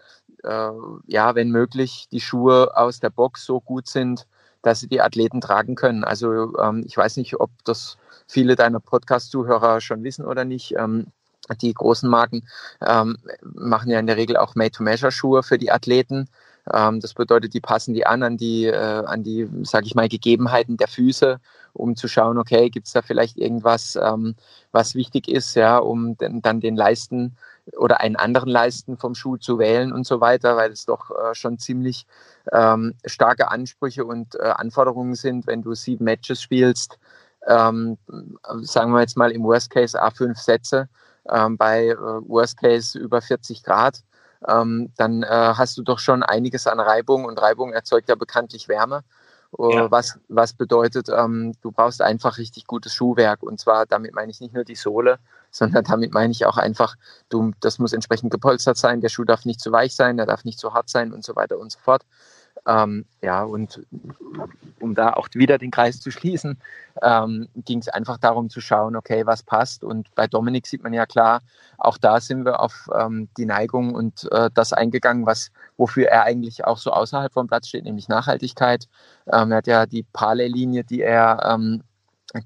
äh, 0.44 0.70
ja, 1.08 1.36
wenn 1.36 1.52
möglich, 1.52 2.08
die 2.12 2.22
Schuhe 2.22 2.76
aus 2.76 3.00
der 3.00 3.10
Box 3.10 3.46
so 3.46 3.62
gut 3.62 3.88
sind, 3.88 4.28
dass 4.62 4.80
sie 4.80 4.88
die 4.88 5.02
Athleten 5.02 5.42
tragen 5.42 5.76
können. 5.76 6.04
Also 6.04 6.58
ähm, 6.58 6.84
ich 6.88 6.98
weiß 6.98 7.18
nicht, 7.18 7.40
ob 7.40 7.52
das 7.64 7.98
viele 8.28 8.56
deiner 8.56 8.80
Podcast-Zuhörer 8.80 9.82
schon 9.82 10.04
wissen 10.04 10.26
oder 10.26 10.46
nicht. 10.46 10.74
Ähm, 10.78 11.08
die 11.62 11.74
großen 11.74 12.10
Marken 12.10 12.48
ähm, 12.82 13.18
machen 13.44 13.92
ja 13.92 14.00
in 14.00 14.08
der 14.08 14.18
Regel 14.18 14.38
auch 14.38 14.56
Made-to-Measure-Schuhe 14.56 15.44
für 15.44 15.60
die 15.60 15.72
Athleten. 15.72 16.28
Ähm, 16.74 17.00
das 17.00 17.14
bedeutet, 17.14 17.54
die 17.54 17.62
passen 17.62 17.94
die 17.94 18.06
an 18.06 18.24
an 18.24 18.38
die, 18.38 18.66
äh, 18.66 19.04
die, 19.18 19.48
sage 19.64 19.86
ich 19.86 19.96
mal, 19.96 20.10
Gegebenheiten 20.10 20.78
der 20.78 20.88
Füße, 20.88 21.40
um 21.74 21.96
zu 21.96 22.08
schauen, 22.08 22.38
okay, 22.38 22.70
gibt 22.70 22.88
es 22.88 22.94
da 22.94 23.02
vielleicht 23.02 23.38
irgendwas, 23.38 23.98
ähm, 24.02 24.36
was 24.72 24.96
wichtig 24.96 25.28
ist, 25.28 25.56
ja, 25.56 25.78
um 25.78 26.18
den, 26.18 26.42
dann 26.42 26.62
den 26.62 26.76
Leisten 26.76 27.38
oder 27.78 28.00
einen 28.02 28.16
anderen 28.16 28.50
Leisten 28.50 28.98
vom 28.98 29.16
Schuh 29.16 29.38
zu 29.38 29.60
wählen 29.60 29.92
und 29.92 30.06
so 30.06 30.22
weiter, 30.22 30.56
weil 30.58 30.72
es 30.72 30.86
doch 30.86 31.12
äh, 31.12 31.36
schon 31.36 31.60
ziemlich 31.60 32.06
ähm, 32.52 32.96
starke 33.06 33.50
Ansprüche 33.50 34.06
und 34.06 34.36
äh, 34.36 34.44
Anforderungen 34.44 35.16
sind, 35.16 35.48
wenn 35.48 35.62
du 35.62 35.74
sieben 35.74 36.06
Matches 36.06 36.42
spielst, 36.42 37.00
ähm, 37.48 37.98
sagen 38.62 38.92
wir 38.92 39.02
jetzt 39.02 39.18
mal 39.18 39.32
im 39.32 39.44
Worst 39.44 39.70
Case 39.70 40.02
A5 40.02 40.36
Sätze, 40.36 40.90
ähm, 41.30 41.58
bei 41.58 41.88
äh, 41.88 41.98
Worst 41.98 42.58
Case 42.58 42.98
über 42.98 43.22
40 43.22 43.64
Grad 43.64 44.04
ähm, 44.48 44.92
dann 44.98 45.24
äh, 45.24 45.28
hast 45.28 45.78
du 45.78 45.84
doch 45.84 46.00
schon 46.00 46.24
einiges 46.24 46.68
an 46.68 46.80
Reibung 46.80 47.26
und 47.26 47.42
Reibung 47.42 47.74
erzeugt 47.74 48.10
ja 48.10 48.16
bekanntlich 48.16 48.68
Wärme. 48.68 49.04
Äh, 49.58 49.76
ja. 49.76 49.92
Was, 49.92 50.20
was 50.28 50.54
bedeutet, 50.54 51.10
ähm, 51.10 51.54
du 51.62 51.72
brauchst 51.72 52.02
einfach 52.02 52.38
richtig 52.38 52.68
gutes 52.68 52.94
Schuhwerk. 52.94 53.44
Und 53.44 53.60
zwar, 53.60 53.86
damit 53.86 54.14
meine 54.14 54.32
ich 54.32 54.42
nicht 54.42 54.54
nur 54.54 54.64
die 54.64 54.76
Sohle, 54.76 55.20
sondern 55.52 55.84
damit 55.86 56.14
meine 56.14 56.32
ich 56.32 56.46
auch 56.46 56.58
einfach, 56.58 56.96
du, 57.30 57.52
das 57.62 57.80
muss 57.80 57.94
entsprechend 57.94 58.32
gepolstert 58.32 58.78
sein, 58.78 59.02
der 59.02 59.10
Schuh 59.10 59.24
darf 59.24 59.46
nicht 59.46 59.62
zu 59.62 59.72
weich 59.72 59.96
sein, 59.96 60.18
der 60.18 60.26
darf 60.26 60.44
nicht 60.44 60.60
zu 60.60 60.74
hart 60.74 60.90
sein 60.90 61.14
und 61.14 61.24
so 61.24 61.36
weiter 61.36 61.58
und 61.58 61.72
so 61.72 61.80
fort. 61.80 62.04
Ähm, 62.68 63.06
ja, 63.22 63.44
und 63.44 63.86
um 64.80 64.96
da 64.96 65.14
auch 65.14 65.28
wieder 65.34 65.58
den 65.58 65.72
Kreis 65.72 66.00
zu 66.00 66.12
schließen, 66.12 66.58
ähm, 67.02 67.48
ging 67.56 67.80
es 67.80 67.90
einfach 67.90 68.18
darum 68.18 68.50
zu 68.50 68.60
schauen, 68.60 68.96
okay, 68.96 69.26
was 69.26 69.44
passt. 69.44 69.84
Und 69.84 70.14
bei 70.16 70.28
Dominik 70.28 70.66
sieht 70.66 70.84
man 70.84 70.94
ja 70.94 71.06
klar, 71.06 71.42
auch 71.78 71.98
da 71.98 72.20
sind 72.20 72.46
wir 72.46 72.60
auf 72.60 72.90
ähm, 72.96 73.30
die 73.38 73.46
Neigung 73.46 73.94
und 73.94 74.32
äh, 74.32 74.50
das 74.54 74.74
eingegangen, 74.74 75.26
was, 75.26 75.52
wofür 75.78 76.08
er 76.08 76.24
eigentlich 76.24 76.66
auch 76.66 76.78
so 76.78 76.92
außerhalb 76.92 77.34
vom 77.34 77.48
Platz 77.48 77.68
steht, 77.68 77.84
nämlich 77.84 78.08
Nachhaltigkeit. 78.08 78.88
Ähm, 79.32 79.52
er 79.52 79.58
hat 79.58 79.68
ja 79.68 79.86
die 79.86 80.04
Parallellinie, 80.04 80.84
die 80.84 81.02
er, 81.02 81.48
ähm, 81.54 81.84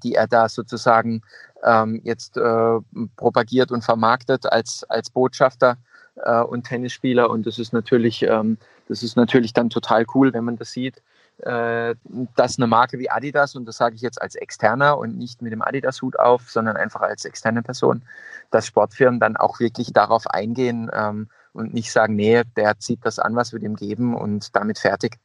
die 0.02 0.14
er 0.14 0.26
da 0.26 0.48
sozusagen 0.48 1.22
ähm, 1.64 2.00
jetzt 2.04 2.36
äh, 2.36 2.78
propagiert 3.16 3.72
und 3.72 3.84
vermarktet 3.84 4.50
als, 4.50 4.84
als 4.84 5.10
Botschafter 5.10 5.78
äh, 6.16 6.40
und 6.40 6.66
Tennisspieler. 6.66 7.30
Und 7.30 7.46
das 7.46 7.58
ist 7.58 7.72
natürlich, 7.72 8.22
ähm, 8.22 8.58
das 8.90 9.04
ist 9.04 9.16
natürlich 9.16 9.52
dann 9.52 9.70
total 9.70 10.04
cool, 10.14 10.32
wenn 10.34 10.42
man 10.42 10.56
das 10.56 10.72
sieht, 10.72 11.00
äh, 11.38 11.94
dass 12.34 12.58
eine 12.58 12.66
Marke 12.66 12.98
wie 12.98 13.08
Adidas, 13.08 13.54
und 13.54 13.64
das 13.66 13.76
sage 13.76 13.94
ich 13.94 14.02
jetzt 14.02 14.20
als 14.20 14.34
Externer 14.34 14.98
und 14.98 15.16
nicht 15.16 15.42
mit 15.42 15.52
dem 15.52 15.62
Adidas-Hut 15.62 16.18
auf, 16.18 16.50
sondern 16.50 16.76
einfach 16.76 17.00
als 17.00 17.24
externe 17.24 17.62
Person, 17.62 18.02
dass 18.50 18.66
Sportfirmen 18.66 19.20
dann 19.20 19.36
auch 19.36 19.60
wirklich 19.60 19.92
darauf 19.92 20.26
eingehen 20.26 20.90
ähm, 20.92 21.28
und 21.52 21.72
nicht 21.72 21.92
sagen, 21.92 22.16
nee, 22.16 22.42
der 22.56 22.80
zieht 22.80 23.06
das 23.06 23.20
an, 23.20 23.36
was 23.36 23.52
wir 23.52 23.60
dem 23.60 23.76
geben 23.76 24.16
und 24.16 24.56
damit 24.56 24.80
fertig. 24.80 25.18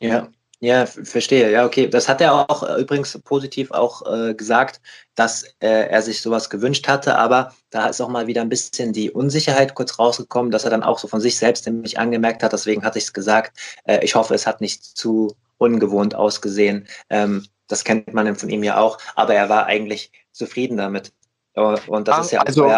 Ja, 0.00 0.28
ja, 0.62 0.86
verstehe. 0.86 1.50
Ja, 1.50 1.66
okay. 1.66 1.88
Das 1.88 2.08
hat 2.08 2.20
er 2.20 2.48
auch 2.48 2.62
äh, 2.62 2.80
übrigens 2.80 3.20
positiv 3.24 3.72
auch 3.72 4.06
äh, 4.06 4.32
gesagt, 4.32 4.80
dass 5.16 5.42
äh, 5.58 5.88
er 5.88 6.02
sich 6.02 6.22
sowas 6.22 6.50
gewünscht 6.50 6.86
hatte, 6.86 7.18
aber 7.18 7.52
da 7.70 7.88
ist 7.88 8.00
auch 8.00 8.08
mal 8.08 8.28
wieder 8.28 8.42
ein 8.42 8.48
bisschen 8.48 8.92
die 8.92 9.10
Unsicherheit 9.10 9.74
kurz 9.74 9.98
rausgekommen, 9.98 10.52
dass 10.52 10.62
er 10.62 10.70
dann 10.70 10.84
auch 10.84 11.00
so 11.00 11.08
von 11.08 11.20
sich 11.20 11.36
selbst 11.36 11.66
nämlich 11.66 11.98
angemerkt 11.98 12.44
hat. 12.44 12.52
Deswegen 12.52 12.84
hatte 12.84 12.98
ich 12.98 13.04
es 13.04 13.12
gesagt. 13.12 13.58
Äh, 13.86 14.04
ich 14.04 14.14
hoffe, 14.14 14.34
es 14.34 14.46
hat 14.46 14.60
nicht 14.60 14.84
zu 14.84 15.34
ungewohnt 15.58 16.14
ausgesehen. 16.14 16.86
Ähm, 17.10 17.44
das 17.66 17.82
kennt 17.82 18.14
man 18.14 18.36
von 18.36 18.48
ihm 18.48 18.62
ja 18.62 18.78
auch, 18.78 18.98
aber 19.16 19.34
er 19.34 19.48
war 19.48 19.66
eigentlich 19.66 20.12
zufrieden 20.30 20.76
damit. 20.76 21.12
Und 21.54 22.06
das 22.06 22.18
Ach, 22.18 22.24
ist 22.24 22.30
ja 22.30 22.40
auch 22.40 22.46
also, 22.46 22.72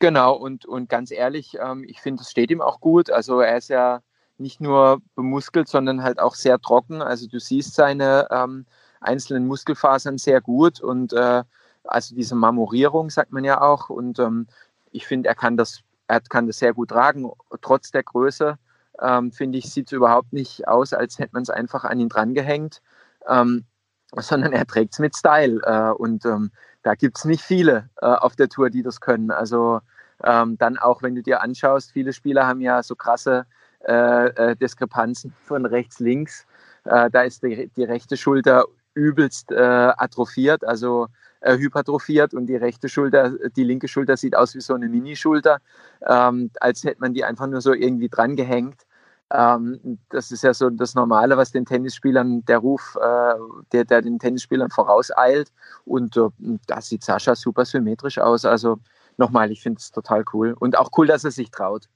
Genau, 0.00 0.34
und, 0.34 0.66
und 0.66 0.90
ganz 0.90 1.10
ehrlich, 1.10 1.56
ähm, 1.58 1.84
ich 1.86 2.00
finde, 2.00 2.22
es 2.22 2.30
steht 2.30 2.50
ihm 2.50 2.60
auch 2.60 2.80
gut. 2.80 3.10
Also 3.10 3.40
er 3.40 3.56
ist 3.56 3.68
ja 3.68 4.02
nicht 4.40 4.60
nur 4.60 5.00
bemuskelt, 5.14 5.68
sondern 5.68 6.02
halt 6.02 6.18
auch 6.18 6.34
sehr 6.34 6.58
trocken. 6.58 7.02
Also 7.02 7.28
du 7.28 7.38
siehst 7.38 7.74
seine 7.74 8.28
ähm, 8.30 8.66
einzelnen 9.00 9.46
Muskelfasern 9.46 10.18
sehr 10.18 10.40
gut 10.40 10.80
und 10.80 11.12
äh, 11.12 11.44
also 11.84 12.14
diese 12.14 12.34
Marmorierung 12.34 13.10
sagt 13.10 13.32
man 13.32 13.44
ja 13.44 13.60
auch. 13.60 13.90
Und 13.90 14.18
ähm, 14.18 14.46
ich 14.90 15.06
finde, 15.06 15.28
er 15.28 15.34
kann 15.34 15.56
das, 15.56 15.80
er 16.08 16.20
kann 16.20 16.46
das 16.46 16.58
sehr 16.58 16.74
gut 16.74 16.90
tragen, 16.90 17.30
trotz 17.60 17.90
der 17.90 18.02
Größe. 18.02 18.58
Ähm, 19.00 19.32
finde 19.32 19.58
ich, 19.58 19.72
sieht 19.72 19.86
es 19.86 19.92
überhaupt 19.92 20.32
nicht 20.32 20.68
aus, 20.68 20.92
als 20.92 21.18
hätte 21.18 21.32
man 21.32 21.42
es 21.42 21.50
einfach 21.50 21.84
an 21.84 22.00
ihn 22.00 22.08
drangehängt, 22.08 22.82
ähm, 23.28 23.64
sondern 24.16 24.52
er 24.52 24.66
trägt 24.66 24.94
es 24.94 24.98
mit 24.98 25.16
Style. 25.16 25.60
Äh, 25.64 25.92
und 25.92 26.24
ähm, 26.24 26.50
da 26.82 26.94
gibt 26.94 27.18
es 27.18 27.24
nicht 27.24 27.42
viele 27.42 27.88
äh, 28.00 28.06
auf 28.06 28.36
der 28.36 28.48
Tour, 28.48 28.70
die 28.70 28.82
das 28.82 29.00
können. 29.00 29.30
Also 29.30 29.80
ähm, 30.22 30.58
dann 30.58 30.78
auch, 30.78 31.02
wenn 31.02 31.14
du 31.14 31.22
dir 31.22 31.40
anschaust, 31.40 31.92
viele 31.92 32.12
Spieler 32.12 32.46
haben 32.46 32.60
ja 32.60 32.82
so 32.82 32.94
krasse 32.94 33.46
äh, 33.86 34.26
äh, 34.28 34.56
Diskrepanzen 34.56 35.32
von 35.44 35.66
rechts, 35.66 36.00
links. 36.00 36.46
Äh, 36.84 37.10
da 37.10 37.22
ist 37.22 37.42
die, 37.42 37.70
die, 37.76 37.84
rechte 37.84 38.16
Schulter 38.16 38.64
übelst 38.94 39.50
äh, 39.52 39.56
atrophiert, 39.56 40.64
also 40.64 41.08
äh, 41.40 41.56
hypertrophiert 41.56 42.34
und 42.34 42.46
die 42.46 42.56
rechte 42.56 42.88
Schulter, 42.88 43.32
die 43.56 43.64
linke 43.64 43.88
Schulter 43.88 44.16
sieht 44.16 44.36
aus 44.36 44.54
wie 44.54 44.60
so 44.60 44.74
eine 44.74 44.88
Minischulter, 44.88 45.58
ähm, 46.06 46.50
als 46.60 46.84
hätte 46.84 47.00
man 47.00 47.14
die 47.14 47.24
einfach 47.24 47.46
nur 47.46 47.60
so 47.60 47.72
irgendwie 47.72 48.08
dran 48.08 48.36
gehängt. 48.36 48.82
Ähm, 49.32 49.98
das 50.10 50.32
ist 50.32 50.42
ja 50.42 50.52
so 50.52 50.70
das 50.70 50.94
Normale, 50.94 51.36
was 51.36 51.52
den 51.52 51.64
Tennisspielern, 51.64 52.44
der 52.46 52.58
Ruf, 52.58 52.98
äh, 53.00 53.34
der, 53.72 53.84
der 53.84 54.02
den 54.02 54.18
Tennisspielern 54.18 54.70
vorauseilt. 54.70 55.52
Und 55.84 56.16
äh, 56.16 56.28
da 56.66 56.80
sieht 56.80 57.04
Sascha 57.04 57.36
super 57.36 57.64
symmetrisch 57.64 58.18
aus. 58.18 58.44
Also 58.44 58.78
nochmal, 59.16 59.52
ich 59.52 59.62
finde 59.62 59.78
es 59.78 59.92
total 59.92 60.24
cool. 60.32 60.54
Und 60.58 60.76
auch 60.76 60.90
cool, 60.98 61.06
dass 61.06 61.24
er 61.24 61.30
sich 61.30 61.50
traut. 61.50 61.88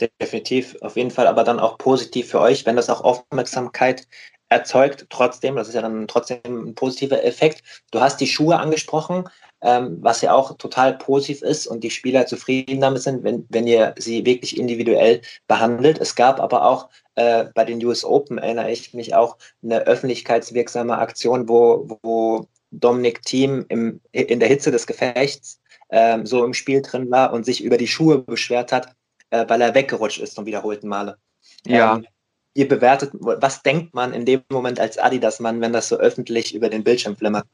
Definitiv, 0.00 0.76
auf 0.80 0.96
jeden 0.96 1.10
Fall, 1.10 1.26
aber 1.26 1.44
dann 1.44 1.60
auch 1.60 1.76
positiv 1.76 2.30
für 2.30 2.40
euch, 2.40 2.64
wenn 2.64 2.76
das 2.76 2.88
auch 2.88 3.02
Aufmerksamkeit 3.02 4.06
erzeugt. 4.48 5.06
Trotzdem, 5.10 5.56
das 5.56 5.68
ist 5.68 5.74
ja 5.74 5.82
dann 5.82 6.08
trotzdem 6.08 6.40
ein 6.44 6.74
positiver 6.74 7.22
Effekt. 7.24 7.62
Du 7.90 8.00
hast 8.00 8.18
die 8.20 8.26
Schuhe 8.26 8.58
angesprochen. 8.58 9.28
ähm, 9.62 9.98
was 10.00 10.22
ja 10.22 10.32
auch 10.32 10.56
total 10.56 10.96
positiv 10.96 11.42
ist 11.42 11.66
und 11.66 11.84
die 11.84 11.90
Spieler 11.90 12.26
zufrieden 12.26 12.80
damit 12.80 13.02
sind, 13.02 13.24
wenn, 13.24 13.46
wenn 13.50 13.66
ihr 13.66 13.94
sie 13.98 14.24
wirklich 14.24 14.56
individuell 14.58 15.20
behandelt. 15.48 15.98
Es 15.98 16.14
gab 16.14 16.40
aber 16.40 16.64
auch 16.64 16.88
äh, 17.14 17.44
bei 17.54 17.64
den 17.66 17.84
US 17.84 18.04
Open, 18.04 18.38
erinnere 18.38 18.70
ich 18.70 18.94
mich 18.94 19.14
auch, 19.14 19.36
eine 19.62 19.80
öffentlichkeitswirksame 19.86 20.96
Aktion, 20.98 21.48
wo, 21.48 21.86
wo 22.02 22.46
Dominik 22.70 23.22
Thiem 23.22 23.66
im, 23.68 24.00
in 24.12 24.40
der 24.40 24.48
Hitze 24.48 24.70
des 24.70 24.86
Gefechts 24.86 25.60
ähm, 25.90 26.24
so 26.24 26.44
im 26.44 26.54
Spiel 26.54 26.80
drin 26.82 27.10
war 27.10 27.32
und 27.32 27.44
sich 27.44 27.62
über 27.62 27.76
die 27.76 27.88
Schuhe 27.88 28.18
beschwert 28.18 28.72
hat, 28.72 28.94
äh, 29.30 29.48
weil 29.48 29.60
er 29.60 29.74
weggerutscht 29.74 30.20
ist 30.20 30.34
zum 30.34 30.46
wiederholten 30.46 30.88
Male. 30.88 31.16
Ja. 31.64 31.96
Ähm, 31.96 32.06
ihr 32.54 32.68
bewertet, 32.68 33.10
was 33.14 33.62
denkt 33.62 33.94
man 33.94 34.12
in 34.12 34.26
dem 34.26 34.42
Moment 34.50 34.80
als 34.80 34.98
Adidas-Mann, 34.98 35.60
wenn 35.60 35.72
das 35.72 35.88
so 35.88 35.96
öffentlich 35.96 36.54
über 36.54 36.68
den 36.68 36.84
Bildschirm 36.84 37.16
flimmert? 37.16 37.46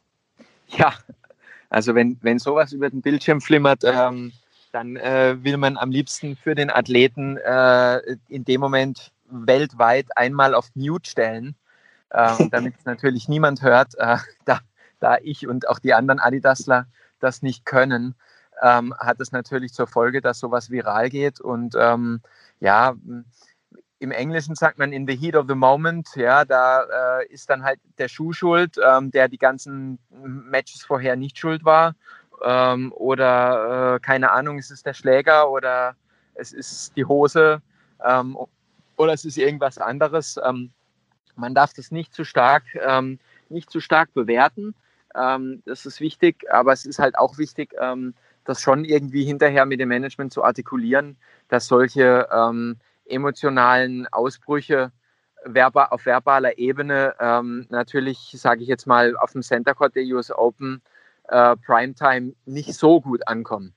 Ja, 0.69 0.95
also 1.71 1.95
wenn, 1.95 2.19
wenn 2.23 2.39
sowas 2.39 2.73
über 2.73 2.91
den 2.91 3.03
Bildschirm 3.03 3.41
flimmert, 3.41 3.83
ähm, 3.85 4.33
dann 4.73 4.97
äh, 4.97 5.37
will 5.43 5.57
man 5.57 5.77
am 5.77 5.91
liebsten 5.91 6.37
für 6.37 6.55
den 6.55 6.71
Athleten 6.71 7.37
äh, 7.37 7.99
in 8.29 8.45
dem 8.45 8.61
Moment 8.61 9.13
weltweit 9.29 10.07
einmal 10.17 10.55
auf 10.55 10.71
Mute 10.75 11.09
stellen, 11.09 11.55
äh, 12.11 12.49
damit 12.51 12.75
es 12.79 12.85
natürlich 12.85 13.29
niemand 13.29 13.63
hört, 13.63 13.95
äh, 13.99 14.19
da, 14.45 14.61
da 15.01 15.19
ich 15.23 15.47
und 15.47 15.69
auch 15.69 15.79
die 15.79 15.95
anderen 15.95 16.21
Adidasler 16.21 16.87
das 17.21 17.43
nicht 17.43 17.65
können, 17.65 18.15
ähm, 18.63 18.95
hat 18.99 19.21
es 19.21 19.33
natürlich 19.33 19.73
zur 19.73 19.87
Folge, 19.87 20.21
dass 20.21 20.39
sowas 20.39 20.71
viral 20.71 21.11
geht 21.11 21.41
und 21.41 21.75
ähm, 21.79 22.21
ja, 22.61 22.95
im 23.99 24.11
Englischen 24.11 24.55
sagt 24.55 24.79
man 24.79 24.93
in 24.93 25.07
the 25.07 25.17
heat 25.17 25.35
of 25.35 25.47
the 25.49 25.55
moment, 25.55 26.09
ja, 26.17 26.45
da 26.45 27.21
äh, 27.21 27.27
ist 27.29 27.49
dann 27.49 27.63
halt 27.63 27.81
der 27.99 28.09
Schuh 28.09 28.33
schuld, 28.33 28.77
ähm, 28.85 29.11
der 29.11 29.29
die 29.29 29.39
ganzen 29.39 29.99
Matches 30.11 30.85
vorher 30.85 31.17
nicht 31.17 31.39
schuld 31.39 31.65
war. 31.65 31.95
Ähm, 32.45 32.93
oder 32.93 33.95
äh, 33.95 34.01
keine 34.01 34.31
Ahnung, 34.33 34.59
es 34.59 34.71
ist 34.71 34.85
der 34.85 34.93
Schläger 34.93 35.51
oder 35.51 35.97
es 36.35 36.53
ist 36.53 36.95
die 36.97 37.07
Hose 37.07 37.63
ähm, 38.05 38.37
oder 38.97 39.15
es 39.15 39.25
ist 39.25 39.39
irgendwas 39.39 39.79
anderes. 39.79 40.39
Ähm, 40.45 40.71
man 41.37 41.55
darf 41.55 41.73
das 41.73 41.91
nicht 41.91 42.15
zu 42.15 42.25
stark, 42.25 42.63
nicht 43.51 43.69
zu 43.69 43.81
stark 43.81 44.15
bewerten. 44.15 44.75
Das 45.13 45.85
ist 45.85 46.01
wichtig, 46.01 46.51
aber 46.51 46.73
es 46.73 46.87
ist 46.87 46.99
halt 46.99 47.19
auch 47.19 47.37
wichtig, 47.37 47.75
das 48.47 48.61
schon 48.61 48.85
irgendwie 48.85 49.25
hinterher 49.25 49.67
mit 49.67 49.81
dem 49.81 49.89
Management 49.89 50.33
zu 50.33 50.43
artikulieren, 50.45 51.17
dass 51.49 51.67
solche 51.67 52.29
emotionalen 53.07 54.07
Ausbrüche 54.09 54.93
verba 55.45 55.87
auf 55.87 56.07
verbaler 56.07 56.59
Ebene 56.59 57.15
ähm, 57.21 57.67
natürlich, 57.71 58.35
sage 58.37 58.63
ich 58.63 58.69
jetzt 58.69 58.87
mal, 58.87 59.17
auf 59.17 59.33
dem 59.33 59.43
Center 59.43 59.75
Court 59.75 59.95
der 59.95 60.05
US 60.07 60.31
Open 60.31 60.83
äh, 61.29 61.57
Primetime 61.57 62.35
nicht 62.45 62.75
so 62.75 63.01
gut 63.01 63.27
ankommen. 63.29 63.76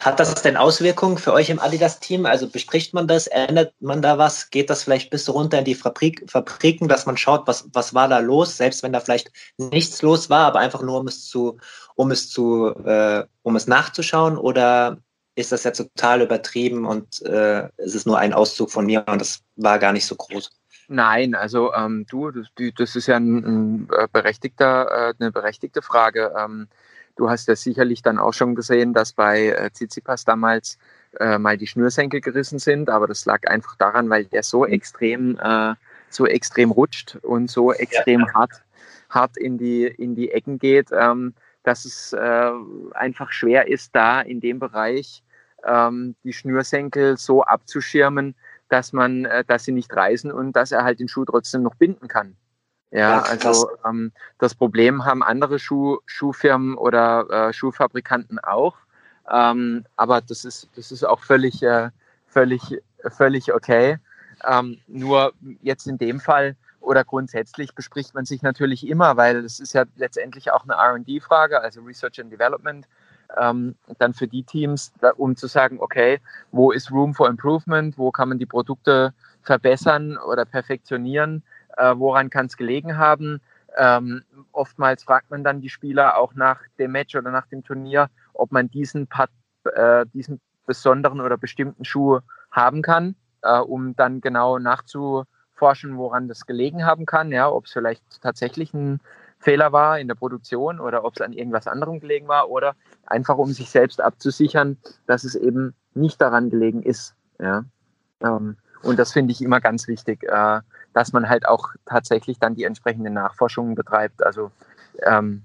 Hat 0.00 0.18
das 0.18 0.34
denn 0.42 0.56
Auswirkungen 0.56 1.16
für 1.16 1.32
euch 1.32 1.48
im 1.48 1.60
Adidas-Team? 1.60 2.26
Also 2.26 2.48
bespricht 2.48 2.92
man 2.92 3.06
das, 3.06 3.26
ändert 3.28 3.72
man 3.80 4.02
da 4.02 4.18
was? 4.18 4.50
Geht 4.50 4.68
das 4.68 4.82
vielleicht 4.82 5.10
bis 5.10 5.28
runter 5.28 5.60
in 5.60 5.64
die 5.64 5.74
Fabrik, 5.74 6.24
Fabriken, 6.28 6.88
dass 6.88 7.06
man 7.06 7.16
schaut, 7.16 7.46
was, 7.46 7.68
was 7.72 7.94
war 7.94 8.08
da 8.08 8.18
los, 8.18 8.56
selbst 8.56 8.82
wenn 8.82 8.92
da 8.92 9.00
vielleicht 9.00 9.30
nichts 9.58 10.02
los 10.02 10.28
war, 10.28 10.46
aber 10.46 10.58
einfach 10.58 10.82
nur 10.82 10.98
um 10.98 11.06
es 11.06 11.28
zu, 11.28 11.58
um 11.94 12.10
es 12.10 12.28
zu, 12.28 12.74
äh, 12.84 13.24
um 13.42 13.56
es 13.56 13.66
nachzuschauen? 13.66 14.36
Oder 14.36 14.98
ist 15.34 15.52
das 15.52 15.64
ja 15.64 15.70
total 15.70 16.22
übertrieben 16.22 16.84
und 16.84 17.22
äh, 17.22 17.68
es 17.76 17.94
ist 17.94 18.06
nur 18.06 18.18
ein 18.18 18.34
Auszug 18.34 18.70
von 18.70 18.84
mir 18.86 19.04
und 19.08 19.20
das 19.20 19.42
war 19.56 19.78
gar 19.78 19.92
nicht 19.92 20.06
so 20.06 20.16
groß. 20.16 20.50
Nein, 20.88 21.34
also 21.34 21.72
ähm, 21.72 22.04
du, 22.10 22.30
das, 22.30 22.48
das, 22.76 22.96
ist 22.96 23.06
ja 23.06 23.16
ein, 23.16 23.38
ein 23.38 23.88
äh, 23.96 24.08
berechtigter, 24.12 25.10
äh, 25.10 25.14
eine 25.18 25.32
berechtigte 25.32 25.80
Frage. 25.80 26.34
Ähm, 26.36 26.68
du 27.22 27.30
hast 27.30 27.46
ja 27.46 27.54
sicherlich 27.54 28.02
dann 28.02 28.18
auch 28.18 28.32
schon 28.32 28.56
gesehen, 28.56 28.92
dass 28.94 29.12
bei 29.12 29.46
äh, 29.46 29.70
Tsitsipas 29.70 30.24
damals 30.24 30.76
äh, 31.20 31.38
mal 31.38 31.56
die 31.56 31.68
Schnürsenkel 31.68 32.20
gerissen 32.20 32.58
sind, 32.58 32.90
aber 32.90 33.06
das 33.06 33.24
lag 33.26 33.48
einfach 33.48 33.76
daran, 33.76 34.10
weil 34.10 34.24
der 34.24 34.42
so 34.42 34.66
extrem, 34.66 35.38
äh, 35.40 35.74
so 36.10 36.26
extrem 36.26 36.72
rutscht 36.72 37.16
und 37.22 37.48
so 37.48 37.72
extrem 37.72 38.20
ja. 38.22 38.34
hart, 38.34 38.62
hart 39.08 39.36
in 39.36 39.56
die, 39.56 39.84
in 39.84 40.16
die 40.16 40.32
Ecken 40.32 40.58
geht. 40.58 40.88
Ähm, 40.92 41.34
dass 41.62 41.84
es 41.84 42.12
äh, 42.12 42.50
einfach 42.92 43.30
schwer 43.30 43.68
ist, 43.68 43.94
da 43.94 44.20
in 44.20 44.40
dem 44.40 44.58
Bereich 44.58 45.22
ähm, 45.64 46.16
die 46.24 46.32
Schnürsenkel 46.32 47.16
so 47.16 47.44
abzuschirmen, 47.44 48.34
dass 48.68 48.92
man, 48.92 49.26
äh, 49.26 49.44
dass 49.44 49.64
sie 49.64 49.70
nicht 49.70 49.94
reißen 49.94 50.32
und 50.32 50.56
dass 50.56 50.72
er 50.72 50.82
halt 50.82 50.98
den 50.98 51.06
Schuh 51.06 51.24
trotzdem 51.24 51.62
noch 51.62 51.76
binden 51.76 52.08
kann. 52.08 52.36
Ja, 52.92 53.22
also 53.22 53.70
ähm, 53.86 54.12
das 54.38 54.54
Problem 54.54 55.06
haben 55.06 55.22
andere 55.22 55.58
Schuh, 55.58 55.98
Schuhfirmen 56.04 56.74
oder 56.74 57.48
äh, 57.48 57.52
Schuhfabrikanten 57.52 58.38
auch. 58.38 58.76
Ähm, 59.30 59.86
aber 59.96 60.20
das 60.20 60.44
ist, 60.44 60.68
das 60.76 60.92
ist 60.92 61.02
auch 61.02 61.20
völlig, 61.20 61.62
äh, 61.62 61.88
völlig, 62.26 62.82
völlig 63.08 63.54
okay. 63.54 63.98
Ähm, 64.46 64.78
nur 64.88 65.32
jetzt 65.62 65.86
in 65.86 65.96
dem 65.96 66.20
Fall 66.20 66.54
oder 66.80 67.02
grundsätzlich 67.02 67.74
bespricht 67.74 68.14
man 68.14 68.26
sich 68.26 68.42
natürlich 68.42 68.86
immer, 68.86 69.16
weil 69.16 69.44
es 69.44 69.58
ist 69.58 69.72
ja 69.72 69.84
letztendlich 69.96 70.52
auch 70.52 70.64
eine 70.64 70.74
RD-Frage, 70.74 71.62
also 71.62 71.80
Research 71.80 72.20
and 72.20 72.30
Development, 72.30 72.86
ähm, 73.40 73.74
dann 73.98 74.12
für 74.12 74.28
die 74.28 74.42
Teams, 74.42 74.92
um 75.16 75.36
zu 75.36 75.46
sagen, 75.46 75.78
okay, 75.80 76.20
wo 76.50 76.72
ist 76.72 76.90
Room 76.90 77.14
for 77.14 77.28
Improvement, 77.28 77.96
wo 77.96 78.10
kann 78.10 78.28
man 78.28 78.38
die 78.38 78.46
Produkte 78.46 79.14
verbessern 79.42 80.18
oder 80.18 80.44
perfektionionieren, 80.44 81.42
äh, 81.76 81.94
woran 81.96 82.30
kann 82.30 82.46
es 82.46 82.56
gelegen 82.56 82.96
haben. 82.98 83.40
Ähm, 83.76 84.22
oftmals 84.52 85.04
fragt 85.04 85.30
man 85.30 85.44
dann 85.44 85.60
die 85.60 85.70
Spieler 85.70 86.18
auch 86.18 86.34
nach 86.34 86.60
dem 86.78 86.92
Match 86.92 87.14
oder 87.14 87.30
nach 87.30 87.46
dem 87.46 87.64
Turnier, 87.64 88.10
ob 88.34 88.52
man 88.52 88.70
diesen, 88.70 89.06
Part, 89.06 89.30
äh, 89.74 90.04
diesen 90.12 90.40
besonderen 90.66 91.20
oder 91.20 91.38
bestimmten 91.38 91.84
Schuh 91.84 92.20
haben 92.50 92.82
kann, 92.82 93.16
äh, 93.42 93.58
um 93.58 93.96
dann 93.96 94.20
genau 94.20 94.58
nachzu 94.58 95.24
forschen, 95.54 95.96
woran 95.96 96.28
das 96.28 96.46
gelegen 96.46 96.84
haben 96.84 97.06
kann, 97.06 97.30
ja, 97.32 97.48
ob 97.48 97.66
es 97.66 97.72
vielleicht 97.72 98.02
tatsächlich 98.20 98.74
ein 98.74 99.00
Fehler 99.38 99.72
war 99.72 99.98
in 99.98 100.08
der 100.08 100.14
Produktion 100.14 100.80
oder 100.80 101.04
ob 101.04 101.16
es 101.16 101.20
an 101.20 101.32
irgendwas 101.32 101.66
anderem 101.66 102.00
gelegen 102.00 102.28
war 102.28 102.48
oder 102.48 102.74
einfach 103.06 103.38
um 103.38 103.52
sich 103.52 103.70
selbst 103.70 104.00
abzusichern, 104.00 104.76
dass 105.06 105.24
es 105.24 105.34
eben 105.34 105.74
nicht 105.94 106.20
daran 106.20 106.48
gelegen 106.50 106.82
ist. 106.82 107.14
Ja. 107.40 107.64
Ähm, 108.20 108.56
und 108.82 108.98
das 108.98 109.12
finde 109.12 109.32
ich 109.32 109.42
immer 109.42 109.60
ganz 109.60 109.88
wichtig, 109.88 110.22
äh, 110.24 110.60
dass 110.92 111.12
man 111.12 111.28
halt 111.28 111.46
auch 111.46 111.70
tatsächlich 111.86 112.38
dann 112.38 112.54
die 112.54 112.64
entsprechenden 112.64 113.14
Nachforschungen 113.14 113.74
betreibt. 113.74 114.22
Also 114.24 114.50
ähm, 115.04 115.42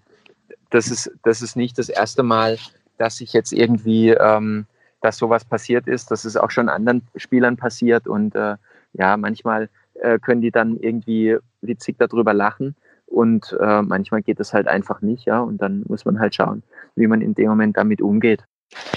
das, 0.69 0.89
ist, 0.89 1.11
das 1.23 1.41
ist 1.41 1.55
nicht 1.55 1.77
das 1.77 1.89
erste 1.89 2.23
Mal, 2.23 2.57
dass 2.97 3.17
sich 3.17 3.33
jetzt 3.33 3.53
irgendwie, 3.53 4.09
ähm, 4.09 4.65
dass 5.01 5.17
sowas 5.17 5.45
passiert 5.45 5.87
ist. 5.87 6.11
Das 6.11 6.25
ist 6.25 6.35
auch 6.37 6.51
schon 6.51 6.69
anderen 6.69 7.07
Spielern 7.15 7.57
passiert 7.57 8.07
und 8.07 8.35
äh, 8.35 8.55
ja, 8.93 9.17
manchmal 9.17 9.69
äh, 9.95 10.19
können 10.19 10.41
die 10.41 10.51
dann 10.51 10.77
irgendwie 10.77 11.37
witzig 11.61 11.97
darüber 11.99 12.33
lachen. 12.33 12.75
Und 13.05 13.55
äh, 13.61 13.81
manchmal 13.81 14.21
geht 14.21 14.39
es 14.39 14.53
halt 14.53 14.67
einfach 14.67 15.01
nicht, 15.01 15.25
ja. 15.25 15.39
Und 15.39 15.61
dann 15.61 15.83
muss 15.87 16.03
man 16.03 16.19
halt 16.19 16.35
schauen, 16.35 16.63
wie 16.95 17.07
man 17.07 17.21
in 17.21 17.35
dem 17.35 17.47
Moment 17.47 17.77
damit 17.77 18.01
umgeht. 18.01 18.43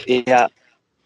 Ja, 0.07 0.49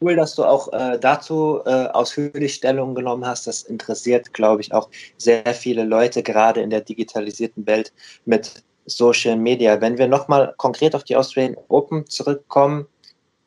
cool, 0.00 0.16
dass 0.16 0.34
du 0.34 0.44
auch 0.44 0.72
äh, 0.72 0.98
dazu 0.98 1.60
äh, 1.64 1.86
ausführlich 1.88 2.54
Stellung 2.54 2.94
genommen 2.94 3.26
hast. 3.26 3.46
Das 3.46 3.62
interessiert, 3.62 4.32
glaube 4.32 4.62
ich, 4.62 4.72
auch 4.72 4.88
sehr 5.18 5.44
viele 5.54 5.84
Leute, 5.84 6.22
gerade 6.22 6.60
in 6.60 6.70
der 6.70 6.80
digitalisierten 6.80 7.66
Welt 7.66 7.92
mit 8.24 8.62
Social 8.86 9.36
Media. 9.36 9.80
Wenn 9.80 9.98
wir 9.98 10.08
nochmal 10.08 10.54
konkret 10.56 10.94
auf 10.94 11.04
die 11.04 11.16
Australian 11.16 11.56
Open 11.68 12.06
zurückkommen, 12.06 12.86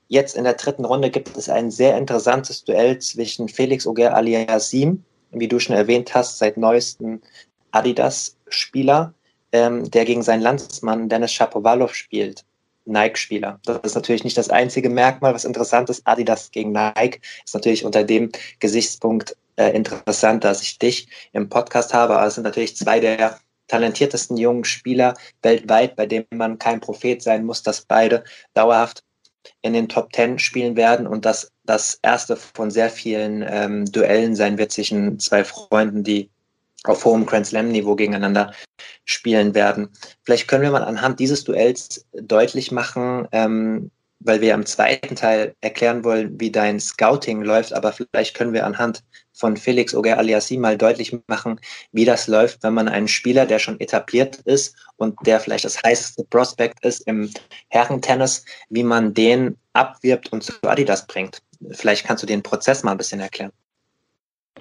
jetzt 0.07 0.35
in 0.35 0.45
der 0.45 0.53
dritten 0.53 0.85
Runde 0.85 1.09
gibt 1.09 1.37
es 1.37 1.49
ein 1.49 1.69
sehr 1.69 1.97
interessantes 1.97 2.63
Duell 2.63 2.99
zwischen 2.99 3.49
Felix 3.49 3.85
Auger 3.85 4.15
aliasim 4.15 5.03
wie 5.31 5.47
du 5.47 5.59
schon 5.59 5.75
erwähnt 5.75 6.13
hast, 6.13 6.37
seit 6.37 6.57
neuestem 6.57 7.21
Adidas-Spieler, 7.71 9.13
ähm, 9.51 9.89
der 9.91 10.05
gegen 10.05 10.23
seinen 10.23 10.41
Landsmann 10.41 11.09
Dennis 11.09 11.31
Shapovalov 11.31 11.93
spielt. 11.93 12.45
Nike-Spieler. 12.87 13.59
Das 13.63 13.79
ist 13.83 13.95
natürlich 13.95 14.23
nicht 14.23 14.37
das 14.37 14.49
einzige 14.49 14.89
Merkmal, 14.89 15.33
was 15.33 15.45
interessant 15.45 15.89
ist. 15.89 16.05
Adidas 16.05 16.51
gegen 16.51 16.71
Nike 16.71 17.21
ist 17.45 17.53
natürlich 17.53 17.85
unter 17.85 18.03
dem 18.03 18.31
Gesichtspunkt 18.59 19.35
äh, 19.57 19.71
interessant, 19.71 20.43
dass 20.43 20.61
ich 20.61 20.79
dich 20.79 21.07
im 21.33 21.49
Podcast 21.49 21.93
habe. 21.93 22.17
Aber 22.17 22.27
es 22.27 22.35
sind 22.35 22.43
natürlich 22.43 22.75
zwei 22.75 22.99
der 22.99 23.39
talentiertesten 23.67 24.37
jungen 24.37 24.63
Spieler 24.63 25.13
weltweit, 25.41 25.95
bei 25.95 26.05
denen 26.05 26.25
man 26.33 26.57
kein 26.57 26.79
Prophet 26.79 27.21
sein 27.21 27.45
muss, 27.45 27.63
dass 27.63 27.81
beide 27.81 28.23
dauerhaft 28.53 29.03
in 29.61 29.73
den 29.73 29.89
Top 29.89 30.11
Ten 30.11 30.39
spielen 30.39 30.75
werden 30.75 31.07
und 31.07 31.25
dass 31.25 31.51
das 31.65 31.99
erste 32.01 32.35
von 32.35 32.71
sehr 32.71 32.89
vielen 32.89 33.45
ähm, 33.47 33.85
Duellen 33.85 34.35
sein 34.35 34.57
wird 34.57 34.71
zwischen 34.71 35.19
zwei 35.19 35.43
Freunden, 35.43 36.03
die 36.03 36.29
auf 36.87 37.05
hohem 37.05 37.25
Grand 37.25 37.47
Slam-Niveau 37.47 37.95
gegeneinander 37.95 38.53
spielen 39.05 39.55
werden. 39.55 39.89
Vielleicht 40.23 40.47
können 40.47 40.63
wir 40.63 40.71
mal 40.71 40.83
anhand 40.83 41.19
dieses 41.19 41.43
Duells 41.43 42.05
deutlich 42.13 42.71
machen, 42.71 43.27
ähm, 43.31 43.91
weil 44.19 44.41
wir 44.41 44.53
im 44.53 44.65
zweiten 44.65 45.15
Teil 45.15 45.55
erklären 45.61 46.03
wollen, 46.03 46.39
wie 46.39 46.51
dein 46.51 46.79
Scouting 46.79 47.43
läuft, 47.43 47.73
aber 47.73 47.93
vielleicht 47.93 48.35
können 48.35 48.53
wir 48.53 48.65
anhand 48.65 49.03
von 49.33 49.55
Felix 49.55 49.93
Oger 49.93 50.17
Aliassi 50.17 50.57
mal 50.57 50.77
deutlich 50.77 51.15
machen, 51.27 51.59
wie 51.91 52.05
das 52.05 52.27
läuft, 52.27 52.63
wenn 52.63 52.73
man 52.73 52.87
einen 52.87 53.07
Spieler, 53.07 53.45
der 53.45 53.59
schon 53.59 53.79
etabliert 53.79 54.37
ist 54.45 54.75
und 54.97 55.15
der 55.25 55.39
vielleicht 55.39 55.65
das 55.65 55.81
heißeste 55.83 56.23
Prospect 56.25 56.83
ist 56.83 57.01
im 57.01 57.31
Herrentennis, 57.69 58.43
wie 58.69 58.83
man 58.83 59.13
den 59.13 59.55
abwirbt 59.73 60.31
und 60.33 60.43
zu 60.43 60.53
Adidas 60.63 61.05
bringt. 61.05 61.39
Vielleicht 61.71 62.05
kannst 62.05 62.23
du 62.23 62.27
den 62.27 62.43
Prozess 62.43 62.83
mal 62.83 62.91
ein 62.91 62.97
bisschen 62.97 63.19
erklären. 63.19 63.51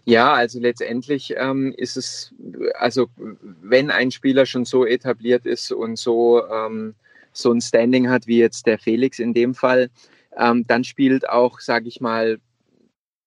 Ja, 0.09 0.35
also 0.35 0.61
letztendlich 0.61 1.35
ähm, 1.37 1.75
ist 1.77 1.97
es, 1.97 2.33
also 2.79 3.09
wenn 3.61 3.91
ein 3.91 4.13
Spieler 4.13 4.47
schon 4.47 4.65
so 4.65 4.87
etabliert 4.87 5.47
ist 5.47 5.73
und 5.73 5.99
so, 5.99 6.47
ähm, 6.49 6.95
so 7.33 7.53
ein 7.53 7.61
Standing 7.61 8.09
hat, 8.09 8.29
wie 8.29 8.39
jetzt 8.39 8.67
der 8.67 8.79
Felix 8.79 9.19
in 9.19 9.35
dem 9.35 9.53
Fall, 9.53 9.91
ähm, 10.37 10.65
dann 10.69 10.85
spielt 10.85 11.29
auch, 11.29 11.59
sage 11.59 11.89
ich 11.89 12.01
mal, 12.01 12.39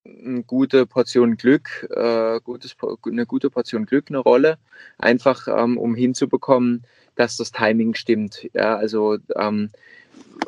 eine 0.06 0.42
gute 0.44 0.86
Portion 0.86 1.36
Glück, 1.36 1.86
äh, 1.94 2.40
gutes, 2.40 2.74
eine 3.04 3.26
gute 3.26 3.50
Portion 3.50 3.84
Glück 3.84 4.06
eine 4.08 4.18
Rolle, 4.18 4.56
einfach 4.96 5.48
ähm, 5.48 5.76
um 5.76 5.94
hinzubekommen, 5.94 6.84
dass 7.14 7.36
das 7.36 7.52
Timing 7.52 7.92
stimmt. 7.94 8.48
Ja, 8.54 8.76
also 8.76 9.18
ähm, 9.36 9.68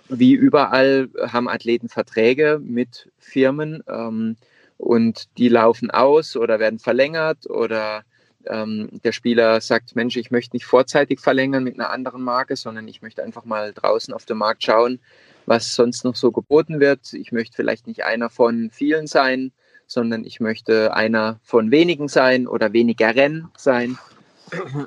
wie 0.08 0.32
überall 0.32 1.10
haben 1.20 1.46
Athleten 1.46 1.90
Verträge 1.90 2.58
mit 2.64 3.10
Firmen 3.18 3.82
ähm, 3.86 4.36
und 4.82 5.28
die 5.38 5.48
laufen 5.48 5.92
aus 5.92 6.36
oder 6.36 6.58
werden 6.58 6.80
verlängert 6.80 7.48
oder 7.48 8.02
ähm, 8.46 8.88
der 9.04 9.12
Spieler 9.12 9.60
sagt, 9.60 9.94
Mensch, 9.94 10.16
ich 10.16 10.32
möchte 10.32 10.56
nicht 10.56 10.66
vorzeitig 10.66 11.20
verlängern 11.20 11.62
mit 11.62 11.78
einer 11.78 11.90
anderen 11.90 12.22
Marke, 12.22 12.56
sondern 12.56 12.88
ich 12.88 13.00
möchte 13.00 13.22
einfach 13.22 13.44
mal 13.44 13.72
draußen 13.72 14.12
auf 14.12 14.24
dem 14.24 14.38
Markt 14.38 14.64
schauen, 14.64 14.98
was 15.46 15.76
sonst 15.76 16.04
noch 16.04 16.16
so 16.16 16.32
geboten 16.32 16.80
wird. 16.80 17.12
Ich 17.12 17.30
möchte 17.30 17.54
vielleicht 17.54 17.86
nicht 17.86 18.04
einer 18.04 18.28
von 18.28 18.70
vielen 18.72 19.06
sein, 19.06 19.52
sondern 19.86 20.24
ich 20.24 20.40
möchte 20.40 20.92
einer 20.94 21.38
von 21.44 21.70
wenigen 21.70 22.08
sein 22.08 22.48
oder 22.48 22.72
weniger 22.72 23.14
Rennen 23.14 23.50
sein. 23.56 23.96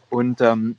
Und, 0.10 0.42
ähm, 0.42 0.76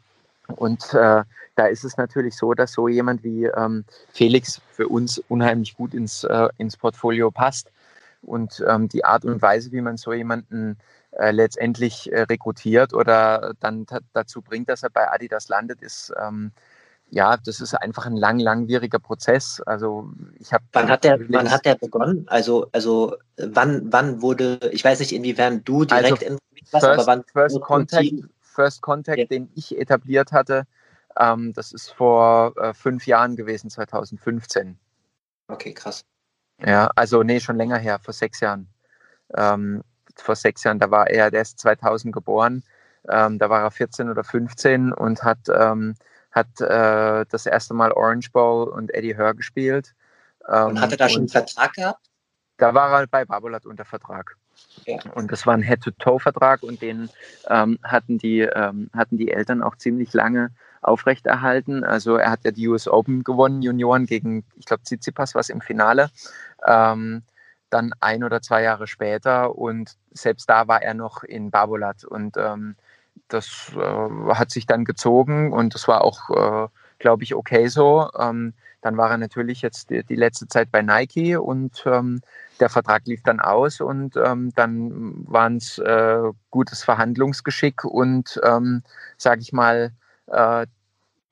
und 0.48 0.92
äh, 0.92 1.22
da 1.54 1.66
ist 1.66 1.84
es 1.84 1.96
natürlich 1.96 2.36
so, 2.36 2.52
dass 2.52 2.72
so 2.72 2.86
jemand 2.86 3.24
wie 3.24 3.46
ähm, 3.46 3.84
Felix 4.12 4.60
für 4.72 4.88
uns 4.88 5.22
unheimlich 5.28 5.74
gut 5.74 5.94
ins, 5.94 6.22
äh, 6.24 6.48
ins 6.58 6.76
Portfolio 6.76 7.30
passt. 7.30 7.72
Und 8.26 8.62
ähm, 8.66 8.88
die 8.88 9.04
Art 9.04 9.24
und 9.24 9.40
Weise, 9.40 9.72
wie 9.72 9.80
man 9.80 9.96
so 9.96 10.12
jemanden 10.12 10.78
äh, 11.12 11.30
letztendlich 11.30 12.12
äh, 12.12 12.22
rekrutiert 12.22 12.92
oder 12.92 13.54
dann 13.60 13.86
dazu 14.12 14.42
bringt, 14.42 14.68
dass 14.68 14.82
er 14.82 14.90
bei 14.90 15.10
Adidas 15.10 15.48
landet, 15.48 15.80
ist 15.80 16.12
ähm, 16.20 16.52
ja, 17.10 17.36
das 17.36 17.60
ist 17.60 17.74
einfach 17.74 18.06
ein 18.06 18.16
lang, 18.16 18.38
langwieriger 18.38 18.98
Prozess. 18.98 19.60
Also 19.64 20.10
ich 20.38 20.52
habe. 20.52 20.64
Wann 20.72 20.88
hat 20.88 21.04
der, 21.04 21.20
wann 21.28 21.50
hat 21.50 21.64
der 21.64 21.76
begonnen? 21.76 22.24
Also, 22.28 22.68
also 22.72 23.16
wann, 23.36 23.92
wann 23.92 24.22
wurde, 24.22 24.58
ich 24.72 24.84
weiß 24.84 24.98
nicht, 25.00 25.12
inwiefern 25.12 25.62
du 25.64 25.84
direkt 25.84 26.24
also, 26.24 26.26
in 26.26 26.38
was, 26.72 26.82
first, 26.84 26.98
aber 26.98 27.06
wann 27.06 27.24
First 27.32 27.60
Contact, 27.60 28.12
First 28.40 28.82
Contact, 28.82 29.18
ja. 29.18 29.24
den 29.26 29.48
ich 29.54 29.78
etabliert 29.78 30.32
hatte, 30.32 30.66
ähm, 31.18 31.52
das 31.52 31.72
ist 31.72 31.90
vor 31.90 32.54
äh, 32.56 32.74
fünf 32.74 33.06
Jahren 33.06 33.36
gewesen, 33.36 33.70
2015. 33.70 34.78
Okay, 35.48 35.72
krass. 35.72 36.04
Ja, 36.64 36.90
also 36.96 37.22
nee, 37.22 37.40
schon 37.40 37.56
länger 37.56 37.78
her, 37.78 37.98
vor 37.98 38.14
sechs 38.14 38.40
Jahren. 38.40 38.68
Ähm, 39.36 39.82
vor 40.14 40.36
sechs 40.36 40.64
Jahren, 40.64 40.78
da 40.78 40.90
war 40.90 41.08
er, 41.08 41.30
der 41.30 41.42
ist 41.42 41.58
2000 41.58 42.14
geboren, 42.14 42.62
ähm, 43.08 43.38
da 43.38 43.50
war 43.50 43.62
er 43.62 43.70
14 43.70 44.08
oder 44.08 44.24
15 44.24 44.92
und 44.92 45.22
hat 45.22 45.48
ähm, 45.48 45.94
hat 46.36 46.60
äh, 46.60 47.24
das 47.30 47.46
erste 47.46 47.72
Mal 47.72 47.92
Orange 47.92 48.30
Bowl 48.30 48.68
und 48.68 48.94
Eddie 48.94 49.16
Hör 49.16 49.34
gespielt. 49.34 49.94
Ähm, 50.46 50.68
und 50.68 50.80
hatte 50.80 50.96
da 50.96 51.08
schon 51.08 51.22
einen 51.22 51.28
Vertrag 51.28 51.72
gehabt? 51.72 52.10
Da 52.58 52.74
war 52.74 53.00
er 53.00 53.06
bei 53.06 53.24
Babolat 53.24 53.64
unter 53.64 53.84
Vertrag. 53.84 54.36
Ja. 54.84 54.98
Und 55.14 55.32
das 55.32 55.46
war 55.46 55.54
ein 55.54 55.62
Head-to-Toe-Vertrag 55.62 56.62
und 56.62 56.80
den 56.80 57.10
ähm, 57.48 57.78
hatten, 57.82 58.18
die, 58.18 58.40
ähm, 58.40 58.90
hatten 58.94 59.16
die 59.16 59.30
Eltern 59.30 59.62
auch 59.62 59.76
ziemlich 59.76 60.12
lange 60.12 60.50
aufrechterhalten. 60.82 61.84
Also 61.84 62.16
er 62.16 62.30
hat 62.30 62.44
ja 62.44 62.50
die 62.50 62.68
US 62.68 62.86
Open 62.86 63.24
gewonnen, 63.24 63.62
Junioren 63.62 64.06
gegen, 64.06 64.44
ich 64.56 64.66
glaube, 64.66 64.82
Tsitsipas 64.82 65.34
war 65.34 65.40
es 65.40 65.50
im 65.50 65.60
Finale. 65.60 66.10
Ähm, 66.66 67.22
dann 67.70 67.92
ein 68.00 68.22
oder 68.22 68.40
zwei 68.42 68.62
Jahre 68.62 68.86
später 68.86 69.56
und 69.56 69.96
selbst 70.12 70.48
da 70.48 70.68
war 70.68 70.82
er 70.82 70.94
noch 70.94 71.24
in 71.24 71.50
Babolat 71.50 72.04
und 72.04 72.36
ähm, 72.36 72.76
das 73.28 73.72
äh, 73.76 74.34
hat 74.34 74.50
sich 74.50 74.66
dann 74.66 74.84
gezogen 74.84 75.52
und 75.52 75.74
das 75.74 75.88
war 75.88 76.02
auch, 76.02 76.30
äh, 76.30 76.68
glaube 76.98 77.24
ich, 77.24 77.34
okay 77.34 77.68
so. 77.68 78.08
Ähm, 78.18 78.54
dann 78.82 78.96
war 78.96 79.10
er 79.10 79.18
natürlich 79.18 79.62
jetzt 79.62 79.90
die, 79.90 80.04
die 80.04 80.14
letzte 80.14 80.46
Zeit 80.46 80.70
bei 80.70 80.80
Nike 80.82 81.36
und 81.36 81.82
ähm, 81.86 82.20
der 82.60 82.68
Vertrag 82.68 83.06
lief 83.06 83.22
dann 83.22 83.40
aus 83.40 83.80
und 83.80 84.16
ähm, 84.16 84.52
dann 84.54 85.24
waren 85.26 85.56
es 85.56 85.78
äh, 85.78 86.22
gutes 86.50 86.84
Verhandlungsgeschick 86.84 87.84
und, 87.84 88.40
ähm, 88.44 88.82
sage 89.18 89.40
ich 89.40 89.52
mal, 89.52 89.92
äh, 90.28 90.66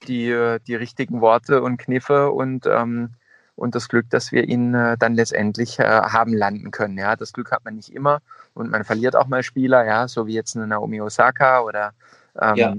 die, 0.08 0.58
die 0.66 0.74
richtigen 0.74 1.20
Worte 1.20 1.62
und 1.62 1.78
Kniffe 1.78 2.30
und 2.30 2.66
ähm, 2.66 3.14
und 3.56 3.74
das 3.74 3.88
Glück, 3.88 4.10
dass 4.10 4.32
wir 4.32 4.48
ihn 4.48 4.74
äh, 4.74 4.96
dann 4.98 5.14
letztendlich 5.14 5.78
äh, 5.78 5.84
haben 5.84 6.34
landen 6.34 6.70
können. 6.70 6.98
Ja, 6.98 7.16
das 7.16 7.32
Glück 7.32 7.52
hat 7.52 7.64
man 7.64 7.76
nicht 7.76 7.92
immer 7.92 8.20
und 8.54 8.70
man 8.70 8.84
verliert 8.84 9.16
auch 9.16 9.26
mal 9.26 9.42
Spieler, 9.42 9.84
ja, 9.84 10.08
so 10.08 10.26
wie 10.26 10.34
jetzt 10.34 10.56
eine 10.56 10.66
Naomi 10.66 11.00
Osaka 11.00 11.60
oder 11.60 11.92
ähm, 12.40 12.56
ja. 12.56 12.74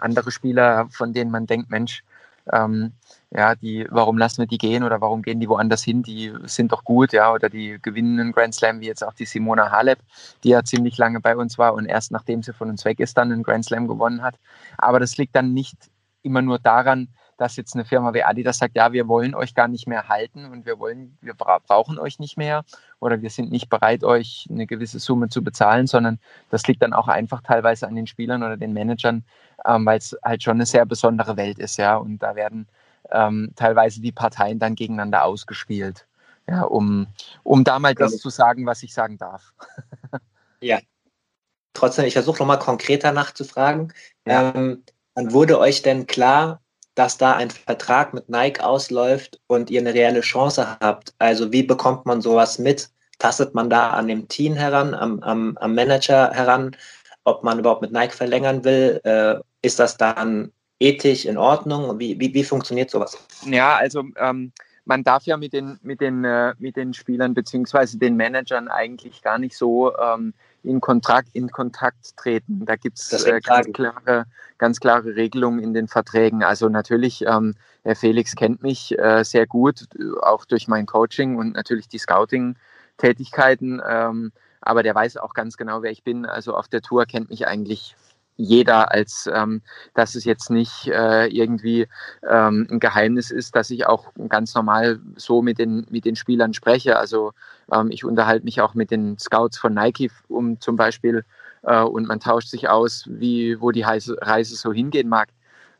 andere 0.00 0.30
Spieler, 0.30 0.88
von 0.90 1.12
denen 1.12 1.30
man 1.30 1.46
denkt, 1.46 1.70
Mensch, 1.70 2.02
ähm, 2.50 2.92
ja, 3.30 3.54
die, 3.54 3.86
warum 3.90 4.18
lassen 4.18 4.38
wir 4.38 4.46
die 4.46 4.58
gehen 4.58 4.82
oder 4.82 5.00
warum 5.00 5.22
gehen 5.22 5.40
die 5.40 5.48
woanders 5.48 5.82
hin? 5.82 6.02
Die 6.02 6.32
sind 6.44 6.72
doch 6.72 6.84
gut, 6.84 7.12
ja, 7.12 7.32
oder 7.32 7.48
die 7.48 7.78
gewinnen 7.80 8.18
einen 8.18 8.32
Grand 8.32 8.54
Slam, 8.54 8.80
wie 8.80 8.86
jetzt 8.86 9.04
auch 9.04 9.14
die 9.14 9.24
Simona 9.24 9.70
Halep, 9.70 10.00
die 10.42 10.50
ja 10.50 10.64
ziemlich 10.64 10.98
lange 10.98 11.20
bei 11.20 11.36
uns 11.36 11.56
war 11.56 11.74
und 11.74 11.86
erst 11.86 12.10
nachdem 12.10 12.42
sie 12.42 12.52
von 12.52 12.68
uns 12.68 12.84
weg 12.84 13.00
ist, 13.00 13.16
dann 13.16 13.32
einen 13.32 13.42
Grand 13.42 13.64
Slam 13.64 13.86
gewonnen 13.86 14.22
hat. 14.22 14.34
Aber 14.76 14.98
das 14.98 15.16
liegt 15.16 15.36
dann 15.36 15.54
nicht 15.54 15.76
immer 16.22 16.42
nur 16.42 16.58
daran, 16.58 17.08
dass 17.42 17.56
jetzt 17.56 17.74
eine 17.74 17.84
Firma 17.84 18.14
wie 18.14 18.22
Adidas 18.22 18.58
sagt, 18.58 18.76
ja, 18.76 18.92
wir 18.92 19.08
wollen 19.08 19.34
euch 19.34 19.56
gar 19.56 19.66
nicht 19.66 19.88
mehr 19.88 20.08
halten 20.08 20.46
und 20.46 20.64
wir 20.64 20.78
wollen, 20.78 21.18
wir 21.20 21.34
brauchen 21.34 21.98
euch 21.98 22.20
nicht 22.20 22.38
mehr 22.38 22.64
oder 23.00 23.20
wir 23.20 23.30
sind 23.30 23.50
nicht 23.50 23.68
bereit, 23.68 24.04
euch 24.04 24.46
eine 24.48 24.64
gewisse 24.68 25.00
Summe 25.00 25.28
zu 25.28 25.42
bezahlen, 25.42 25.88
sondern 25.88 26.20
das 26.50 26.64
liegt 26.68 26.82
dann 26.82 26.92
auch 26.92 27.08
einfach 27.08 27.42
teilweise 27.42 27.88
an 27.88 27.96
den 27.96 28.06
Spielern 28.06 28.44
oder 28.44 28.56
den 28.56 28.72
Managern, 28.72 29.24
ähm, 29.66 29.84
weil 29.84 29.98
es 29.98 30.16
halt 30.24 30.44
schon 30.44 30.54
eine 30.54 30.66
sehr 30.66 30.86
besondere 30.86 31.36
Welt 31.36 31.58
ist, 31.58 31.78
ja. 31.78 31.96
Und 31.96 32.20
da 32.20 32.36
werden 32.36 32.68
ähm, 33.10 33.50
teilweise 33.56 34.00
die 34.00 34.12
Parteien 34.12 34.60
dann 34.60 34.76
gegeneinander 34.76 35.24
ausgespielt. 35.24 36.06
Ja, 36.48 36.62
um, 36.62 37.08
um 37.42 37.64
da 37.64 37.80
mal 37.80 37.96
das 37.96 38.18
zu 38.18 38.30
sagen, 38.30 38.66
was 38.66 38.84
ich 38.84 38.94
sagen 38.94 39.18
darf. 39.18 39.52
ja. 40.60 40.78
Trotzdem, 41.72 42.04
ich 42.04 42.12
versuche 42.12 42.38
nochmal 42.38 42.60
konkreter 42.60 43.10
nachzufragen. 43.10 43.92
Ja. 44.26 44.52
Ähm, 44.54 44.84
wann 45.14 45.32
wurde 45.32 45.58
euch 45.58 45.82
denn 45.82 46.06
klar, 46.06 46.61
dass 46.94 47.18
da 47.18 47.32
ein 47.32 47.50
Vertrag 47.50 48.12
mit 48.14 48.28
Nike 48.28 48.60
ausläuft 48.62 49.40
und 49.46 49.70
ihr 49.70 49.80
eine 49.80 49.94
reelle 49.94 50.20
Chance 50.20 50.76
habt? 50.80 51.14
Also 51.18 51.52
wie 51.52 51.62
bekommt 51.62 52.06
man 52.06 52.20
sowas 52.20 52.58
mit? 52.58 52.90
Tastet 53.18 53.54
man 53.54 53.70
da 53.70 53.90
an 53.90 54.08
dem 54.08 54.28
Team 54.28 54.54
heran, 54.54 54.94
am, 54.94 55.20
am, 55.20 55.56
am 55.58 55.74
Manager 55.74 56.30
heran, 56.32 56.76
ob 57.24 57.44
man 57.44 57.58
überhaupt 57.58 57.82
mit 57.82 57.92
Nike 57.92 58.14
verlängern 58.14 58.64
will? 58.64 59.00
Äh, 59.04 59.36
ist 59.62 59.78
das 59.78 59.96
dann 59.96 60.52
ethisch 60.80 61.24
in 61.24 61.38
Ordnung? 61.38 61.98
Wie, 61.98 62.18
wie, 62.18 62.34
wie 62.34 62.44
funktioniert 62.44 62.90
sowas? 62.90 63.16
Ja, 63.46 63.76
also 63.76 64.04
ähm, 64.16 64.52
man 64.84 65.04
darf 65.04 65.24
ja 65.24 65.36
mit 65.36 65.52
den, 65.52 65.78
mit 65.82 66.00
den, 66.00 66.24
äh, 66.24 66.54
mit 66.58 66.76
den 66.76 66.92
Spielern 66.92 67.34
bzw. 67.34 67.98
den 67.98 68.16
Managern 68.16 68.68
eigentlich 68.68 69.22
gar 69.22 69.38
nicht 69.38 69.56
so 69.56 69.96
ähm, 69.96 70.34
in, 70.62 70.80
Kontakt, 70.80 71.28
in 71.32 71.50
Kontakt 71.50 72.16
treten. 72.16 72.64
Da 72.64 72.76
gibt 72.76 72.98
es 72.98 73.24
äh, 73.24 73.40
ganz, 73.40 73.72
klare, 73.72 74.26
ganz 74.58 74.80
klare 74.80 75.16
Regelungen 75.16 75.60
in 75.60 75.74
den 75.74 75.88
Verträgen. 75.88 76.42
Also 76.42 76.68
natürlich, 76.68 77.24
ähm, 77.26 77.54
Herr 77.82 77.96
Felix 77.96 78.36
kennt 78.36 78.62
mich 78.62 78.98
äh, 78.98 79.24
sehr 79.24 79.46
gut, 79.46 79.88
auch 80.22 80.44
durch 80.44 80.68
mein 80.68 80.86
Coaching 80.86 81.36
und 81.36 81.54
natürlich 81.54 81.88
die 81.88 81.98
Scouting-Tätigkeiten. 81.98 83.82
Ähm, 83.86 84.32
aber 84.60 84.82
der 84.82 84.94
weiß 84.94 85.16
auch 85.16 85.34
ganz 85.34 85.56
genau, 85.56 85.82
wer 85.82 85.90
ich 85.90 86.04
bin. 86.04 86.24
Also 86.24 86.54
auf 86.54 86.68
der 86.68 86.82
Tour 86.82 87.06
kennt 87.06 87.30
mich 87.30 87.46
eigentlich 87.46 87.96
jeder, 88.36 88.92
als 88.92 89.28
ähm, 89.32 89.62
dass 89.94 90.14
es 90.14 90.24
jetzt 90.24 90.50
nicht 90.50 90.88
äh, 90.88 91.26
irgendwie 91.26 91.86
ähm, 92.28 92.66
ein 92.70 92.80
Geheimnis 92.80 93.30
ist, 93.30 93.54
dass 93.54 93.70
ich 93.70 93.86
auch 93.86 94.12
ganz 94.28 94.54
normal 94.54 95.00
so 95.16 95.42
mit 95.42 95.58
den, 95.58 95.86
mit 95.90 96.04
den 96.04 96.16
Spielern 96.16 96.54
spreche. 96.54 96.98
Also 96.98 97.32
ähm, 97.72 97.90
ich 97.90 98.04
unterhalte 98.04 98.44
mich 98.44 98.60
auch 98.60 98.74
mit 98.74 98.90
den 98.90 99.18
Scouts 99.18 99.58
von 99.58 99.74
Nike 99.74 100.10
um 100.28 100.60
zum 100.60 100.76
Beispiel 100.76 101.24
äh, 101.62 101.82
und 101.82 102.08
man 102.08 102.20
tauscht 102.20 102.48
sich 102.48 102.68
aus, 102.68 103.04
wie, 103.08 103.60
wo 103.60 103.70
die 103.70 103.82
Reise, 103.82 104.16
Reise 104.20 104.56
so 104.56 104.72
hingehen 104.72 105.08
mag. 105.08 105.28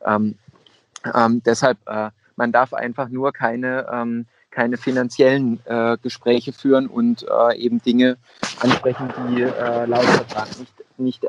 Ähm, 0.05 0.35
ähm, 1.13 1.41
deshalb, 1.43 1.77
äh, 1.87 2.11
man 2.35 2.51
darf 2.51 2.73
einfach 2.73 3.09
nur 3.09 3.33
keine 3.33 3.87
ähm, 3.91 4.25
keine 4.53 4.77
finanziellen 4.77 5.59
äh, 5.65 5.97
Gespräche 6.01 6.53
führen 6.53 6.85
und 6.85 7.25
äh, 7.27 7.57
eben 7.57 7.81
Dinge 7.81 8.17
ansprechen, 8.59 9.11
die 9.17 9.41
äh, 9.41 9.85
laut 9.85 10.05
Vertrag 10.05 10.47
nicht, 10.59 10.73
nicht 10.97 11.25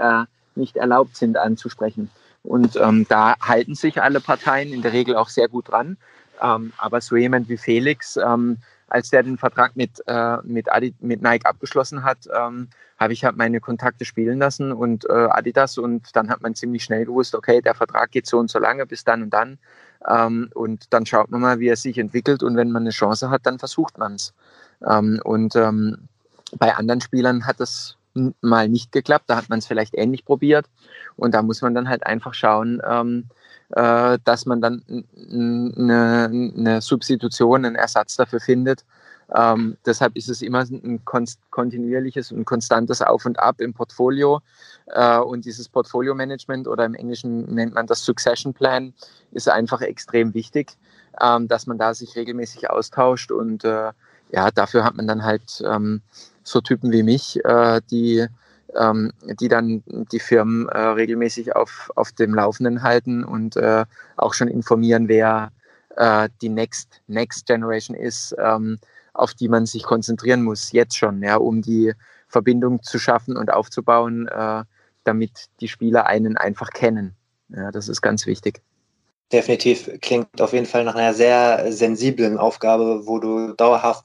nicht 0.57 0.77
erlaubt 0.77 1.17
sind 1.17 1.37
anzusprechen. 1.37 2.11
Und 2.43 2.77
ähm, 2.77 3.07
da 3.09 3.37
halten 3.41 3.75
sich 3.75 4.03
alle 4.03 4.21
Parteien 4.21 4.73
in 4.73 4.83
der 4.83 4.93
Regel 4.93 5.17
auch 5.17 5.29
sehr 5.31 5.49
gut 5.49 5.71
dran. 5.71 5.97
Ähm, 6.43 6.73
aber 6.77 7.01
so 7.01 7.17
jemand 7.17 7.49
wie 7.49 7.57
Felix, 7.57 8.17
ähm, 8.17 8.59
als 8.89 9.11
der 9.11 9.23
den 9.23 9.39
Vertrag 9.39 9.77
mit, 9.77 10.03
äh, 10.07 10.37
mit, 10.43 10.71
Adi, 10.71 10.95
mit 11.01 11.23
Nike 11.23 11.47
abgeschlossen 11.47 12.05
hat, 12.05 12.29
ähm, 12.35 12.69
habe 12.99 13.13
ich 13.13 13.25
halt 13.25 13.37
meine 13.37 13.61
Kontakte 13.61 14.05
spielen 14.05 14.39
lassen 14.39 14.73
und 14.73 15.09
äh, 15.09 15.13
Adidas 15.13 15.79
und 15.79 16.15
dann 16.15 16.29
hat 16.29 16.43
man 16.43 16.55
ziemlich 16.55 16.85
schnell 16.85 17.07
gewusst, 17.07 17.35
okay, 17.35 17.61
der 17.61 17.75
Vertrag 17.75 18.11
geht 18.11 18.27
so 18.27 18.39
und 18.39 18.51
so 18.51 18.59
lange 18.59 18.87
bis 18.87 19.05
dann 19.05 19.23
und 19.23 19.31
dann. 19.31 19.59
Ähm, 20.07 20.51
und 20.55 20.93
dann 20.93 21.07
schaut 21.07 21.31
man 21.31 21.41
mal, 21.41 21.59
wie 21.61 21.69
er 21.69 21.77
sich 21.77 21.99
entwickelt 21.99 22.43
und 22.43 22.57
wenn 22.57 22.71
man 22.71 22.83
eine 22.83 22.91
Chance 22.91 23.31
hat, 23.31 23.47
dann 23.47 23.59
versucht 23.59 23.99
man 23.99 24.15
es. 24.15 24.35
Ähm, 24.87 25.21
und 25.25 25.57
ähm, 25.57 26.09
bei 26.59 26.75
anderen 26.75 27.01
Spielern 27.01 27.47
hat 27.47 27.59
das 27.59 27.97
mal 28.41 28.69
nicht 28.69 28.93
geklappt, 28.93 29.25
da 29.29 29.37
hat 29.37 29.49
man 29.49 29.59
es 29.59 29.67
vielleicht 29.67 29.95
ähnlich 29.95 30.25
probiert 30.25 30.67
und 31.17 31.35
da 31.35 31.43
muss 31.43 31.63
man 31.63 31.75
dann 31.75 31.89
halt 31.89 32.07
einfach 32.07 32.35
schauen, 32.35 32.81
ähm, 32.89 33.27
äh, 33.71 34.19
dass 34.25 34.47
man 34.47 34.61
dann 34.61 34.83
eine, 35.31 36.31
eine 36.31 36.81
Substitution, 36.81 37.65
einen 37.65 37.77
Ersatz 37.77 38.17
dafür 38.17 38.41
findet. 38.41 38.85
Ähm, 39.35 39.77
deshalb 39.87 40.17
ist 40.17 40.29
es 40.29 40.43
immer 40.43 40.61
ein 40.61 41.03
kontinuierliches 41.05 42.31
und 42.31 42.45
konstantes 42.45 43.01
Auf 43.01 43.25
und 43.25 43.39
Ab 43.39 43.61
im 43.61 43.73
Portfolio. 43.73 44.41
Äh, 44.87 45.19
und 45.19 45.45
dieses 45.45 45.69
Portfolio-Management 45.69 46.69
oder 46.69 46.85
im 46.85 46.95
Englischen 46.95 47.47
nennt 47.55 47.75
man 47.75 47.87
das 47.87 48.05
Succession 48.05 48.53
Plan, 48.53 48.93
ist 49.33 49.49
einfach 49.49 49.81
extrem 49.81 50.35
wichtig, 50.35 50.77
ähm, 51.21 51.49
dass 51.49 51.67
man 51.67 51.79
da 51.79 51.95
sich 51.95 52.15
regelmäßig 52.17 52.71
austauscht. 52.71 53.33
Und 53.33 53.65
äh, 53.65 53.93
ja, 54.35 54.51
dafür 54.51 54.85
hat 54.85 54.97
man 54.97 55.07
dann 55.07 55.25
halt 55.25 55.63
ähm, 55.65 56.03
so 56.43 56.61
Typen 56.61 56.91
wie 56.93 57.03
mich, 57.03 57.43
äh, 57.45 57.81
die 57.91 58.27
ähm, 58.77 59.13
die 59.41 59.49
dann 59.49 59.85
die 59.87 60.19
Firmen 60.19 60.69
äh, 60.69 60.79
regelmäßig 60.79 61.55
auf, 61.55 61.93
auf 61.95 62.11
dem 62.11 62.35
Laufenden 62.35 62.83
halten 62.83 63.23
und 63.23 63.57
äh, 63.57 63.85
auch 64.17 64.35
schon 64.35 64.49
informieren, 64.49 65.07
wer 65.07 65.53
äh, 65.97 66.29
die 66.43 66.49
Next, 66.49 67.01
Next 67.07 67.47
Generation 67.47 67.97
ist, 67.97 68.35
ähm, 68.39 68.79
auf 69.13 69.35
die 69.35 69.49
man 69.49 69.67
sich 69.67 69.85
konzentrieren 69.85 70.43
muss, 70.43 70.73
jetzt 70.73 70.97
schon, 70.97 71.23
ja, 71.23 71.37
um 71.37 71.63
die 71.63 71.93
Verbindung 72.27 72.83
zu 72.83 72.99
schaffen 72.99 73.37
und 73.37 73.53
aufzubauen, 73.53 74.27
äh, 74.27 74.65
damit 75.05 75.47
die 75.61 75.69
Spieler 75.69 76.07
einen 76.07 76.37
einfach 76.37 76.71
kennen. 76.71 77.15
Ja, 77.51 77.71
das 77.71 77.89
ist 77.89 78.03
ganz 78.03 78.27
wichtig. 78.27 78.61
Definitiv 79.33 79.89
klingt 80.01 80.41
auf 80.41 80.53
jeden 80.53 80.67
Fall 80.67 80.85
nach 80.85 80.97
einer 80.97 81.15
sehr 81.15 81.71
sensiblen 81.73 82.39
Aufgabe, 82.39 83.07
wo 83.07 83.21
du 83.21 83.53
dauerhaft 83.55 84.05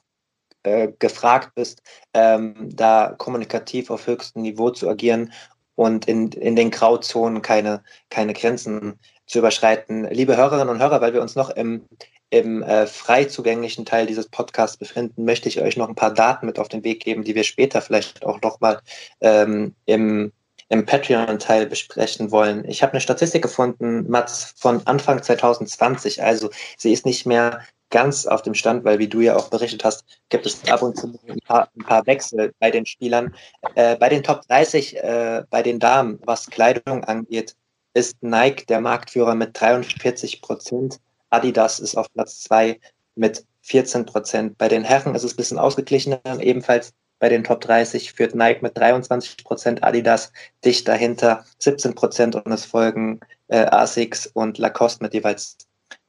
äh, 0.62 0.88
gefragt 0.98 1.54
bist, 1.54 1.82
ähm, 2.14 2.54
da 2.74 3.14
kommunikativ 3.16 3.90
auf 3.90 4.06
höchstem 4.06 4.42
Niveau 4.42 4.70
zu 4.70 4.88
agieren 4.88 5.32
und 5.74 6.06
in, 6.06 6.30
in 6.32 6.56
den 6.56 6.70
Grauzonen 6.70 7.42
keine, 7.42 7.82
keine 8.10 8.34
Grenzen 8.34 8.98
zu 9.26 9.38
überschreiten. 9.38 10.04
Liebe 10.10 10.36
Hörerinnen 10.36 10.68
und 10.68 10.80
Hörer, 10.80 11.00
weil 11.00 11.14
wir 11.14 11.22
uns 11.22 11.36
noch 11.36 11.50
im, 11.50 11.86
im 12.28 12.62
äh, 12.62 12.86
frei 12.86 13.24
zugänglichen 13.24 13.86
Teil 13.86 14.06
dieses 14.06 14.28
Podcasts 14.28 14.76
befinden, 14.76 15.24
möchte 15.24 15.48
ich 15.48 15.60
euch 15.60 15.76
noch 15.76 15.88
ein 15.88 15.94
paar 15.94 16.12
Daten 16.12 16.46
mit 16.46 16.58
auf 16.58 16.68
den 16.68 16.84
Weg 16.84 17.02
geben, 17.02 17.24
die 17.24 17.34
wir 17.34 17.44
später 17.44 17.80
vielleicht 17.80 18.26
auch 18.26 18.42
nochmal 18.42 18.80
ähm, 19.20 19.74
im, 19.86 20.32
im 20.68 20.84
Patreon-Teil 20.84 21.66
besprechen 21.66 22.30
wollen. 22.30 22.64
Ich 22.68 22.82
habe 22.82 22.92
eine 22.92 23.00
Statistik 23.00 23.42
gefunden, 23.42 24.08
Mats, 24.10 24.54
von 24.58 24.86
Anfang 24.86 25.22
2020. 25.22 26.22
Also 26.22 26.50
sie 26.76 26.92
ist 26.92 27.06
nicht 27.06 27.24
mehr 27.24 27.60
ganz 27.90 28.26
auf 28.26 28.42
dem 28.42 28.54
Stand, 28.54 28.84
weil 28.84 28.98
wie 28.98 29.08
du 29.08 29.20
ja 29.20 29.36
auch 29.36 29.50
berichtet 29.50 29.84
hast, 29.84 30.04
gibt 30.28 30.46
es 30.46 30.66
ab 30.68 30.82
und 30.82 30.96
zu 30.96 31.18
ein 31.28 31.38
paar, 31.40 31.68
ein 31.76 31.84
paar 31.84 32.06
Wechsel 32.06 32.52
bei 32.58 32.70
den 32.70 32.86
Spielern. 32.86 33.34
Äh, 33.74 33.96
bei 33.96 34.08
den 34.08 34.22
Top 34.22 34.42
30, 34.48 34.96
äh, 34.96 35.42
bei 35.50 35.62
den 35.62 35.78
Damen, 35.78 36.18
was 36.24 36.46
Kleidung 36.46 37.04
angeht, 37.04 37.56
ist 37.94 38.16
Nike 38.22 38.66
der 38.66 38.80
Marktführer 38.80 39.34
mit 39.34 39.60
43 39.60 40.40
Prozent. 40.40 41.00
Adidas 41.30 41.80
ist 41.80 41.96
auf 41.96 42.12
Platz 42.12 42.40
2 42.40 42.80
mit 43.16 43.44
14 43.62 44.06
Prozent. 44.06 44.58
Bei 44.58 44.68
den 44.68 44.84
Herren 44.84 45.14
ist 45.14 45.24
es 45.24 45.34
ein 45.34 45.36
bisschen 45.36 45.58
ausgeglichener, 45.58 46.20
ebenfalls 46.40 46.92
bei 47.18 47.28
den 47.28 47.44
Top 47.44 47.60
30 47.60 48.14
führt 48.14 48.34
Nike 48.34 48.62
mit 48.62 48.76
23 48.78 49.44
Prozent, 49.44 49.84
Adidas 49.84 50.32
dicht 50.64 50.88
dahinter 50.88 51.44
17 51.58 51.94
Prozent 51.94 52.34
und 52.34 52.50
es 52.50 52.64
folgen 52.64 53.20
äh, 53.48 53.66
Asics 53.66 54.26
und 54.26 54.56
Lacoste 54.56 55.04
mit 55.04 55.12
jeweils 55.12 55.58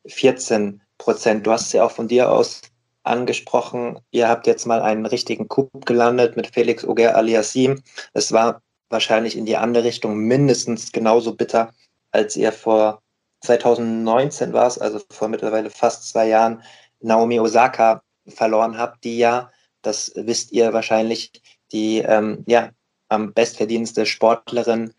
14 0.07 0.81
Prozent. 1.01 1.47
Du 1.47 1.51
hast 1.51 1.67
es 1.67 1.73
ja 1.73 1.83
auch 1.83 1.91
von 1.91 2.07
dir 2.07 2.31
aus 2.31 2.61
angesprochen. 3.03 3.99
Ihr 4.11 4.29
habt 4.29 4.45
jetzt 4.45 4.67
mal 4.67 4.81
einen 4.81 5.07
richtigen 5.07 5.47
Coup 5.47 5.69
gelandet 5.85 6.35
mit 6.37 6.47
Felix 6.53 6.85
Auger 6.85 7.15
aliassim. 7.15 7.81
Es 8.13 8.31
war 8.31 8.61
wahrscheinlich 8.89 9.35
in 9.35 9.47
die 9.47 9.57
andere 9.57 9.83
Richtung 9.83 10.15
mindestens 10.17 10.91
genauso 10.91 11.33
bitter, 11.33 11.73
als 12.11 12.35
ihr 12.35 12.51
vor 12.51 13.01
2019 13.43 14.53
war 14.53 14.67
es, 14.67 14.77
also 14.77 15.01
vor 15.09 15.27
mittlerweile 15.27 15.71
fast 15.71 16.07
zwei 16.09 16.27
Jahren, 16.27 16.61
Naomi 16.99 17.39
Osaka 17.39 18.03
verloren 18.27 18.77
habt, 18.77 19.03
die 19.03 19.17
ja, 19.17 19.49
das 19.81 20.11
wisst 20.15 20.51
ihr 20.51 20.71
wahrscheinlich, 20.71 21.31
die 21.71 21.99
ähm, 21.99 22.43
ja 22.45 22.69
am 23.09 23.33
bestverdienste 23.33 24.05
Sportlerin 24.05 24.89
äh, 24.89 24.93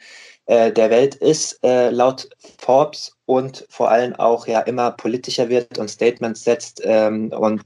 der 0.47 0.91
Welt 0.91 1.15
ist, 1.15 1.63
äh, 1.65 1.91
laut 1.91 2.29
Forbes 2.59 3.17
und 3.27 3.65
vor 3.69 3.91
allem 3.91 4.15
auch 4.17 4.47
ja 4.47 4.61
immer 4.61 4.91
politischer 4.91 5.49
wird 5.49 5.79
und 5.79 5.89
Statements 5.89 6.45
setzt 6.45 6.81
ähm, 6.85 7.33
und 7.33 7.63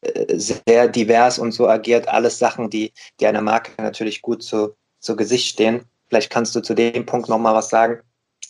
äh, 0.00 0.38
sehr 0.38 0.88
divers 0.88 1.38
und 1.38 1.52
so 1.52 1.68
agiert. 1.68 2.08
Alles 2.08 2.38
Sachen, 2.38 2.70
die, 2.70 2.92
die 3.20 3.26
einer 3.26 3.42
Marke 3.42 3.80
natürlich 3.80 4.22
gut 4.22 4.42
zu, 4.42 4.76
zu 4.98 5.16
Gesicht 5.16 5.48
stehen. 5.48 5.84
Vielleicht 6.08 6.30
kannst 6.30 6.54
du 6.54 6.60
zu 6.60 6.74
dem 6.74 7.06
Punkt 7.06 7.28
nochmal 7.28 7.54
was 7.54 7.68
sagen. 7.68 8.00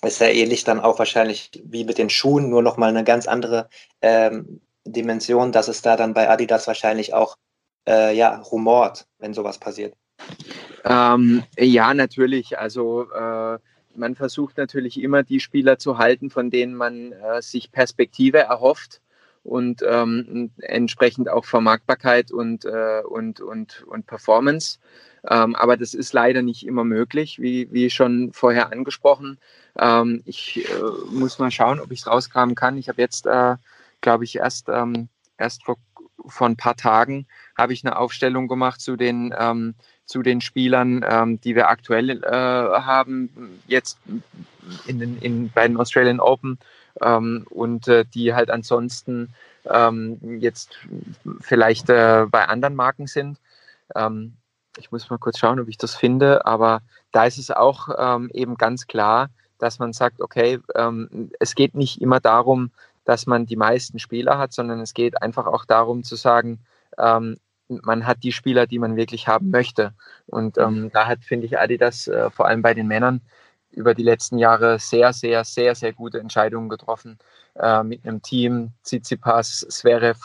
Ist 0.03 0.21
ja 0.21 0.29
ähnlich 0.29 0.65
dann 0.65 0.81
auch 0.81 0.99
wahrscheinlich 0.99 1.51
wie 1.65 1.85
mit 1.85 1.99
den 1.99 2.11
Schuhen, 2.11 2.51
nur 2.51 2.63
nochmal 2.63 2.91
eine 2.91 3.05
ganz 3.05 3.27
andere 3.27 3.69
ähm, 4.03 4.61
Dimension, 4.85 5.53
dass 5.53 5.69
es 5.69 5.83
da 5.83 5.97
dann 5.97 6.15
bei 6.15 6.29
Adidas 6.29 6.67
wahrscheinlich 6.67 7.15
auch 7.15 7.37
äh, 7.89 8.15
ja, 8.15 8.37
rumort, 8.37 9.07
wenn 9.19 9.35
sowas 9.35 9.59
passiert. 9.59 9.95
Ähm, 10.85 11.43
ja, 11.59 11.95
natürlich. 11.95 12.59
Also 12.59 13.11
äh, 13.11 13.59
man 13.95 14.15
versucht 14.15 14.57
natürlich 14.59 15.01
immer 15.01 15.23
die 15.23 15.41
Spieler 15.41 15.79
zu 15.79 15.99
halten, 15.99 16.31
von 16.31 16.51
denen 16.51 16.75
man 16.75 17.13
äh, 17.13 17.43
sich 17.43 17.73
Perspektive 17.73 18.39
erhofft 18.39 19.01
und 19.43 19.83
ähm, 19.89 20.51
entsprechend 20.59 21.29
auch 21.29 21.45
Vermarktbarkeit 21.45 22.33
und, 22.33 22.65
äh, 22.65 23.03
und, 23.09 23.41
und, 23.41 23.85
und 23.85 24.07
Performance. 24.07 24.79
Ähm, 25.29 25.55
aber 25.57 25.77
das 25.77 25.95
ist 25.95 26.13
leider 26.13 26.43
nicht 26.43 26.67
immer 26.67 26.85
möglich, 26.85 27.41
wie, 27.41 27.69
wie 27.73 27.91
schon 27.91 28.33
vorher 28.33 28.73
angesprochen. 28.73 29.39
Ähm, 29.79 30.23
ich 30.25 30.69
äh, 30.69 30.83
muss 31.11 31.39
mal 31.39 31.51
schauen, 31.51 31.81
ob 31.81 31.91
ich 31.91 32.01
es 32.01 32.07
rauskramen 32.07 32.55
kann. 32.55 32.79
Ich 32.79 32.89
habe 32.89 33.01
jetzt, 33.01 33.27
äh, 33.27 33.57
glaube 34.01 34.25
ich, 34.25 34.37
erst, 34.37 34.69
ähm, 34.69 35.09
erst 35.39 35.65
vor, 35.65 35.79
vor 36.27 36.49
ein 36.49 36.57
paar 36.57 36.77
Tagen 36.77 37.27
habe 37.57 37.73
ich 37.73 37.85
eine 37.85 37.99
Aufstellung 37.99 38.49
gemacht 38.49 38.81
zu 38.81 38.97
den 38.97 39.35
ähm, 39.37 39.75
zu 40.07 40.23
den 40.23 40.41
Spielern, 40.41 41.05
ähm, 41.07 41.41
die 41.41 41.55
wir 41.55 41.69
aktuell 41.69 42.11
äh, 42.11 42.31
haben, 42.31 43.61
jetzt 43.67 43.99
in 44.87 44.99
den, 44.99 45.19
in, 45.19 45.51
bei 45.51 45.67
den 45.67 45.77
Australian 45.77 46.21
Open 46.21 46.59
ähm, 47.03 47.47
und 47.51 47.89
äh, 47.89 48.05
die 48.05 48.35
halt 48.35 48.51
ansonsten 48.51 49.35
ähm, 49.69 50.19
jetzt 50.41 50.79
vielleicht 51.41 51.91
äh, 51.91 52.27
bei 52.31 52.49
anderen 52.49 52.77
Marken 52.77 53.07
sind. 53.07 53.39
Ähm, 53.95 54.35
ich 54.79 54.93
muss 54.93 55.11
mal 55.11 55.19
kurz 55.19 55.39
schauen, 55.39 55.61
ob 55.61 55.69
ich 55.69 55.79
das 55.79 55.95
finde, 55.95 56.47
aber 56.47 56.83
da 57.13 57.25
ist 57.25 57.39
es 57.39 57.51
auch 57.51 57.89
ähm, 57.99 58.31
eben 58.33 58.57
ganz 58.57 58.87
klar, 58.87 59.31
dass 59.59 59.79
man 59.79 59.93
sagt, 59.93 60.21
okay, 60.21 60.61
ähm, 60.75 61.31
es 61.41 61.55
geht 61.55 61.75
nicht 61.75 62.01
immer 62.01 62.21
darum, 62.21 62.71
dass 63.05 63.27
man 63.27 63.47
die 63.47 63.57
meisten 63.57 63.99
Spieler 63.99 64.39
hat, 64.39 64.53
sondern 64.53 64.81
es 64.81 64.93
geht 64.93 65.23
einfach 65.23 65.47
auch 65.47 65.65
darum 65.65 66.05
zu 66.05 66.17
sagen, 66.17 66.61
ähm, 66.99 67.39
man 67.69 68.07
hat 68.07 68.23
die 68.23 68.33
Spieler, 68.33 68.67
die 68.67 68.79
man 68.79 68.97
wirklich 68.97 69.29
haben 69.29 69.51
möchte. 69.51 69.93
Und 70.27 70.59
ähm, 70.59 70.91
da 70.93 71.07
hat, 71.07 71.25
finde 71.25 71.47
ich, 71.47 71.59
Adidas 71.59 72.09
äh, 72.09 72.31
vor 72.31 72.47
allem 72.47 72.63
bei 72.63 72.75
den 72.75 72.87
Männern 72.87 73.21
über 73.71 73.95
die 73.95 74.03
letzten 74.03 74.39
Jahre 74.39 74.79
sehr, 74.79 75.13
sehr, 75.13 75.45
sehr, 75.45 75.75
sehr 75.75 75.93
gute 75.93 76.19
Entscheidungen 76.19 76.69
getroffen. 76.69 77.19
Äh, 77.55 77.83
mit 77.83 78.07
einem 78.07 78.23
Team, 78.23 78.71
Tsitsipas, 78.85 79.67
Zverev, 79.69 80.21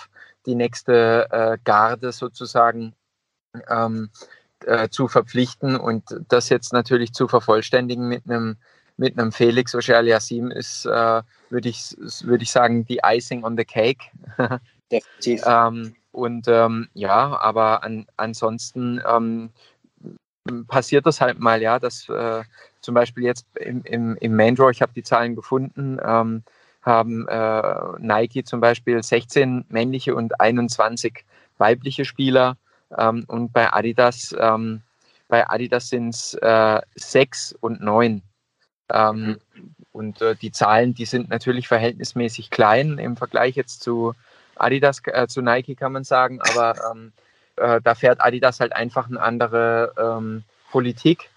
die 0.46 0.56
nächste 0.56 1.28
äh, 1.32 1.58
Garde 1.64 2.12
sozusagen 2.12 2.94
ähm, 3.70 4.10
äh, 4.66 4.90
zu 4.90 5.08
verpflichten 5.08 5.76
und 5.76 6.04
das 6.30 6.50
jetzt 6.50 6.74
natürlich 6.74 7.14
zu 7.14 7.28
vervollständigen 7.28 8.08
mit 8.08 8.24
einem 8.26 8.58
mit 8.98 9.18
einem 9.18 9.32
Felix 9.32 9.74
Auger-Aliassime 9.74 10.54
ist, 10.54 10.86
äh, 10.86 11.24
würde 11.50 11.70
ich, 11.70 11.96
würd 11.98 12.44
ich 12.44 12.52
sagen, 12.52 12.86
die 12.86 13.00
Icing 13.04 13.44
on 13.44 13.58
the 13.58 13.66
Cake. 13.66 14.06
Definitiv. 14.92 15.42
ähm, 15.46 15.96
und 16.12 16.48
ähm, 16.48 16.90
ja, 16.94 17.40
aber 17.40 17.84
an, 17.84 18.06
ansonsten 18.18 19.02
ähm, 19.08 19.52
passiert 20.68 21.06
das 21.06 21.22
halt 21.22 21.40
mal, 21.40 21.62
ja, 21.62 21.80
dass 21.80 22.10
äh, 22.10 22.44
zum 22.82 22.96
Beispiel 22.96 23.24
jetzt 23.24 23.46
im, 23.58 23.84
im, 23.84 24.18
im 24.18 24.36
Main 24.36 24.56
Draw, 24.56 24.72
ich 24.72 24.82
habe 24.82 24.94
die 24.94 25.04
Zahlen 25.04 25.36
gefunden, 25.36 26.00
ähm, 26.04 26.44
haben 26.82 27.28
äh, 27.28 28.00
Nike 28.00 28.44
zum 28.44 28.60
Beispiel 28.60 29.02
16 29.02 29.66
männliche 29.70 30.16
und 30.16 30.40
21 30.40 31.26
weibliche 31.58 32.06
Spieler 32.06 32.58
ähm, 32.98 33.24
und 33.28 33.54
bei 33.54 33.72
Adidas, 33.72 34.36
ähm, 34.38 34.82
bei 35.28 35.48
Adidas 35.48 35.90
sind 35.90 36.10
es 36.10 36.34
äh, 36.34 36.82
sechs 36.96 37.56
und 37.60 37.82
neun. 37.82 38.24
Ähm, 38.92 39.38
und 39.92 40.22
äh, 40.22 40.36
die 40.36 40.52
Zahlen, 40.52 40.94
die 40.94 41.06
sind 41.06 41.30
natürlich 41.30 41.68
verhältnismäßig 41.68 42.50
klein 42.50 42.98
im 42.98 43.16
Vergleich 43.16 43.56
jetzt 43.56 43.82
zu 43.82 44.14
Adidas, 44.62 45.02
äh, 45.06 45.28
zu 45.28 45.42
Nike 45.42 45.76
kann 45.76 45.92
man 45.92 46.04
sagen, 46.04 46.40
aber 46.42 46.76
ähm, 46.92 47.12
äh, 47.58 47.82
da 47.82 47.96
fährt 47.96 48.22
Adidas 48.22 48.60
halt 48.60 48.74
einfach 48.74 49.08
eine 49.08 49.22
andere 49.22 49.94
ähm, 49.98 50.44
Politik, 50.72 51.30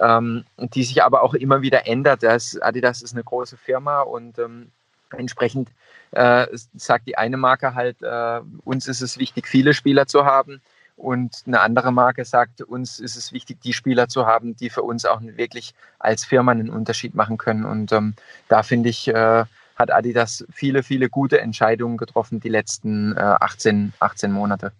ähm, 0.00 0.44
die 0.58 0.84
sich 0.84 1.02
aber 1.02 1.22
auch 1.22 1.34
immer 1.34 1.62
wieder 1.62 1.86
ändert. 1.86 2.22
Das, 2.22 2.60
Adidas 2.60 3.02
ist 3.02 3.14
eine 3.14 3.24
große 3.24 3.56
Firma 3.56 4.00
und 4.02 4.38
ähm, 4.38 4.70
entsprechend 5.16 5.68
äh, 6.12 6.46
sagt 6.74 7.06
die 7.06 7.16
eine 7.16 7.36
Marke 7.36 7.74
halt, 7.74 8.02
äh, 8.02 8.40
uns 8.64 8.88
ist 8.88 9.00
es 9.00 9.18
wichtig, 9.18 9.46
viele 9.46 9.74
Spieler 9.74 10.06
zu 10.06 10.24
haben. 10.24 10.60
Und 10.96 11.44
eine 11.46 11.60
andere 11.60 11.92
Marke 11.92 12.26
sagt, 12.26 12.60
uns 12.60 13.00
ist 13.00 13.16
es 13.16 13.32
wichtig, 13.32 13.62
die 13.62 13.72
Spieler 13.72 14.08
zu 14.08 14.26
haben, 14.26 14.54
die 14.56 14.68
für 14.68 14.82
uns 14.82 15.06
auch 15.06 15.20
wirklich 15.22 15.72
als 15.98 16.26
Firma 16.26 16.52
einen 16.52 16.68
Unterschied 16.68 17.14
machen 17.14 17.38
können. 17.38 17.64
Und 17.64 17.90
ähm, 17.92 18.14
da 18.48 18.62
finde 18.62 18.90
ich, 18.90 19.08
äh, 19.08 19.44
hat 19.80 19.90
Adidas 19.90 20.44
viele, 20.52 20.82
viele 20.82 21.08
gute 21.08 21.40
Entscheidungen 21.40 21.96
getroffen 21.96 22.38
die 22.38 22.48
letzten 22.48 23.16
äh, 23.16 23.20
18, 23.20 23.92
18 23.98 24.30
Monate. 24.30 24.72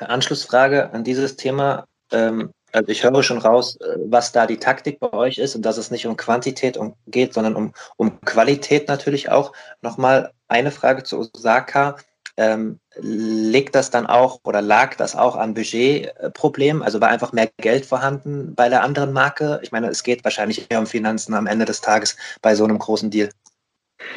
Anschlussfrage 0.00 0.92
an 0.92 1.04
dieses 1.04 1.36
Thema. 1.36 1.86
Ähm, 2.10 2.50
also 2.72 2.88
ich 2.88 3.02
höre 3.02 3.22
schon 3.22 3.38
raus, 3.38 3.76
äh, 3.76 3.96
was 4.06 4.32
da 4.32 4.46
die 4.46 4.58
Taktik 4.58 5.00
bei 5.00 5.12
euch 5.12 5.38
ist 5.38 5.54
und 5.54 5.62
dass 5.62 5.76
es 5.76 5.90
nicht 5.90 6.06
um 6.06 6.16
Quantität 6.16 6.78
geht, 7.06 7.34
sondern 7.34 7.54
um, 7.54 7.72
um 7.96 8.20
Qualität 8.22 8.88
natürlich 8.88 9.30
auch. 9.30 9.52
Nochmal 9.82 10.32
eine 10.48 10.70
Frage 10.70 11.02
zu 11.02 11.18
Osaka 11.18 11.96
ähm, 12.36 12.80
liegt 12.96 13.74
das 13.74 13.90
dann 13.90 14.06
auch 14.06 14.40
oder 14.44 14.62
lag 14.62 14.96
das 14.96 15.16
auch 15.16 15.36
an 15.36 15.54
Budgetproblemen? 15.54 16.82
Also 16.82 17.00
war 17.00 17.08
einfach 17.08 17.32
mehr 17.32 17.50
Geld 17.58 17.86
vorhanden 17.86 18.54
bei 18.54 18.68
der 18.68 18.82
anderen 18.82 19.12
Marke? 19.12 19.60
Ich 19.62 19.72
meine, 19.72 19.88
es 19.88 20.02
geht 20.02 20.24
wahrscheinlich 20.24 20.70
eher 20.70 20.78
um 20.78 20.86
Finanzen 20.86 21.34
am 21.34 21.46
Ende 21.46 21.64
des 21.64 21.80
Tages 21.80 22.16
bei 22.42 22.54
so 22.54 22.64
einem 22.64 22.78
großen 22.78 23.10
Deal. 23.10 23.30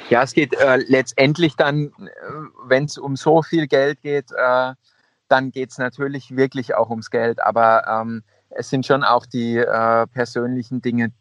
Ja, 0.09 0.23
es 0.23 0.33
geht 0.33 0.53
äh, 0.53 0.77
letztendlich 0.77 1.55
dann, 1.55 1.87
äh, 1.87 2.09
wenn 2.65 2.85
es 2.85 2.97
um 2.97 3.15
so 3.15 3.41
viel 3.41 3.67
Geld 3.67 4.01
geht, 4.01 4.31
äh, 4.31 4.73
dann 5.27 5.51
geht 5.51 5.71
es 5.71 5.77
natürlich 5.77 6.35
wirklich 6.35 6.75
auch 6.75 6.89
ums 6.89 7.09
Geld. 7.09 7.41
Aber 7.41 7.85
ähm, 7.87 8.23
es 8.55 8.69
sind 8.69 8.85
schon 8.85 9.03
auch 9.03 9.25
die 9.25 9.57
äh, 9.57 10.07
persönlichen 10.07 10.81
Dinge 10.81 11.11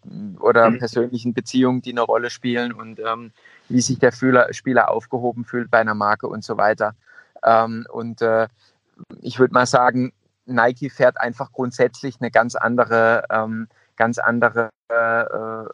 oder 0.41 0.71
mhm. 0.71 0.79
persönlichen 0.79 1.35
Beziehungen, 1.35 1.83
die 1.83 1.93
eine 1.93 2.03
Rolle 2.03 2.31
spielen 2.31 2.73
und 2.73 3.01
ähm, 3.01 3.33
wie 3.69 3.81
sich 3.81 3.99
der 3.99 4.13
Spieler, 4.13 4.53
Spieler 4.53 4.91
aufgehoben 4.91 5.45
fühlt 5.45 5.71
bei 5.71 5.79
einer 5.79 5.95
Marke 5.95 6.27
und 6.29 6.45
so 6.45 6.57
weiter. 6.57 6.95
Ähm, 7.45 7.87
und 7.91 8.23
äh, 8.23 8.49
ich 9.21 9.39
würde 9.39 9.55
mal 9.55 9.67
sagen, 9.67 10.13
Nike 10.47 10.91
fährt 10.91 11.21
einfach 11.21 11.53
grundsätzlich 11.53 12.17
eine 12.21 12.31
ganz 12.31 12.55
andere, 12.55 13.25
ähm, 13.31 13.69
ganz 13.97 14.19
andere 14.19 14.71
äh, 14.89 15.25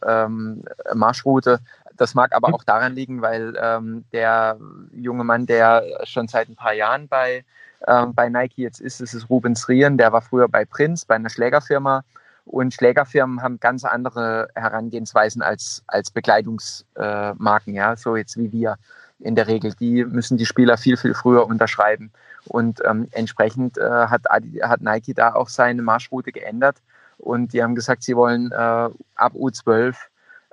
ähm, 0.07 0.63
Marschroute. 0.95 1.61
Das 1.99 2.15
mag 2.15 2.35
aber 2.35 2.49
mhm. 2.49 2.55
auch 2.55 2.65
daran 2.65 2.95
liegen, 2.95 3.21
weil 3.21 3.55
ähm, 3.61 4.05
der 4.13 4.59
junge 4.93 5.25
Mann, 5.25 5.47
der 5.47 5.85
schon 6.05 6.29
seit 6.29 6.49
ein 6.49 6.57
paar 6.57 6.73
Jahren 6.73 7.09
bei 7.09 7.45
ähm, 7.87 8.15
bei 8.15 8.29
Nike 8.29 8.63
jetzt 8.63 8.81
ist, 8.81 9.01
ist 9.01 9.15
es 9.15 9.31
Rubens 9.31 9.69
Rien, 9.69 9.99
der 9.99 10.13
war 10.13 10.23
früher 10.23 10.49
bei 10.49 10.65
Prince, 10.65 11.05
bei 11.07 11.15
einer 11.15 11.31
Schlägerfirma. 11.31 12.05
Und 12.45 12.73
Schlägerfirmen 12.73 13.43
haben 13.43 13.61
ganz 13.61 13.85
andere 13.85 14.49
Herangehensweisen 14.55 15.43
als, 15.43 15.85
als 15.87 16.11
Bekleidungsmarken, 16.11 17.75
äh, 17.75 17.77
ja, 17.77 17.97
so 17.97 18.17
jetzt 18.17 18.39
wie 18.39 18.51
wir 18.53 18.77
in 19.21 19.35
der 19.35 19.47
Regel. 19.47 19.75
Die 19.75 20.05
müssen 20.05 20.39
die 20.39 20.47
Spieler 20.47 20.79
viel, 20.79 20.97
viel 20.97 21.15
früher 21.15 21.47
unterschreiben. 21.47 22.11
Und 22.47 22.81
ähm, 22.87 23.09
entsprechend 23.13 23.77
äh, 23.77 23.83
hat, 23.83 24.23
hat 24.31 24.81
Nike 24.81 25.13
da 25.15 25.35
auch 25.35 25.51
seine 25.51 25.83
Marschroute 25.83 26.33
geändert. 26.33 26.79
Und 27.19 27.53
die 27.53 27.63
haben 27.63 27.75
gesagt, 27.75 28.03
sie 28.03 28.17
wollen 28.17 28.51
äh, 28.51 28.57
ab 28.57 29.33
U12 29.35 29.95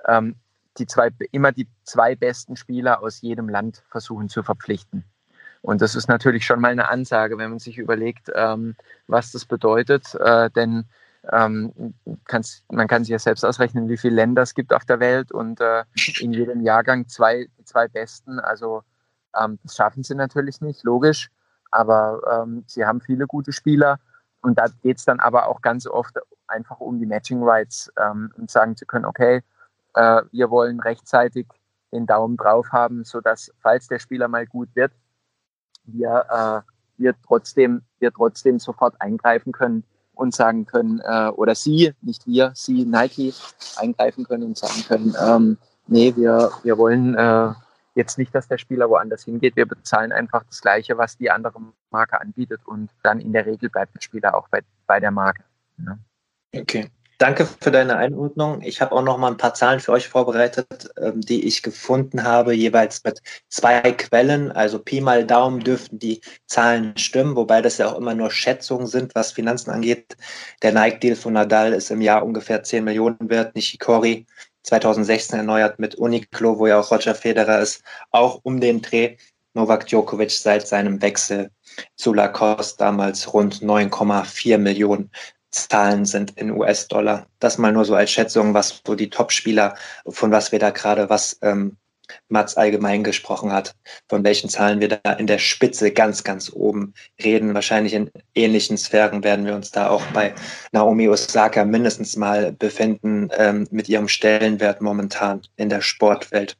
ähm, 0.06 0.34
die 0.78 0.86
zwei, 0.86 1.10
immer 1.32 1.52
die 1.52 1.68
zwei 1.84 2.14
besten 2.14 2.56
Spieler 2.56 3.02
aus 3.02 3.20
jedem 3.20 3.48
Land 3.48 3.82
versuchen 3.88 4.28
zu 4.28 4.42
verpflichten. 4.42 5.04
Und 5.62 5.82
das 5.82 5.94
ist 5.94 6.08
natürlich 6.08 6.46
schon 6.46 6.60
mal 6.60 6.70
eine 6.70 6.88
Ansage, 6.88 7.38
wenn 7.38 7.50
man 7.50 7.58
sich 7.58 7.78
überlegt, 7.78 8.30
ähm, 8.34 8.76
was 9.08 9.32
das 9.32 9.44
bedeutet. 9.44 10.14
Äh, 10.14 10.50
denn 10.50 10.84
ähm, 11.32 11.94
man 12.70 12.86
kann 12.86 13.02
sich 13.02 13.10
ja 13.10 13.18
selbst 13.18 13.44
ausrechnen, 13.44 13.88
wie 13.88 13.96
viele 13.96 14.14
Länder 14.14 14.42
es 14.42 14.54
gibt 14.54 14.72
auf 14.72 14.84
der 14.84 15.00
Welt 15.00 15.32
und 15.32 15.60
äh, 15.60 15.84
in 16.20 16.32
jedem 16.32 16.60
Jahrgang 16.60 17.08
zwei, 17.08 17.48
zwei 17.64 17.88
Besten. 17.88 18.38
Also 18.38 18.82
ähm, 19.36 19.58
das 19.62 19.76
schaffen 19.76 20.04
sie 20.04 20.14
natürlich 20.14 20.60
nicht, 20.60 20.84
logisch. 20.84 21.30
Aber 21.70 22.20
ähm, 22.30 22.64
sie 22.66 22.84
haben 22.84 23.00
viele 23.00 23.26
gute 23.26 23.52
Spieler. 23.52 23.98
Und 24.42 24.58
da 24.58 24.66
geht 24.82 24.98
es 24.98 25.04
dann 25.04 25.18
aber 25.18 25.48
auch 25.48 25.62
ganz 25.62 25.86
oft 25.86 26.16
einfach 26.46 26.78
um 26.78 27.00
die 27.00 27.06
Matching 27.06 27.42
Rights 27.42 27.92
ähm, 27.98 28.32
und 28.36 28.50
sagen 28.50 28.76
zu 28.76 28.86
können, 28.86 29.04
okay, 29.04 29.42
äh, 29.96 30.22
wir 30.30 30.50
wollen 30.50 30.80
rechtzeitig 30.80 31.46
den 31.92 32.06
Daumen 32.06 32.36
drauf 32.36 32.68
haben, 32.72 33.04
sodass, 33.04 33.52
falls 33.60 33.88
der 33.88 33.98
Spieler 33.98 34.28
mal 34.28 34.46
gut 34.46 34.68
wird, 34.74 34.92
wir, 35.84 36.26
äh, 36.30 36.72
wir, 36.98 37.14
trotzdem, 37.26 37.82
wir 37.98 38.12
trotzdem 38.12 38.58
sofort 38.58 39.00
eingreifen 39.00 39.52
können 39.52 39.84
und 40.14 40.34
sagen 40.34 40.66
können, 40.66 41.00
äh, 41.04 41.28
oder 41.28 41.54
Sie, 41.54 41.92
nicht 42.02 42.26
wir, 42.26 42.52
Sie, 42.54 42.84
Nike, 42.84 43.34
eingreifen 43.76 44.24
können 44.24 44.44
und 44.44 44.58
sagen 44.58 44.82
können, 44.86 45.14
ähm, 45.20 45.58
nee, 45.86 46.14
wir, 46.16 46.50
wir 46.62 46.78
wollen 46.78 47.14
äh, 47.14 47.52
jetzt 47.94 48.18
nicht, 48.18 48.34
dass 48.34 48.48
der 48.48 48.58
Spieler 48.58 48.88
woanders 48.90 49.24
hingeht. 49.24 49.56
Wir 49.56 49.66
bezahlen 49.66 50.12
einfach 50.12 50.44
das 50.44 50.60
Gleiche, 50.60 50.98
was 50.98 51.16
die 51.16 51.30
andere 51.30 51.60
Marke 51.90 52.20
anbietet 52.20 52.60
und 52.66 52.90
dann 53.02 53.20
in 53.20 53.32
der 53.32 53.46
Regel 53.46 53.70
bleibt 53.70 53.94
der 53.94 54.00
Spieler 54.00 54.34
auch 54.34 54.48
bei, 54.48 54.60
bei 54.86 55.00
der 55.00 55.10
Marke. 55.10 55.44
Ja. 55.78 55.98
Okay. 56.54 56.90
Danke 57.18 57.46
für 57.46 57.70
deine 57.70 57.96
Einordnung. 57.96 58.60
Ich 58.60 58.82
habe 58.82 58.92
auch 58.94 59.02
noch 59.02 59.16
mal 59.16 59.30
ein 59.30 59.38
paar 59.38 59.54
Zahlen 59.54 59.80
für 59.80 59.92
euch 59.92 60.06
vorbereitet, 60.06 60.90
ähm, 61.00 61.22
die 61.22 61.46
ich 61.46 61.62
gefunden 61.62 62.24
habe, 62.24 62.52
jeweils 62.52 63.02
mit 63.04 63.22
zwei 63.48 63.80
Quellen. 63.92 64.52
Also 64.52 64.78
Pi 64.78 65.00
mal 65.00 65.24
Daumen 65.24 65.60
dürften 65.60 65.98
die 65.98 66.20
Zahlen 66.46 66.94
stimmen, 66.98 67.34
wobei 67.34 67.62
das 67.62 67.78
ja 67.78 67.88
auch 67.88 67.96
immer 67.96 68.14
nur 68.14 68.30
Schätzungen 68.30 68.86
sind, 68.86 69.14
was 69.14 69.32
Finanzen 69.32 69.70
angeht. 69.70 70.14
Der 70.62 70.72
Nike-Deal 70.72 71.16
von 71.16 71.32
Nadal 71.32 71.72
ist 71.72 71.90
im 71.90 72.02
Jahr 72.02 72.22
ungefähr 72.22 72.62
10 72.62 72.84
Millionen 72.84 73.30
wert. 73.30 73.54
Nishikori 73.56 74.26
2016 74.64 75.38
erneuert 75.38 75.78
mit 75.78 75.94
Uniqlo, 75.94 76.58
wo 76.58 76.66
ja 76.66 76.78
auch 76.80 76.90
Roger 76.90 77.14
Federer 77.14 77.60
ist, 77.60 77.82
auch 78.10 78.40
um 78.42 78.60
den 78.60 78.82
Dreh. 78.82 79.16
Novak 79.54 79.86
Djokovic 79.86 80.32
seit 80.32 80.68
seinem 80.68 81.00
Wechsel 81.00 81.50
zu 81.96 82.12
Lacoste 82.12 82.76
damals 82.76 83.32
rund 83.32 83.62
9,4 83.62 84.58
Millionen. 84.58 85.10
Zahlen 85.56 86.04
sind 86.04 86.32
in 86.36 86.50
US-Dollar. 86.50 87.26
Das 87.40 87.58
mal 87.58 87.72
nur 87.72 87.84
so 87.84 87.94
als 87.94 88.10
Schätzung, 88.10 88.54
was 88.54 88.82
so 88.86 88.94
die 88.94 89.10
Top-Spieler, 89.10 89.74
von 90.06 90.30
was 90.30 90.52
wir 90.52 90.58
da 90.58 90.70
gerade, 90.70 91.08
was 91.08 91.38
ähm, 91.42 91.76
Mats 92.28 92.56
allgemein 92.56 93.02
gesprochen 93.04 93.52
hat, 93.52 93.74
von 94.08 94.24
welchen 94.24 94.48
Zahlen 94.48 94.80
wir 94.80 94.88
da 94.88 95.12
in 95.14 95.26
der 95.26 95.38
Spitze 95.38 95.90
ganz, 95.90 96.24
ganz 96.24 96.52
oben 96.52 96.94
reden. 97.22 97.54
Wahrscheinlich 97.54 97.94
in 97.94 98.10
ähnlichen 98.34 98.76
Sphären 98.76 99.24
werden 99.24 99.44
wir 99.44 99.54
uns 99.54 99.70
da 99.70 99.88
auch 99.90 100.04
bei 100.12 100.34
Naomi 100.72 101.08
Osaka 101.08 101.64
mindestens 101.64 102.16
mal 102.16 102.52
befinden 102.52 103.28
ähm, 103.36 103.66
mit 103.70 103.88
ihrem 103.88 104.08
Stellenwert 104.08 104.80
momentan 104.80 105.42
in 105.56 105.68
der 105.68 105.80
Sportwelt. 105.80 106.56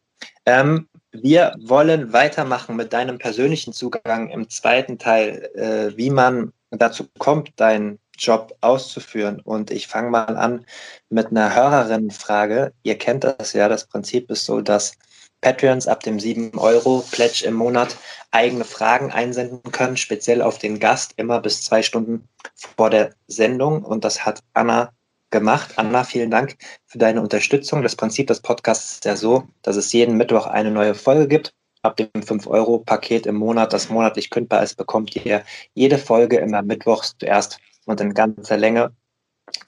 Ähm, 0.46 0.88
wir 1.12 1.54
wollen 1.60 2.12
weitermachen 2.12 2.76
mit 2.76 2.92
deinem 2.92 3.18
persönlichen 3.18 3.72
Zugang 3.72 4.28
im 4.28 4.48
zweiten 4.48 4.98
Teil, 4.98 5.50
äh, 5.54 5.96
wie 5.96 6.10
man 6.10 6.52
dazu 6.70 7.06
kommt, 7.18 7.52
dein 7.56 7.98
Job 8.18 8.56
auszuführen. 8.60 9.40
Und 9.40 9.70
ich 9.70 9.86
fange 9.86 10.10
mal 10.10 10.36
an 10.36 10.66
mit 11.08 11.28
einer 11.28 11.54
Hörerinnenfrage. 11.54 12.72
Ihr 12.82 12.98
kennt 12.98 13.24
das 13.24 13.52
ja, 13.52 13.68
das 13.68 13.86
Prinzip 13.86 14.30
ist 14.30 14.44
so, 14.44 14.60
dass 14.60 14.92
Patreons 15.40 15.86
ab 15.86 16.02
dem 16.02 16.18
7-Euro-Pledge 16.18 17.44
im 17.46 17.54
Monat 17.54 17.96
eigene 18.30 18.64
Fragen 18.64 19.12
einsenden 19.12 19.62
können, 19.70 19.96
speziell 19.96 20.42
auf 20.42 20.58
den 20.58 20.80
Gast, 20.80 21.12
immer 21.16 21.40
bis 21.40 21.62
zwei 21.62 21.82
Stunden 21.82 22.28
vor 22.76 22.90
der 22.90 23.14
Sendung. 23.26 23.82
Und 23.82 24.04
das 24.04 24.24
hat 24.24 24.42
Anna 24.54 24.92
gemacht. 25.30 25.74
Anna, 25.76 26.04
vielen 26.04 26.30
Dank 26.30 26.56
für 26.86 26.98
deine 26.98 27.20
Unterstützung. 27.20 27.82
Das 27.82 27.96
Prinzip 27.96 28.26
des 28.28 28.40
Podcasts 28.40 28.92
ist 28.92 29.04
ja 29.04 29.16
so, 29.16 29.44
dass 29.62 29.76
es 29.76 29.92
jeden 29.92 30.16
Mittwoch 30.16 30.46
eine 30.46 30.70
neue 30.70 30.94
Folge 30.94 31.28
gibt. 31.28 31.52
Ab 31.82 31.96
dem 31.96 32.08
5-Euro-Paket 32.08 33.26
im 33.26 33.36
Monat, 33.36 33.72
das 33.72 33.90
monatlich 33.90 34.30
kündbar 34.30 34.62
ist, 34.62 34.76
bekommt 34.76 35.14
ihr 35.14 35.44
jede 35.74 35.98
Folge 35.98 36.38
immer 36.38 36.62
mittwochs 36.62 37.14
zuerst 37.20 37.58
und 37.86 38.00
in 38.00 38.14
ganzer 38.14 38.56
Länge 38.56 38.92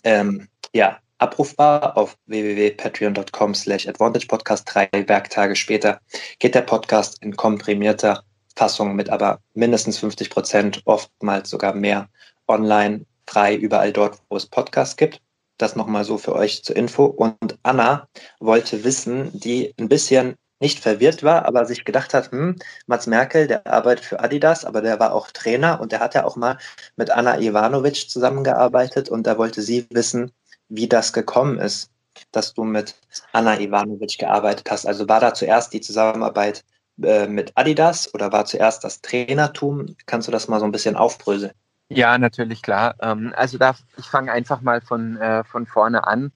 ähm, 0.04 0.48
ja, 0.72 0.98
abrufbar 1.18 1.96
auf 1.96 2.16
www.patreon.com 2.26 3.54
slash 3.54 3.88
advantagepodcast. 3.88 4.68
Drei 4.72 4.88
Werktage 4.92 5.56
später 5.56 6.00
geht 6.38 6.54
der 6.54 6.62
Podcast 6.62 7.22
in 7.22 7.36
komprimierter 7.36 8.22
Fassung 8.56 8.96
mit 8.96 9.08
aber 9.08 9.40
mindestens 9.54 9.98
50 9.98 10.30
Prozent, 10.30 10.82
oftmals 10.84 11.48
sogar 11.48 11.74
mehr 11.74 12.08
online 12.48 13.06
frei 13.26 13.54
überall 13.54 13.92
dort, 13.92 14.18
wo 14.28 14.36
es 14.36 14.46
Podcasts 14.46 14.96
gibt. 14.96 15.20
Das 15.58 15.76
nochmal 15.76 16.04
so 16.04 16.18
für 16.18 16.34
euch 16.34 16.62
zur 16.64 16.76
Info. 16.76 17.04
Und 17.04 17.58
Anna 17.62 18.08
wollte 18.40 18.84
wissen, 18.84 19.30
die 19.32 19.74
ein 19.78 19.88
bisschen 19.88 20.36
nicht 20.60 20.80
verwirrt 20.80 21.22
war, 21.22 21.44
aber 21.46 21.64
sich 21.66 21.84
gedacht 21.84 22.14
hat, 22.14 22.32
hm, 22.32 22.56
Mats 22.86 23.06
Merkel, 23.06 23.46
der 23.46 23.66
arbeitet 23.66 24.04
für 24.04 24.20
Adidas, 24.20 24.64
aber 24.64 24.82
der 24.82 24.98
war 25.00 25.12
auch 25.12 25.30
Trainer 25.30 25.80
und 25.80 25.92
der 25.92 26.00
hat 26.00 26.14
ja 26.14 26.24
auch 26.24 26.36
mal 26.36 26.58
mit 26.96 27.10
Anna 27.10 27.38
Ivanovic 27.40 28.08
zusammengearbeitet 28.10 29.08
und 29.08 29.26
da 29.26 29.38
wollte 29.38 29.62
sie 29.62 29.86
wissen, 29.90 30.32
wie 30.68 30.88
das 30.88 31.12
gekommen 31.12 31.58
ist. 31.58 31.90
dass 32.32 32.54
du 32.54 32.64
mit 32.64 32.96
Anna 33.32 33.58
Ivanovic 33.60 34.18
gearbeitet 34.18 34.70
hast. 34.70 34.86
Also 34.86 35.08
war 35.08 35.20
da 35.20 35.34
zuerst 35.34 35.72
die 35.72 35.80
Zusammenarbeit 35.80 36.64
äh, 37.02 37.26
mit 37.28 37.52
Adidas 37.56 38.12
oder 38.14 38.32
war 38.32 38.44
zuerst 38.44 38.84
das 38.84 39.00
Trainertum? 39.00 39.96
Kannst 40.06 40.28
du 40.28 40.32
das 40.32 40.48
mal 40.48 40.60
so 40.60 40.66
ein 40.66 40.72
bisschen 40.72 40.96
aufbröseln? 40.96 41.52
Ja, 41.90 42.18
natürlich, 42.18 42.62
klar. 42.62 42.96
Ähm, 43.00 43.32
also 43.36 43.56
da, 43.58 43.74
ich 43.96 44.06
fange 44.06 44.32
einfach 44.32 44.60
mal 44.60 44.80
von, 44.82 45.16
äh, 45.16 45.44
von 45.44 45.66
vorne 45.66 46.06
an, 46.06 46.32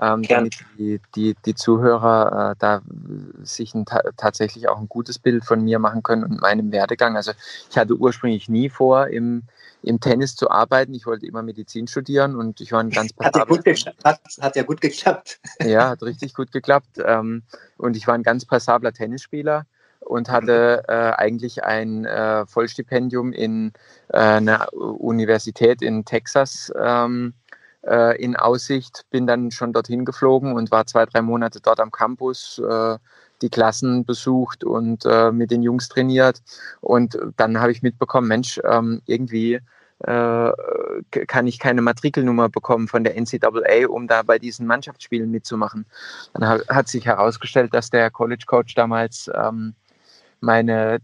ähm, 0.00 0.22
damit 0.22 0.56
die, 0.78 1.00
die, 1.14 1.36
die 1.44 1.54
Zuhörer 1.54 2.52
äh, 2.52 2.54
da 2.58 2.82
sich 3.42 3.74
ein, 3.74 3.84
tatsächlich 4.16 4.68
auch 4.68 4.78
ein 4.78 4.88
gutes 4.88 5.18
Bild 5.18 5.44
von 5.44 5.62
mir 5.62 5.78
machen 5.78 6.02
können 6.02 6.24
und 6.24 6.40
meinem 6.40 6.72
Werdegang. 6.72 7.16
Also 7.16 7.32
ich 7.70 7.78
hatte 7.78 7.94
ursprünglich 7.94 8.48
nie 8.48 8.68
vor, 8.68 9.08
im, 9.08 9.44
im 9.82 10.00
Tennis 10.00 10.34
zu 10.34 10.50
arbeiten. 10.50 10.94
Ich 10.94 11.06
wollte 11.06 11.26
immer 11.26 11.42
Medizin 11.42 11.86
studieren 11.86 12.34
und 12.34 12.60
ich 12.60 12.72
war 12.72 12.80
ein 12.80 12.90
ganz 12.90 13.12
hat 13.20 13.36
ja, 13.36 13.44
gut 13.44 13.64
hat, 14.04 14.20
hat 14.40 14.56
ja 14.56 14.62
gut 14.62 14.80
geklappt. 14.80 15.40
Ja, 15.64 15.90
hat 15.90 16.02
richtig 16.02 16.34
gut 16.34 16.50
geklappt. 16.52 16.98
Ähm, 17.04 17.42
und 17.76 17.96
ich 17.96 18.06
war 18.06 18.14
ein 18.14 18.22
ganz 18.22 18.44
passabler 18.44 18.92
Tennisspieler 18.92 19.66
und 20.00 20.28
hatte 20.28 20.84
äh, 20.88 20.92
eigentlich 20.92 21.64
ein 21.64 22.04
äh, 22.04 22.46
Vollstipendium 22.46 23.32
in 23.32 23.72
äh, 24.08 24.18
einer 24.18 24.72
Universität 24.72 25.82
in 25.82 26.04
Texas 26.04 26.72
ähm, 26.78 27.34
äh, 27.86 28.22
in 28.22 28.36
Aussicht. 28.36 29.04
Bin 29.10 29.26
dann 29.26 29.50
schon 29.50 29.72
dorthin 29.72 30.04
geflogen 30.04 30.52
und 30.52 30.70
war 30.70 30.86
zwei, 30.86 31.06
drei 31.06 31.22
Monate 31.22 31.60
dort 31.60 31.80
am 31.80 31.90
Campus, 31.90 32.58
äh, 32.58 32.98
die 33.42 33.50
Klassen 33.50 34.04
besucht 34.04 34.64
und 34.64 35.04
äh, 35.04 35.30
mit 35.32 35.50
den 35.50 35.62
Jungs 35.62 35.88
trainiert. 35.88 36.42
Und 36.80 37.18
dann 37.36 37.60
habe 37.60 37.72
ich 37.72 37.82
mitbekommen, 37.82 38.28
Mensch, 38.28 38.60
ähm, 38.64 39.02
irgendwie 39.06 39.60
kann 40.02 41.46
ich 41.46 41.58
keine 41.58 41.80
Matrikelnummer 41.80 42.50
bekommen 42.50 42.88
von 42.88 43.04
der 43.04 43.16
NCAA, 43.18 43.86
um 43.88 44.06
da 44.06 44.22
bei 44.22 44.38
diesen 44.38 44.66
Mannschaftsspielen 44.66 45.30
mitzumachen. 45.30 45.86
Dann 46.34 46.60
hat 46.68 46.88
sich 46.88 47.06
herausgestellt, 47.06 47.72
dass 47.72 47.88
der 47.88 48.10
College 48.10 48.44
Coach 48.46 48.74
damals 48.74 49.30
ähm, 49.34 49.74
meine 50.40 50.98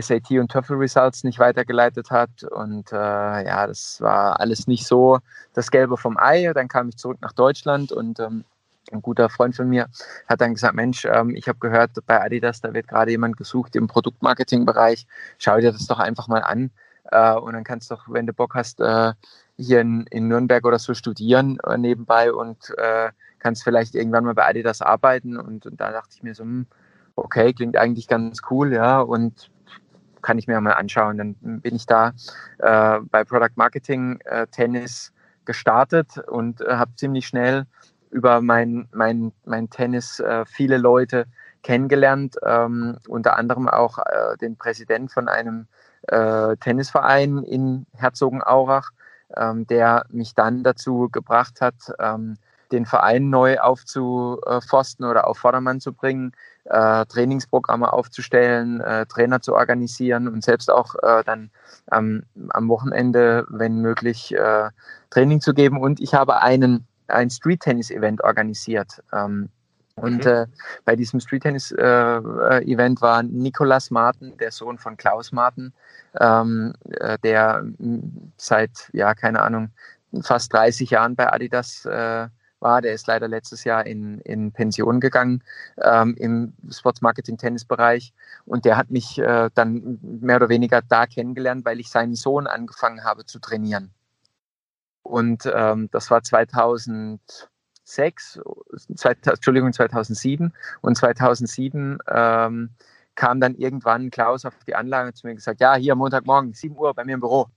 SAT 0.00 0.30
und 0.32 0.50
TOEFL 0.50 0.74
Results 0.74 1.24
nicht 1.24 1.38
weitergeleitet 1.38 2.10
hat 2.10 2.44
und 2.44 2.92
äh, 2.92 2.96
ja, 2.96 3.66
das 3.66 4.00
war 4.00 4.40
alles 4.40 4.66
nicht 4.66 4.86
so 4.86 5.18
das 5.54 5.70
Gelbe 5.70 5.96
vom 5.96 6.16
Ei. 6.18 6.52
Dann 6.54 6.68
kam 6.68 6.88
ich 6.88 6.96
zurück 6.96 7.18
nach 7.20 7.32
Deutschland 7.32 7.92
und 7.92 8.20
ähm, 8.20 8.44
ein 8.90 9.02
guter 9.02 9.28
Freund 9.28 9.54
von 9.54 9.68
mir 9.68 9.88
hat 10.28 10.40
dann 10.40 10.54
gesagt, 10.54 10.74
Mensch, 10.74 11.04
ähm, 11.04 11.34
ich 11.34 11.48
habe 11.48 11.58
gehört, 11.58 11.92
bei 12.06 12.20
Adidas, 12.20 12.60
da 12.60 12.74
wird 12.74 12.88
gerade 12.88 13.10
jemand 13.10 13.36
gesucht 13.36 13.76
im 13.76 13.86
Produktmarketing-Bereich. 13.86 15.06
Schau 15.38 15.58
dir 15.58 15.72
das 15.72 15.86
doch 15.86 15.98
einfach 15.98 16.28
mal 16.28 16.42
an. 16.42 16.70
Äh, 17.10 17.34
und 17.34 17.52
dann 17.52 17.64
kannst 17.64 17.90
du 17.90 17.94
doch, 17.94 18.04
wenn 18.08 18.26
du 18.26 18.32
Bock 18.32 18.54
hast, 18.54 18.80
äh, 18.80 19.12
hier 19.56 19.80
in, 19.80 20.06
in, 20.10 20.28
Nürnberg 20.28 20.64
oder 20.64 20.78
so 20.78 20.94
studieren 20.94 21.58
äh, 21.66 21.76
nebenbei 21.76 22.32
und 22.32 22.74
äh, 22.78 23.10
kannst 23.38 23.64
vielleicht 23.64 23.94
irgendwann 23.94 24.24
mal 24.24 24.34
bei 24.34 24.46
Adidas 24.46 24.82
arbeiten. 24.82 25.36
Und, 25.36 25.66
und 25.66 25.80
da 25.80 25.92
dachte 25.92 26.14
ich 26.14 26.22
mir 26.22 26.34
so, 26.34 26.44
hm, 26.44 26.66
okay, 27.16 27.52
klingt 27.52 27.76
eigentlich 27.76 28.08
ganz 28.08 28.40
cool, 28.50 28.72
ja, 28.72 29.00
und 29.00 29.50
kann 30.22 30.38
ich 30.38 30.46
mir 30.46 30.60
mal 30.60 30.72
anschauen. 30.72 31.18
Dann 31.18 31.34
bin 31.60 31.74
ich 31.74 31.86
da 31.86 32.12
äh, 32.58 33.00
bei 33.10 33.24
Product 33.24 33.56
Marketing 33.56 34.20
äh, 34.24 34.46
Tennis 34.46 35.12
gestartet 35.44 36.18
und 36.18 36.60
äh, 36.60 36.76
habe 36.76 36.94
ziemlich 36.96 37.26
schnell 37.26 37.66
über 38.10 38.40
mein, 38.40 38.88
mein, 38.92 39.32
mein 39.44 39.70
Tennis 39.70 40.20
äh, 40.20 40.44
viele 40.46 40.78
Leute 40.78 41.26
kennengelernt, 41.62 42.36
ähm, 42.44 42.98
unter 43.08 43.36
anderem 43.36 43.68
auch 43.68 43.98
äh, 43.98 44.36
den 44.40 44.56
Präsident 44.56 45.12
von 45.12 45.28
einem 45.28 45.66
äh, 46.08 46.56
Tennisverein 46.56 47.38
in 47.38 47.86
Herzogenaurach, 47.96 48.90
ähm, 49.36 49.66
der 49.66 50.04
mich 50.10 50.34
dann 50.34 50.62
dazu 50.62 51.08
gebracht 51.10 51.60
hat, 51.60 51.74
ähm, 51.98 52.36
den 52.72 52.86
Verein 52.86 53.30
neu 53.30 53.58
aufzuforsten 53.58 55.04
oder 55.04 55.26
auf 55.26 55.38
Vordermann 55.38 55.80
zu 55.80 55.92
bringen, 55.92 56.32
äh, 56.64 57.04
Trainingsprogramme 57.06 57.92
aufzustellen, 57.92 58.80
äh, 58.80 59.06
Trainer 59.06 59.40
zu 59.40 59.54
organisieren 59.54 60.28
und 60.28 60.44
selbst 60.44 60.70
auch 60.70 60.94
äh, 61.02 61.22
dann 61.24 61.50
ähm, 61.90 62.24
am 62.50 62.68
Wochenende, 62.68 63.46
wenn 63.48 63.80
möglich, 63.80 64.34
äh, 64.34 64.70
Training 65.10 65.40
zu 65.40 65.54
geben. 65.54 65.80
Und 65.80 66.00
ich 66.00 66.14
habe 66.14 66.40
einen, 66.40 66.86
ein 67.08 67.30
Street-Tennis-Event 67.30 68.22
organisiert. 68.22 69.02
Ähm, 69.12 69.48
und 69.94 70.24
mhm. 70.24 70.46
bei 70.86 70.96
diesem 70.96 71.20
Street-Tennis-Event 71.20 72.98
äh, 72.98 73.02
war 73.02 73.22
Nicolas 73.22 73.90
Martin, 73.90 74.36
der 74.38 74.50
Sohn 74.50 74.78
von 74.78 74.96
Klaus 74.96 75.32
Martin, 75.32 75.74
ähm, 76.18 76.72
der 77.22 77.62
seit, 78.38 78.88
ja, 78.94 79.14
keine 79.14 79.42
Ahnung, 79.42 79.70
fast 80.22 80.52
30 80.54 80.90
Jahren 80.90 81.14
bei 81.14 81.30
Adidas 81.30 81.84
äh, 81.84 82.28
war. 82.62 82.80
Der 82.80 82.94
ist 82.94 83.06
leider 83.06 83.28
letztes 83.28 83.64
Jahr 83.64 83.86
in, 83.86 84.18
in 84.20 84.52
Pension 84.52 85.00
gegangen 85.00 85.42
ähm, 85.82 86.14
im 86.18 86.54
Sports 86.70 87.02
Marketing 87.02 87.36
Tennis 87.36 87.64
Bereich. 87.64 88.12
Und 88.46 88.64
der 88.64 88.76
hat 88.76 88.90
mich 88.90 89.18
äh, 89.18 89.50
dann 89.54 89.98
mehr 90.02 90.36
oder 90.36 90.48
weniger 90.48 90.80
da 90.82 91.06
kennengelernt, 91.06 91.64
weil 91.64 91.80
ich 91.80 91.90
seinen 91.90 92.14
Sohn 92.14 92.46
angefangen 92.46 93.04
habe 93.04 93.26
zu 93.26 93.38
trainieren. 93.38 93.92
Und 95.02 95.50
ähm, 95.52 95.88
das 95.90 96.10
war 96.10 96.22
2006, 96.22 98.40
zwei, 98.96 99.16
Entschuldigung, 99.24 99.72
2007. 99.72 100.52
Und 100.80 100.96
2007 100.96 101.98
ähm, 102.08 102.70
kam 103.14 103.40
dann 103.40 103.54
irgendwann 103.54 104.10
Klaus 104.10 104.44
auf 104.44 104.54
die 104.66 104.74
Anlage 104.74 105.12
zu 105.12 105.26
mir 105.26 105.32
und 105.32 105.36
gesagt, 105.36 105.60
ja, 105.60 105.74
hier 105.74 105.94
Montagmorgen, 105.94 106.54
7 106.54 106.76
Uhr 106.76 106.94
bei 106.94 107.04
mir 107.04 107.14
im 107.14 107.20
Büro. 107.20 107.48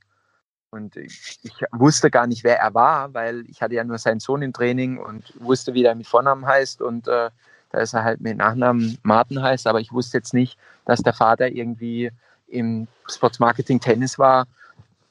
Und 0.70 0.98
ich, 0.98 1.40
ich, 1.44 1.54
wusste 1.72 2.12
gar 2.12 2.28
nicht, 2.28 2.44
wer 2.44 2.60
er 2.60 2.74
war, 2.74 3.14
weil 3.14 3.46
ich 3.50 3.62
hatte 3.62 3.76
ja 3.76 3.84
nur 3.84 3.98
seinen 3.98 4.20
Sohn 4.20 4.42
im 4.42 4.52
Training 4.52 4.98
und 4.98 5.34
wusste, 5.40 5.74
wie 5.74 5.84
der 5.84 5.96
mit 5.96 6.08
Vornamen 6.08 6.46
heißt. 6.46 6.82
Und 6.82 7.08
äh, 7.08 7.30
da 7.72 7.80
ist 7.80 7.94
er 7.94 8.04
halt 8.04 8.20
mit 8.22 8.38
Nachnamen 8.38 8.98
Martin 9.04 9.42
heißt. 9.42 9.68
Aber 9.68 9.80
ich 9.80 9.94
wusste 9.94 10.18
jetzt 10.18 10.34
nicht, 10.34 10.58
dass 10.86 11.02
der 11.02 11.14
Vater 11.14 11.48
irgendwie 11.48 12.12
im 12.48 12.88
Sports 13.08 13.40
Marketing 13.40 13.80
Tennis 13.80 14.20
war. 14.20 14.48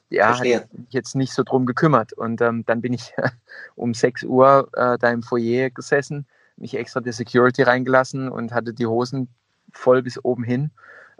Ja, 0.09 0.37
hat 0.37 0.41
mich 0.43 0.61
jetzt 0.89 1.15
nicht 1.15 1.33
so 1.33 1.43
drum 1.43 1.65
gekümmert. 1.65 2.13
Und 2.13 2.41
ähm, 2.41 2.63
dann 2.65 2.81
bin 2.81 2.93
ich 2.93 3.13
um 3.75 3.93
6 3.93 4.23
Uhr 4.23 4.69
äh, 4.73 4.97
da 4.97 5.09
im 5.09 5.23
Foyer 5.23 5.69
gesessen, 5.71 6.25
mich 6.57 6.77
extra 6.77 7.01
der 7.01 7.13
Security 7.13 7.63
reingelassen 7.63 8.29
und 8.29 8.53
hatte 8.53 8.73
die 8.73 8.85
Hosen 8.85 9.29
voll 9.73 10.01
bis 10.01 10.23
oben 10.23 10.43
hin 10.43 10.71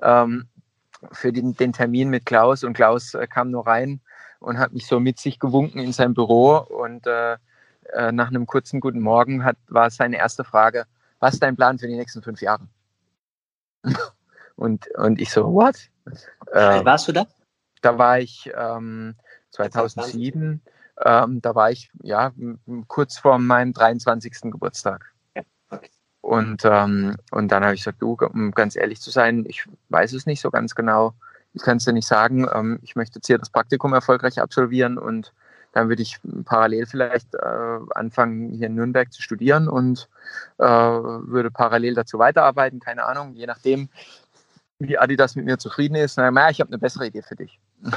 ähm, 0.01 0.45
für 1.11 1.33
den, 1.33 1.55
den, 1.55 1.73
Termin 1.73 2.09
mit 2.09 2.25
Klaus. 2.25 2.63
Und 2.63 2.73
Klaus 2.73 3.13
äh, 3.15 3.27
kam 3.27 3.51
nur 3.51 3.67
rein 3.67 3.99
und 4.45 4.59
hat 4.59 4.73
mich 4.73 4.85
so 4.85 4.99
mit 4.99 5.19
sich 5.19 5.39
gewunken 5.39 5.79
in 5.79 5.91
sein 5.91 6.13
Büro. 6.13 6.57
Und 6.57 7.07
äh, 7.07 7.37
äh, 7.93 8.11
nach 8.11 8.27
einem 8.27 8.45
kurzen 8.45 8.79
Guten 8.79 9.01
Morgen 9.01 9.43
hat, 9.43 9.57
war 9.67 9.89
seine 9.89 10.17
erste 10.17 10.43
Frage, 10.43 10.85
was 11.19 11.33
ist 11.33 11.43
dein 11.43 11.55
Plan 11.55 11.79
für 11.79 11.87
die 11.87 11.95
nächsten 11.95 12.21
fünf 12.21 12.41
Jahre? 12.41 12.67
und, 14.55 14.87
und 14.95 15.19
ich 15.19 15.31
so, 15.31 15.51
what? 15.51 15.89
Äh, 16.51 16.85
warst 16.85 17.07
du 17.07 17.11
da? 17.11 17.25
Da 17.81 17.97
war 17.97 18.19
ich 18.19 18.51
ähm, 18.55 19.15
2007, 19.51 20.61
ähm, 21.03 21.41
da 21.41 21.55
war 21.55 21.71
ich 21.71 21.89
ja 22.03 22.31
kurz 22.87 23.17
vor 23.17 23.39
meinem 23.39 23.73
23. 23.73 24.51
Geburtstag. 24.51 25.11
Und, 26.21 26.65
ähm, 26.65 27.17
und 27.31 27.51
dann 27.51 27.63
habe 27.63 27.73
ich 27.73 27.81
gesagt, 27.81 28.01
du, 28.01 28.17
um 28.19 28.51
ganz 28.51 28.75
ehrlich 28.75 29.01
zu 29.01 29.11
sein, 29.11 29.45
ich 29.47 29.67
weiß 29.89 30.13
es 30.13 30.25
nicht 30.25 30.41
so 30.41 30.51
ganz 30.51 30.73
genau 30.75 31.13
ich 31.55 31.61
kann 31.61 31.77
es 31.77 31.85
dir 31.85 31.93
nicht 31.93 32.07
sagen. 32.07 32.47
Ähm, 32.53 32.79
ich 32.81 32.95
möchte 32.95 33.17
jetzt 33.17 33.27
hier 33.27 33.37
das 33.37 33.49
Praktikum 33.49 33.93
erfolgreich 33.93 34.41
absolvieren 34.41 34.97
und 34.97 35.33
dann 35.71 35.89
würde 35.89 36.01
ich 36.01 36.19
parallel 36.45 36.85
vielleicht 36.85 37.33
äh, 37.35 37.79
anfangen, 37.95 38.53
hier 38.53 38.67
in 38.67 38.75
Nürnberg 38.75 39.11
zu 39.11 39.21
studieren 39.21 39.67
und 39.67 40.07
äh, 40.57 40.65
würde 40.65 41.51
parallel 41.51 41.95
dazu 41.95 42.17
weiterarbeiten, 42.17 42.79
keine 42.79 43.03
Ahnung, 43.05 43.33
je 43.33 43.45
nachdem, 43.45 43.89
wie 44.79 44.97
Adidas 44.97 45.35
mit 45.35 45.45
mir 45.45 45.57
zufrieden 45.57 45.95
ist. 45.95 46.17
Na, 46.17 46.31
naja, 46.31 46.49
ich 46.49 46.61
habe 46.61 46.69
eine 46.69 46.77
bessere 46.77 47.07
Idee 47.07 47.21
für 47.21 47.35
dich. 47.35 47.59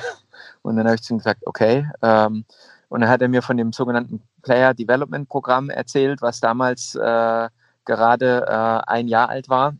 und 0.62 0.76
dann 0.76 0.86
habe 0.86 0.96
ich 0.96 1.02
zu 1.02 1.14
ihm 1.14 1.18
gesagt, 1.18 1.46
okay. 1.46 1.88
Ähm, 2.02 2.44
und 2.88 3.00
dann 3.00 3.10
hat 3.10 3.22
er 3.22 3.28
mir 3.28 3.42
von 3.42 3.56
dem 3.56 3.72
sogenannten 3.72 4.22
Player 4.42 4.74
Development 4.74 5.28
Programm 5.28 5.70
erzählt, 5.70 6.22
was 6.22 6.40
damals 6.40 6.94
äh, 6.94 7.48
gerade 7.84 8.46
äh, 8.46 8.90
ein 8.90 9.08
Jahr 9.08 9.28
alt 9.28 9.48
war 9.48 9.74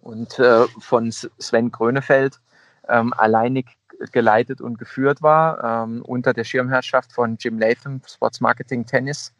und 0.00 0.38
äh, 0.38 0.66
von 0.78 1.10
Sven 1.10 1.70
Grönefeld 1.72 2.40
ähm, 2.88 3.12
alleinig 3.16 3.66
geleitet 4.12 4.60
und 4.60 4.78
geführt 4.78 5.22
war, 5.22 5.84
ähm, 5.84 6.02
unter 6.02 6.34
der 6.34 6.44
Schirmherrschaft 6.44 7.12
von 7.12 7.36
Jim 7.38 7.58
Latham, 7.58 8.00
Sports 8.06 8.40
Marketing 8.40 8.84
Tennis. 8.84 9.32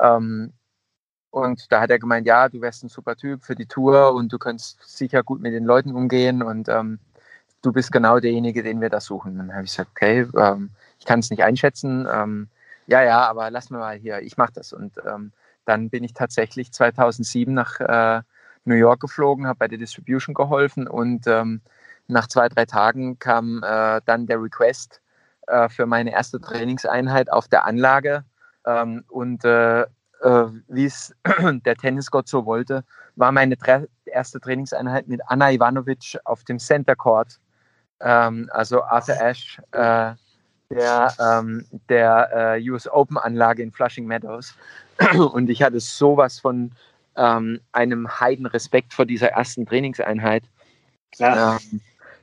Ähm, 0.00 0.52
und 1.30 1.70
da 1.70 1.80
hat 1.80 1.90
er 1.90 1.98
gemeint, 1.98 2.26
ja, 2.26 2.48
du 2.48 2.60
wärst 2.60 2.84
ein 2.84 2.88
super 2.88 3.16
Typ 3.16 3.44
für 3.44 3.54
die 3.54 3.66
Tour 3.66 4.14
und 4.14 4.32
du 4.32 4.38
kannst 4.38 4.78
sicher 4.82 5.22
gut 5.22 5.40
mit 5.40 5.52
den 5.52 5.64
Leuten 5.64 5.94
umgehen 5.94 6.42
und 6.42 6.68
ähm, 6.68 6.98
du 7.62 7.72
bist 7.72 7.92
genau 7.92 8.20
derjenige, 8.20 8.62
den 8.62 8.80
wir 8.80 8.90
da 8.90 9.00
suchen. 9.00 9.36
Dann 9.38 9.52
habe 9.52 9.64
ich 9.64 9.70
gesagt, 9.70 9.90
okay, 9.92 10.26
ähm, 10.36 10.70
ich 10.98 11.04
kann 11.04 11.20
es 11.20 11.30
nicht 11.30 11.42
einschätzen. 11.42 12.06
Ähm, 12.10 12.48
ja, 12.86 13.02
ja, 13.02 13.28
aber 13.28 13.50
lass 13.50 13.70
mir 13.70 13.78
mal 13.78 13.96
hier, 13.96 14.20
ich 14.22 14.36
mache 14.36 14.52
das. 14.54 14.72
Und 14.72 14.92
dann 15.66 15.90
bin 15.90 16.04
ich 16.04 16.14
tatsächlich 16.14 16.72
2007 16.72 17.52
nach 17.52 17.80
äh, 17.80 18.22
New 18.64 18.74
York 18.74 19.00
geflogen, 19.00 19.46
habe 19.46 19.58
bei 19.58 19.68
der 19.68 19.78
Distribution 19.78 20.34
geholfen 20.34 20.88
und 20.88 21.26
ähm, 21.26 21.60
nach 22.08 22.26
zwei, 22.28 22.48
drei 22.48 22.64
Tagen 22.64 23.18
kam 23.18 23.62
äh, 23.62 24.00
dann 24.04 24.26
der 24.26 24.40
Request 24.40 25.00
äh, 25.46 25.68
für 25.68 25.86
meine 25.86 26.12
erste 26.12 26.40
Trainingseinheit 26.40 27.30
auf 27.32 27.48
der 27.48 27.64
Anlage. 27.64 28.24
Ähm, 28.66 29.04
und 29.08 29.44
äh, 29.44 29.82
äh, 29.82 30.46
wie 30.68 30.86
es 30.86 31.14
der 31.64 31.76
Tennisgott 31.76 32.28
so 32.28 32.46
wollte, 32.46 32.84
war 33.16 33.32
meine 33.32 33.56
erste 34.06 34.40
Trainingseinheit 34.40 35.08
mit 35.08 35.20
Anna 35.26 35.52
Ivanovic 35.52 36.18
auf 36.24 36.44
dem 36.44 36.58
Center 36.58 36.96
Court. 36.96 37.38
Ähm, 38.00 38.48
also 38.52 38.82
Arthur 38.82 39.20
Ashe, 39.20 39.62
äh, 39.72 40.14
der, 40.70 41.14
ähm, 41.20 41.64
der 41.88 42.56
äh, 42.56 42.70
US 42.70 42.88
Open 42.88 43.16
Anlage 43.18 43.62
in 43.62 43.72
Flushing 43.72 44.06
Meadows. 44.06 44.54
Und 45.32 45.48
ich 45.48 45.62
hatte 45.62 45.80
sowas 45.80 46.38
von 46.38 46.72
ähm, 47.16 47.60
einem 47.72 48.20
Heidenrespekt 48.20 48.92
vor 48.92 49.06
dieser 49.06 49.28
ersten 49.28 49.66
Trainingseinheit. 49.66 50.44
Klar. 51.12 51.60
Ähm, 51.72 51.80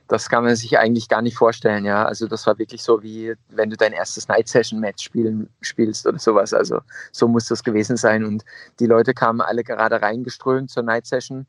das 0.08 0.28
kann 0.28 0.44
man 0.44 0.54
sich 0.56 0.78
eigentlich 0.78 1.08
gar 1.08 1.22
nicht 1.22 1.36
vorstellen, 1.36 1.84
ja. 1.84 2.04
Also 2.04 2.26
das 2.26 2.46
war 2.46 2.58
wirklich 2.58 2.82
so 2.82 3.02
wie 3.02 3.34
wenn 3.48 3.70
du 3.70 3.76
dein 3.76 3.92
erstes 3.92 4.28
Night 4.28 4.48
Session 4.48 4.80
Match 4.80 5.04
spielen, 5.04 5.48
spielst 5.60 6.06
oder 6.06 6.18
sowas. 6.18 6.52
Also 6.52 6.80
so 7.10 7.26
muss 7.26 7.48
das 7.48 7.64
gewesen 7.64 7.96
sein. 7.96 8.24
Und 8.24 8.44
die 8.80 8.86
Leute 8.86 9.14
kamen 9.14 9.40
alle 9.40 9.64
gerade 9.64 10.02
reingeströmt 10.02 10.70
zur 10.70 10.82
Night 10.82 11.06
Session 11.06 11.46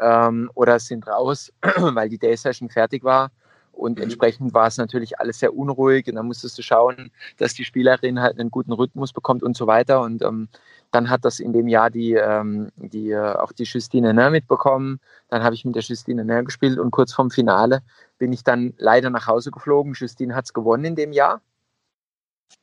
ähm, 0.00 0.50
oder 0.54 0.78
sind 0.78 1.06
raus, 1.06 1.52
weil 1.76 2.08
die 2.08 2.18
Day 2.18 2.36
Session 2.36 2.70
fertig 2.70 3.04
war. 3.04 3.30
Und 3.72 3.98
mhm. 3.98 4.04
entsprechend 4.04 4.54
war 4.54 4.66
es 4.66 4.78
natürlich 4.78 5.20
alles 5.20 5.38
sehr 5.38 5.54
unruhig. 5.54 6.08
Und 6.08 6.16
dann 6.16 6.26
musstest 6.26 6.56
du 6.58 6.62
schauen, 6.62 7.10
dass 7.36 7.54
die 7.54 7.64
Spielerin 7.64 8.20
halt 8.20 8.38
einen 8.38 8.50
guten 8.50 8.72
Rhythmus 8.72 9.12
bekommt 9.12 9.42
und 9.42 9.56
so 9.56 9.66
weiter. 9.66 10.00
Und 10.00 10.22
ähm, 10.22 10.48
dann 10.90 11.10
hat 11.10 11.24
das 11.24 11.40
in 11.40 11.52
dem 11.52 11.68
Jahr 11.68 11.90
die, 11.90 12.14
ähm, 12.14 12.70
die, 12.76 13.10
äh, 13.10 13.34
auch 13.34 13.52
die 13.52 13.64
Justine 13.64 14.14
Nair 14.14 14.30
mitbekommen. 14.30 15.00
Dann 15.28 15.42
habe 15.42 15.54
ich 15.54 15.64
mit 15.64 15.74
der 15.74 15.82
Justine 15.82 16.24
Nair 16.24 16.44
gespielt 16.44 16.78
und 16.78 16.90
kurz 16.90 17.12
vorm 17.12 17.30
Finale 17.30 17.82
bin 18.18 18.32
ich 18.32 18.42
dann 18.42 18.74
leider 18.78 19.10
nach 19.10 19.26
Hause 19.26 19.50
geflogen. 19.50 19.92
Justine 19.94 20.34
hat 20.34 20.46
es 20.46 20.54
gewonnen 20.54 20.84
in 20.84 20.96
dem 20.96 21.12
Jahr. 21.12 21.42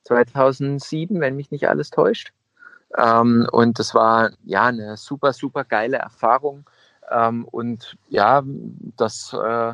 2007, 0.05 1.19
wenn 1.19 1.35
mich 1.35 1.51
nicht 1.51 1.67
alles 1.67 1.91
täuscht. 1.91 2.33
Ähm, 2.97 3.47
und 3.51 3.79
das 3.79 3.93
war 3.93 4.31
ja 4.43 4.65
eine 4.65 4.97
super, 4.97 5.33
super 5.33 5.63
geile 5.63 5.97
Erfahrung. 5.97 6.69
Ähm, 7.11 7.45
und 7.45 7.97
ja, 8.09 8.43
das, 8.97 9.33
äh, 9.33 9.73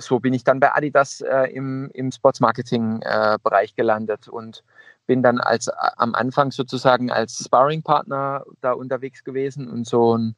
so 0.00 0.20
bin 0.20 0.34
ich 0.34 0.44
dann 0.44 0.60
bei 0.60 0.74
Adidas 0.74 1.20
äh, 1.20 1.50
im, 1.52 1.90
im 1.94 2.10
Sports 2.10 2.40
Marketing 2.40 3.00
äh, 3.02 3.38
gelandet 3.76 4.28
und 4.28 4.64
bin 5.06 5.22
dann 5.22 5.40
als 5.40 5.68
am 5.68 6.14
Anfang 6.14 6.52
sozusagen 6.52 7.10
als 7.10 7.42
Sparring-Partner 7.44 8.44
da 8.60 8.72
unterwegs 8.72 9.24
gewesen 9.24 9.68
und 9.68 9.86
so 9.86 10.16
ein, 10.16 10.36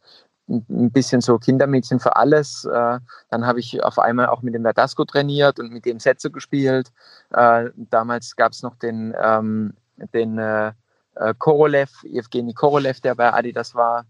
ein 0.48 0.90
bisschen 0.90 1.20
so 1.20 1.38
Kindermädchen 1.38 2.00
für 2.00 2.16
alles. 2.16 2.64
Äh, 2.64 2.98
dann 3.30 3.46
habe 3.46 3.60
ich 3.60 3.82
auf 3.82 3.98
einmal 3.98 4.26
auch 4.26 4.42
mit 4.42 4.54
dem 4.54 4.62
Verdasco 4.62 5.04
trainiert 5.04 5.58
und 5.58 5.72
mit 5.72 5.84
dem 5.84 6.00
Sätze 6.00 6.30
gespielt. 6.30 6.90
Äh, 7.30 7.70
damals 7.76 8.36
gab 8.36 8.52
es 8.52 8.62
noch 8.62 8.76
den, 8.76 9.14
ähm, 9.22 9.74
den 10.14 10.38
äh, 10.38 10.72
äh, 11.16 11.34
Korolev, 11.38 12.04
Evgeny 12.04 12.54
Korolev, 12.54 13.00
der 13.00 13.14
bei 13.14 13.32
Adidas 13.32 13.74
war. 13.74 14.06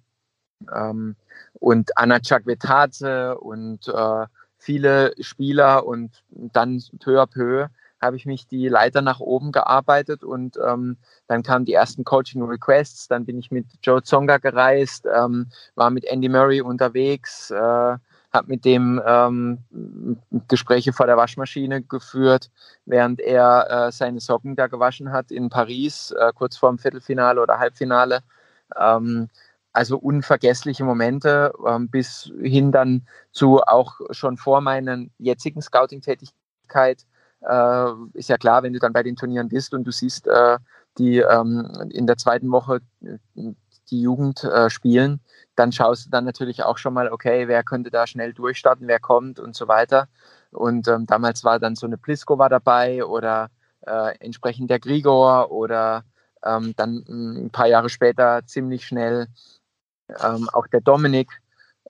Ähm, 0.73 1.17
und 1.55 1.97
Anna 1.99 2.21
Chakvetadze 2.21 3.37
und 3.39 3.89
äh, 3.89 4.27
viele 4.63 5.13
Spieler 5.21 5.85
und 5.85 6.23
dann 6.31 6.81
peu 7.01 7.21
à 7.21 7.27
peu 7.27 7.67
habe 8.01 8.17
ich 8.17 8.27
mich 8.27 8.47
die 8.47 8.69
Leiter 8.69 9.03
nach 9.03 9.21
oben 9.21 9.53
gearbeitet 9.53 10.25
und 10.25 10.59
ähm, 10.65 10.97
dann 11.29 11.43
kamen 11.43 11.65
die 11.65 11.73
ersten 11.73 12.05
Coaching 12.05 12.43
Requests. 12.43 13.07
Dann 13.07 13.25
bin 13.25 13.39
ich 13.39 13.51
mit 13.51 13.67
Joe 13.83 14.03
Zonga 14.03 14.39
gereist, 14.39 15.07
ähm, 15.07 15.47
war 15.77 15.91
mit 15.91 16.05
Andy 16.05 16.29
Murray 16.29 16.61
unterwegs, 16.61 17.51
äh, 17.53 17.57
habe 17.57 18.49
mit 18.49 18.65
dem 18.65 19.01
ähm, 19.07 19.59
Gespräche 20.49 20.93
vor 20.93 21.07
der 21.07 21.17
Waschmaschine 21.17 21.83
geführt, 21.83 22.51
während 22.87 23.21
er 23.21 23.67
äh, 23.89 23.93
seine 23.93 24.21
Socken 24.21 24.57
da 24.57 24.67
gewaschen 24.67 25.13
hat 25.13 25.31
in 25.31 25.49
Paris, 25.49 26.13
äh, 26.13 26.33
kurz 26.35 26.57
vor 26.57 26.71
dem 26.71 26.79
Viertelfinale 26.79 27.41
oder 27.41 27.59
Halbfinale. 27.59 28.21
Ähm, 28.77 29.29
also 29.73 29.99
unvergessliche 29.99 30.85
Momente 30.85 31.53
ähm, 31.67 31.89
bis 31.89 32.33
hin 32.41 32.73
dann 32.73 33.07
zu 33.33 33.61
auch 33.63 34.01
schon 34.11 34.37
vor 34.37 34.61
meiner 34.61 35.05
jetzigen 35.19 35.63
Scouting-Tätigkeit 35.63 37.07
äh, 37.41 37.93
ist 38.13 38.29
ja 38.29 38.37
klar, 38.37 38.63
wenn 38.63 38.73
du 38.73 38.79
dann 38.79 38.93
bei 38.93 39.03
den 39.03 39.17
Turnieren 39.17 39.49
bist 39.49 39.75
und 39.75 39.85
du 39.85 39.91
siehst 39.91 40.27
äh, 40.27 40.59
die 40.99 41.19
ähm, 41.19 41.91
in 41.91 42.07
der 42.07 42.17
zweiten 42.17 42.51
Woche 42.51 42.81
äh, 43.03 43.53
die 43.91 44.01
Jugend 44.01 44.45
äh, 44.45 44.71
spielen, 44.71 45.21
dann 45.57 45.73
schaust 45.73 46.07
du 46.07 46.11
dann 46.11 46.25
natürlich 46.25 46.63
auch 46.63 46.79
schon 46.79 46.95
mal, 46.95 47.11
okay, 47.11 47.49
wer 47.49 47.63
könnte 47.63 47.91
da 47.91 48.07
schnell 48.07 48.33
durchstarten, 48.33 48.89
wer 48.89 49.01
kommt 49.01 49.39
und 49.39 49.55
so 49.55 49.69
weiter. 49.69 50.09
Und 50.51 50.89
ähm, 50.89 51.07
damals 51.07 51.45
war 51.45 51.59
dann 51.59 51.77
so 51.77 51.87
eine 51.87 51.99
Plisko 51.99 52.39
war 52.39 52.49
dabei 52.49 53.05
oder 53.05 53.49
äh, 53.87 54.17
entsprechend 54.21 54.71
der 54.71 54.81
Grigor 54.81 55.51
oder 55.51 56.05
ähm, 56.45 56.75
dann 56.77 57.05
ein 57.09 57.51
paar 57.51 57.69
Jahre 57.69 57.89
später 57.89 58.43
ziemlich 58.47 58.87
schnell 58.87 59.29
ähm, 60.23 60.49
auch 60.53 60.67
der 60.67 60.81
Dominik. 60.81 61.29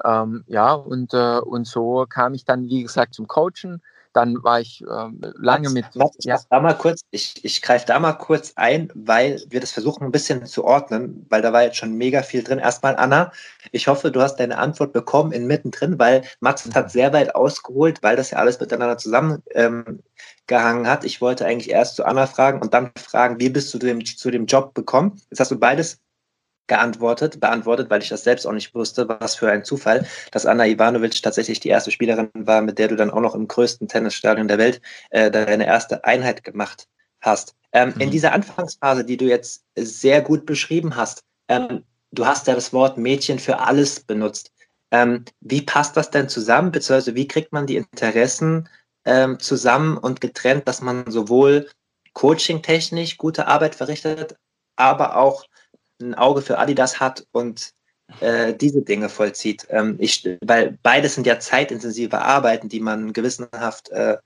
Ähm, 0.04 0.44
ja, 0.46 0.72
und, 0.72 1.14
äh, 1.14 1.38
und 1.38 1.66
so 1.66 2.06
kam 2.08 2.34
ich 2.34 2.44
dann, 2.44 2.68
wie 2.68 2.82
gesagt, 2.82 3.14
zum 3.14 3.26
Coachen 3.26 3.82
dann 4.12 4.42
war 4.42 4.60
ich 4.60 4.82
ähm, 4.82 5.20
lange 5.38 5.70
mit. 5.70 5.86
Warte, 5.94 6.16
ich, 6.18 6.24
ja. 6.26 6.38
da 6.50 6.60
mal 6.60 6.76
kurz, 6.76 7.02
ich, 7.10 7.44
ich 7.44 7.62
greife 7.62 7.86
da 7.86 7.98
mal 7.98 8.12
kurz 8.12 8.52
ein, 8.56 8.90
weil 8.94 9.42
wir 9.48 9.60
das 9.60 9.72
versuchen 9.72 10.04
ein 10.04 10.12
bisschen 10.12 10.46
zu 10.46 10.64
ordnen, 10.64 11.26
weil 11.28 11.42
da 11.42 11.52
war 11.52 11.62
jetzt 11.62 11.76
schon 11.76 11.96
mega 11.96 12.22
viel 12.22 12.42
drin. 12.42 12.58
Erstmal, 12.58 12.96
Anna, 12.96 13.32
ich 13.70 13.88
hoffe, 13.88 14.10
du 14.10 14.20
hast 14.20 14.36
deine 14.36 14.58
Antwort 14.58 14.92
bekommen 14.92 15.32
in 15.32 15.46
mittendrin, 15.46 15.98
weil 15.98 16.22
Mats 16.40 16.68
hat 16.74 16.90
sehr 16.90 17.12
weit 17.12 17.34
ausgeholt, 17.34 18.02
weil 18.02 18.16
das 18.16 18.30
ja 18.30 18.38
alles 18.38 18.60
miteinander 18.60 18.98
zusammengehangen 18.98 20.00
ähm, 20.48 20.86
hat. 20.86 21.04
Ich 21.04 21.20
wollte 21.20 21.46
eigentlich 21.46 21.70
erst 21.70 21.96
zu 21.96 22.04
Anna 22.04 22.26
fragen 22.26 22.60
und 22.60 22.74
dann 22.74 22.92
fragen, 22.96 23.40
wie 23.40 23.50
bist 23.50 23.72
du 23.72 23.78
zu 23.78 23.86
dem, 23.86 24.04
zu 24.04 24.30
dem 24.30 24.46
Job 24.46 24.74
gekommen? 24.74 25.20
Jetzt 25.30 25.40
hast 25.40 25.50
du 25.50 25.58
beides 25.58 25.98
geantwortet, 26.66 27.40
beantwortet, 27.40 27.90
weil 27.90 28.02
ich 28.02 28.08
das 28.08 28.24
selbst 28.24 28.46
auch 28.46 28.52
nicht 28.52 28.74
wusste, 28.74 29.08
was 29.08 29.34
für 29.34 29.50
ein 29.50 29.64
Zufall, 29.64 30.06
dass 30.30 30.46
Anna 30.46 30.66
Ivanovic 30.66 31.22
tatsächlich 31.22 31.60
die 31.60 31.68
erste 31.68 31.90
Spielerin 31.90 32.30
war, 32.34 32.62
mit 32.62 32.78
der 32.78 32.88
du 32.88 32.96
dann 32.96 33.10
auch 33.10 33.20
noch 33.20 33.34
im 33.34 33.48
größten 33.48 33.88
Tennisstadion 33.88 34.48
der 34.48 34.58
Welt 34.58 34.80
äh, 35.10 35.30
deine 35.30 35.66
erste 35.66 36.04
Einheit 36.04 36.44
gemacht 36.44 36.88
hast. 37.20 37.54
Ähm, 37.72 37.92
mhm. 37.94 38.00
In 38.00 38.10
dieser 38.10 38.32
Anfangsphase, 38.32 39.04
die 39.04 39.16
du 39.16 39.26
jetzt 39.26 39.64
sehr 39.76 40.22
gut 40.22 40.46
beschrieben 40.46 40.96
hast, 40.96 41.24
ähm, 41.48 41.84
du 42.12 42.26
hast 42.26 42.46
ja 42.46 42.54
das 42.54 42.72
Wort 42.72 42.98
Mädchen 42.98 43.38
für 43.38 43.58
alles 43.58 44.00
benutzt. 44.00 44.52
Ähm, 44.90 45.24
wie 45.40 45.62
passt 45.62 45.96
das 45.96 46.10
denn 46.10 46.28
zusammen, 46.28 46.70
beziehungsweise 46.70 47.14
wie 47.14 47.26
kriegt 47.26 47.52
man 47.52 47.66
die 47.66 47.76
Interessen 47.76 48.68
ähm, 49.04 49.40
zusammen 49.40 49.96
und 49.96 50.20
getrennt, 50.20 50.68
dass 50.68 50.82
man 50.82 51.10
sowohl 51.10 51.68
coaching-technisch 52.12 53.16
gute 53.16 53.46
Arbeit 53.46 53.74
verrichtet, 53.74 54.36
aber 54.76 55.16
auch 55.16 55.44
ein 56.03 56.14
Auge 56.14 56.42
für 56.42 56.59
Adidas 56.59 57.00
hat 57.00 57.26
und 57.32 57.72
äh, 58.20 58.55
diese 58.55 58.82
Dinge 58.82 59.09
vollzieht. 59.09 59.66
Ähm, 59.70 59.96
ich, 59.98 60.28
weil 60.44 60.78
beides 60.82 61.14
sind 61.14 61.26
ja 61.26 61.38
zeitintensive 61.38 62.20
Arbeiten, 62.20 62.68
die 62.68 62.80
man 62.80 63.12
gewissenhaft 63.12 63.90
äh, 63.90 64.16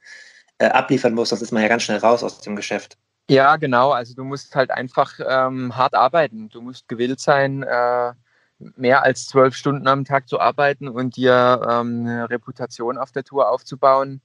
äh, 0.58 0.66
abliefern 0.66 1.14
muss, 1.14 1.30
sonst 1.30 1.42
ist 1.42 1.52
man 1.52 1.62
ja 1.62 1.68
ganz 1.68 1.82
schnell 1.82 1.98
raus 1.98 2.22
aus 2.22 2.40
dem 2.40 2.56
Geschäft. 2.56 2.96
Ja, 3.28 3.56
genau. 3.56 3.90
Also 3.90 4.14
du 4.14 4.24
musst 4.24 4.54
halt 4.54 4.70
einfach 4.70 5.14
ähm, 5.26 5.76
hart 5.76 5.94
arbeiten. 5.94 6.48
Du 6.48 6.62
musst 6.62 6.88
gewillt 6.88 7.20
sein, 7.20 7.62
äh, 7.64 8.12
mehr 8.58 9.02
als 9.02 9.26
zwölf 9.26 9.54
Stunden 9.54 9.88
am 9.88 10.04
Tag 10.04 10.28
zu 10.28 10.40
arbeiten 10.40 10.88
und 10.88 11.16
dir 11.16 11.60
ähm, 11.68 12.06
eine 12.06 12.30
Reputation 12.30 12.98
auf 12.98 13.12
der 13.12 13.24
Tour 13.24 13.50
aufzubauen, 13.50 14.20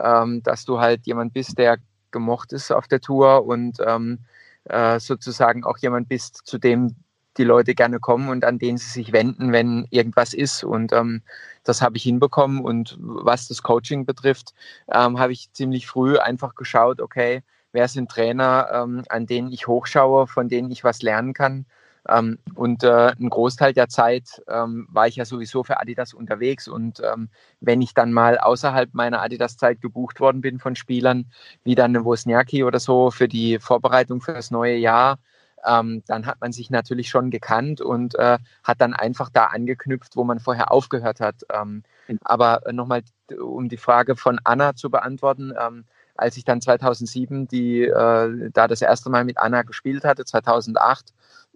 ähm, 0.00 0.42
dass 0.42 0.64
du 0.64 0.80
halt 0.80 1.06
jemand 1.06 1.34
bist, 1.34 1.58
der 1.58 1.78
gemocht 2.12 2.52
ist 2.52 2.70
auf 2.70 2.86
der 2.86 3.00
Tour 3.00 3.44
und 3.44 3.78
ähm, 3.84 4.20
äh, 4.64 4.98
sozusagen 5.00 5.64
auch 5.64 5.78
jemand 5.78 6.08
bist, 6.08 6.40
zu 6.44 6.58
dem 6.58 6.96
die 7.36 7.44
Leute 7.44 7.74
gerne 7.74 7.98
kommen 7.98 8.28
und 8.28 8.44
an 8.44 8.58
den 8.58 8.76
sie 8.76 8.90
sich 8.90 9.12
wenden, 9.12 9.52
wenn 9.52 9.86
irgendwas 9.90 10.34
ist. 10.34 10.64
Und 10.64 10.92
ähm, 10.92 11.22
das 11.64 11.82
habe 11.82 11.96
ich 11.96 12.04
hinbekommen. 12.04 12.60
Und 12.60 12.96
was 13.00 13.48
das 13.48 13.62
Coaching 13.62 14.06
betrifft, 14.06 14.54
ähm, 14.92 15.18
habe 15.18 15.32
ich 15.32 15.52
ziemlich 15.52 15.86
früh 15.86 16.16
einfach 16.18 16.54
geschaut, 16.54 17.00
okay, 17.00 17.42
wer 17.72 17.88
sind 17.88 18.10
Trainer, 18.10 18.68
ähm, 18.72 19.02
an 19.08 19.26
denen 19.26 19.50
ich 19.50 19.66
hochschaue, 19.66 20.26
von 20.26 20.48
denen 20.48 20.70
ich 20.70 20.84
was 20.84 21.02
lernen 21.02 21.32
kann. 21.34 21.66
Ähm, 22.08 22.38
und 22.54 22.84
äh, 22.84 23.12
ein 23.18 23.30
Großteil 23.30 23.72
der 23.72 23.88
Zeit 23.88 24.42
ähm, 24.48 24.86
war 24.90 25.06
ich 25.06 25.16
ja 25.16 25.24
sowieso 25.24 25.64
für 25.64 25.80
Adidas 25.80 26.14
unterwegs. 26.14 26.68
Und 26.68 27.00
ähm, 27.00 27.28
wenn 27.60 27.82
ich 27.82 27.94
dann 27.94 28.12
mal 28.12 28.38
außerhalb 28.38 28.92
meiner 28.94 29.22
Adidas-Zeit 29.22 29.80
gebucht 29.80 30.20
worden 30.20 30.40
bin 30.40 30.58
von 30.58 30.76
Spielern, 30.76 31.26
wie 31.62 31.74
dann 31.74 31.96
eine 31.96 32.04
Wozniacki 32.04 32.64
oder 32.64 32.78
so 32.78 33.10
für 33.10 33.28
die 33.28 33.58
Vorbereitung 33.58 34.20
für 34.20 34.34
das 34.34 34.50
neue 34.50 34.76
Jahr, 34.76 35.18
ähm, 35.66 36.02
dann 36.06 36.26
hat 36.26 36.40
man 36.40 36.52
sich 36.52 36.70
natürlich 36.70 37.08
schon 37.08 37.30
gekannt 37.30 37.80
und 37.80 38.14
äh, 38.16 38.38
hat 38.62 38.80
dann 38.80 38.92
einfach 38.94 39.30
da 39.30 39.46
angeknüpft, 39.46 40.16
wo 40.16 40.24
man 40.24 40.40
vorher 40.40 40.70
aufgehört 40.70 41.20
hat. 41.20 41.36
Ähm, 41.52 41.82
aber 42.22 42.60
nochmal, 42.72 43.02
um 43.40 43.68
die 43.68 43.78
Frage 43.78 44.16
von 44.16 44.38
Anna 44.44 44.74
zu 44.74 44.90
beantworten, 44.90 45.54
ähm, 45.58 45.84
als 46.16 46.36
ich 46.36 46.44
dann 46.44 46.60
2007 46.60 47.48
die, 47.48 47.82
äh, 47.82 48.50
da 48.52 48.68
das 48.68 48.82
erste 48.82 49.10
Mal 49.10 49.24
mit 49.24 49.38
Anna 49.38 49.62
gespielt 49.62 50.04
hatte, 50.04 50.24
2008, 50.24 51.12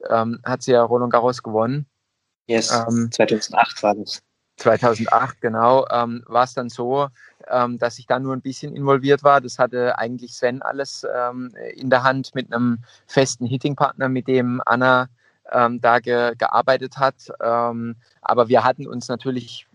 ähm, 0.08 0.40
hat 0.44 0.62
sie 0.62 0.72
ja 0.72 0.82
Roland 0.82 1.12
Garros 1.12 1.42
gewonnen. 1.42 1.86
Yes, 2.46 2.70
ähm, 2.70 3.10
2008 3.12 3.82
war 3.82 3.94
das. 3.94 4.22
2008, 4.56 5.40
genau, 5.40 5.86
ähm, 5.90 6.24
war 6.26 6.44
es 6.44 6.54
dann 6.54 6.68
so, 6.68 7.08
ähm, 7.48 7.78
dass 7.78 7.98
ich 7.98 8.06
da 8.06 8.18
nur 8.18 8.34
ein 8.34 8.40
bisschen 8.40 8.74
involviert 8.74 9.22
war. 9.22 9.40
Das 9.40 9.58
hatte 9.58 9.96
eigentlich 9.98 10.34
Sven 10.34 10.62
alles 10.62 11.06
ähm, 11.14 11.54
in 11.74 11.90
der 11.90 12.02
Hand 12.02 12.34
mit 12.34 12.52
einem 12.52 12.78
festen 13.06 13.46
Hitting-Partner, 13.46 14.08
mit 14.08 14.26
dem 14.26 14.60
Anna 14.66 15.08
ähm, 15.52 15.80
da 15.80 16.00
ge 16.00 16.34
gearbeitet 16.36 16.96
hat. 16.96 17.30
Ähm, 17.40 17.96
aber 18.20 18.48
wir 18.48 18.64
hatten 18.64 18.86
uns 18.88 19.08
natürlich 19.08 19.68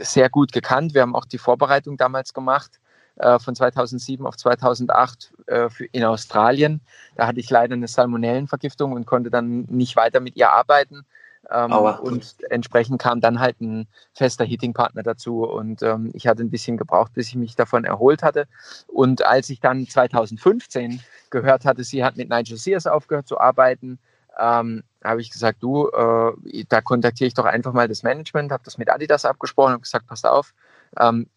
sehr 0.00 0.28
gut 0.28 0.52
gekannt. 0.52 0.94
Wir 0.94 1.02
haben 1.02 1.14
auch 1.14 1.26
die 1.26 1.38
Vorbereitung 1.38 1.96
damals 1.96 2.34
gemacht 2.34 2.80
äh, 3.16 3.38
von 3.38 3.54
2007 3.54 4.26
auf 4.26 4.36
2008 4.36 5.32
äh, 5.46 5.68
für, 5.68 5.84
in 5.86 6.04
Australien. 6.04 6.80
Da 7.16 7.26
hatte 7.26 7.40
ich 7.40 7.50
leider 7.50 7.74
eine 7.74 7.88
Salmonellenvergiftung 7.88 8.92
und 8.92 9.06
konnte 9.06 9.30
dann 9.30 9.62
nicht 9.68 9.96
weiter 9.96 10.20
mit 10.20 10.36
ihr 10.36 10.50
arbeiten. 10.50 11.04
Ähm, 11.50 11.72
und 11.72 12.36
entsprechend 12.50 13.00
kam 13.00 13.20
dann 13.20 13.38
halt 13.38 13.60
ein 13.60 13.86
fester 14.14 14.44
Hitting-Partner 14.44 15.02
dazu. 15.02 15.44
Und 15.44 15.82
ähm, 15.82 16.10
ich 16.14 16.26
hatte 16.26 16.42
ein 16.42 16.50
bisschen 16.50 16.76
gebraucht, 16.76 17.12
bis 17.14 17.28
ich 17.28 17.36
mich 17.36 17.54
davon 17.54 17.84
erholt 17.84 18.22
hatte. 18.22 18.46
Und 18.86 19.24
als 19.24 19.50
ich 19.50 19.60
dann 19.60 19.86
2015 19.86 21.00
gehört 21.30 21.64
hatte, 21.64 21.84
sie 21.84 22.04
hat 22.04 22.16
mit 22.16 22.30
Nigel 22.30 22.56
Sears 22.56 22.86
aufgehört 22.86 23.28
zu 23.28 23.38
arbeiten, 23.38 23.98
ähm, 24.38 24.82
habe 25.02 25.20
ich 25.20 25.30
gesagt, 25.30 25.62
du, 25.62 25.88
äh, 25.88 26.64
da 26.68 26.80
kontaktiere 26.80 27.28
ich 27.28 27.34
doch 27.34 27.44
einfach 27.44 27.72
mal 27.72 27.88
das 27.88 28.02
Management, 28.02 28.50
habe 28.50 28.64
das 28.64 28.78
mit 28.78 28.90
Adidas 28.90 29.24
abgesprochen, 29.24 29.72
habe 29.72 29.82
gesagt, 29.82 30.06
pass 30.06 30.24
auf, 30.24 30.54
ähm, 30.98 31.28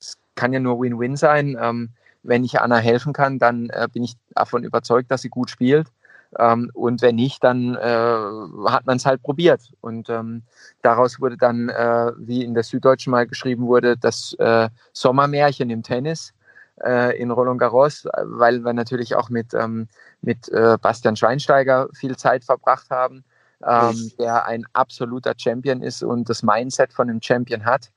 es 0.00 0.16
kann 0.38 0.52
ja 0.52 0.60
nur 0.60 0.80
Win-Win 0.80 1.16
sein. 1.16 1.58
Ähm, 1.60 1.90
wenn 2.22 2.44
ich 2.44 2.60
Anna 2.60 2.76
helfen 2.76 3.12
kann, 3.12 3.38
dann 3.38 3.70
äh, 3.70 3.88
bin 3.92 4.04
ich 4.04 4.14
davon 4.34 4.62
überzeugt, 4.64 5.10
dass 5.10 5.22
sie 5.22 5.28
gut 5.28 5.50
spielt. 5.50 5.88
Ähm, 6.38 6.70
und 6.74 7.02
wenn 7.02 7.16
nicht, 7.16 7.42
dann 7.42 7.74
äh, 7.74 8.70
hat 8.70 8.86
man 8.86 8.98
es 8.98 9.06
halt 9.06 9.22
probiert. 9.22 9.72
Und 9.80 10.08
ähm, 10.08 10.42
daraus 10.82 11.20
wurde 11.20 11.36
dann, 11.36 11.68
äh, 11.68 12.12
wie 12.18 12.44
in 12.44 12.54
der 12.54 12.62
Süddeutschen 12.62 13.10
mal 13.10 13.26
geschrieben 13.26 13.66
wurde, 13.66 13.96
das 13.96 14.34
äh, 14.38 14.68
Sommermärchen 14.92 15.70
im 15.70 15.82
Tennis 15.82 16.32
äh, 16.84 17.18
in 17.18 17.30
Roland 17.30 17.58
Garros, 17.58 18.06
weil 18.22 18.60
wir 18.60 18.72
natürlich 18.72 19.16
auch 19.16 19.30
mit, 19.30 19.54
ähm, 19.54 19.88
mit 20.22 20.48
äh, 20.50 20.76
Bastian 20.80 21.16
Schweinsteiger 21.16 21.88
viel 21.94 22.16
Zeit 22.16 22.44
verbracht 22.44 22.90
haben, 22.90 23.24
ähm, 23.66 24.12
der 24.18 24.46
ein 24.46 24.64
absoluter 24.72 25.34
Champion 25.36 25.82
ist 25.82 26.02
und 26.02 26.28
das 26.28 26.42
Mindset 26.42 26.92
von 26.92 27.10
einem 27.10 27.22
Champion 27.22 27.64
hat 27.64 27.90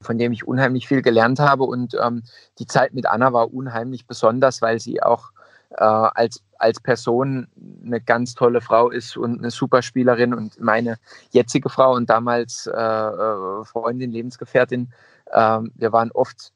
von 0.00 0.18
dem 0.18 0.32
ich 0.32 0.46
unheimlich 0.46 0.88
viel 0.88 1.02
gelernt 1.02 1.40
habe. 1.40 1.64
Und 1.64 1.96
ähm, 2.02 2.22
die 2.58 2.66
Zeit 2.66 2.94
mit 2.94 3.06
Anna 3.06 3.32
war 3.32 3.52
unheimlich 3.52 4.06
besonders, 4.06 4.62
weil 4.62 4.80
sie 4.80 5.02
auch 5.02 5.30
äh, 5.70 5.84
als, 5.84 6.42
als 6.58 6.80
Person 6.80 7.48
eine 7.84 8.00
ganz 8.00 8.34
tolle 8.34 8.60
Frau 8.60 8.90
ist 8.90 9.16
und 9.16 9.38
eine 9.38 9.50
super 9.50 9.82
Spielerin 9.82 10.34
und 10.34 10.60
meine 10.60 10.96
jetzige 11.30 11.68
Frau 11.68 11.94
und 11.94 12.10
damals 12.10 12.66
äh, 12.66 12.72
äh 12.72 13.64
Freundin, 13.64 14.12
Lebensgefährtin. 14.12 14.92
Äh, 15.26 15.60
wir 15.74 15.92
waren 15.92 16.10
oft 16.12 16.52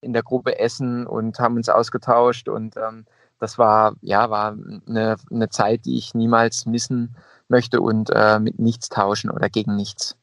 in 0.00 0.12
der 0.12 0.22
Gruppe 0.22 0.58
essen 0.58 1.06
und 1.06 1.38
haben 1.40 1.56
uns 1.56 1.68
ausgetauscht 1.68 2.48
und 2.48 2.76
ähm, 2.76 3.04
das 3.40 3.58
war 3.58 3.94
ja 4.00 4.30
war 4.30 4.56
eine, 4.86 5.16
eine 5.30 5.48
Zeit, 5.48 5.84
die 5.84 5.96
ich 5.96 6.14
niemals 6.14 6.66
missen 6.66 7.16
möchte 7.48 7.80
und 7.80 8.10
äh, 8.12 8.38
mit 8.38 8.58
nichts 8.58 8.88
tauschen 8.88 9.30
oder 9.30 9.48
gegen 9.48 9.76
nichts. 9.76 10.16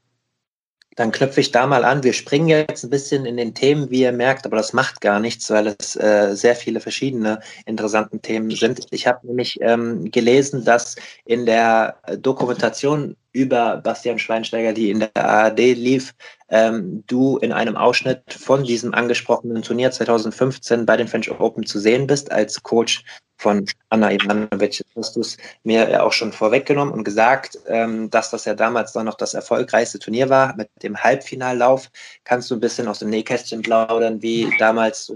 Dann 0.96 1.12
knüpfe 1.12 1.42
ich 1.42 1.52
da 1.52 1.68
mal 1.68 1.84
an. 1.84 2.04
Wir 2.04 2.14
springen 2.14 2.48
jetzt 2.48 2.84
ein 2.84 2.90
bisschen 2.90 3.26
in 3.26 3.38
den 3.38 3.54
Themen, 3.54 3.90
wie 3.90 4.02
ihr 4.02 4.12
merkt, 4.12 4.46
aber 4.46 4.58
das 4.58 4.74
macht 4.74 5.02
gar 5.02 5.20
nichts, 5.20 5.50
weil 5.50 5.76
es 5.78 5.96
äh, 5.96 6.36
sehr 6.36 6.56
viele 6.56 6.80
verschiedene 6.80 7.40
interessante 7.66 8.20
Themen 8.20 8.52
sind. 8.52 8.88
Ich 8.92 9.06
habe 9.06 9.28
nämlich 9.28 9.60
ähm, 9.62 10.10
gelesen, 10.12 10.64
dass 10.64 10.96
in 11.26 11.46
der 11.46 11.98
Dokumentation 12.20 13.16
über 13.36 13.78
Bastian 13.78 14.18
Schweinsteiger, 14.18 14.72
die 14.72 14.90
in 14.90 15.02
der 15.02 15.16
ARD 15.16 15.60
lief, 15.60 16.16
ähm, 16.48 17.04
du 17.06 17.38
in 17.38 17.52
einem 17.52 17.76
Ausschnitt 17.76 18.22
von 18.34 18.64
diesem 18.64 18.94
angesprochenen 18.94 19.62
Turnier 19.62 19.92
2015 19.92 20.86
bei 20.86 20.96
den 20.96 21.10
French 21.10 21.30
Open 21.30 21.66
zu 21.66 21.78
sehen 21.78 22.08
bist 22.08 22.32
als 22.32 22.64
Coach 22.64 23.04
von 23.38 23.66
Anna 23.90 24.14
Ivanovic. 24.14 24.82
Hast 24.96 25.18
du 25.18 25.20
es 25.20 25.36
mir 25.64 25.90
ja 25.90 26.04
auch 26.04 26.14
schon 26.14 26.32
vorweggenommen 26.32 26.94
und 26.94 27.04
gesagt, 27.04 27.60
ähm, 27.68 28.10
dass 28.10 28.32
das 28.32 28.46
ja 28.46 28.54
damals 28.54 28.94
dann 28.94 29.06
noch 29.06 29.16
das 29.16 29.34
erfolgreichste 29.34 30.00
Turnier 30.00 30.30
war 30.30 30.56
mit 30.56 30.70
dem 30.82 30.96
Halbfinallauf. 31.04 31.92
Kannst 32.24 32.50
du 32.50 32.56
ein 32.56 32.62
bisschen 32.62 32.88
aus 32.88 33.00
dem 33.00 33.10
Nähkästchen 33.10 33.62
plaudern, 33.62 34.22
wie 34.22 34.50
damals 34.60 35.12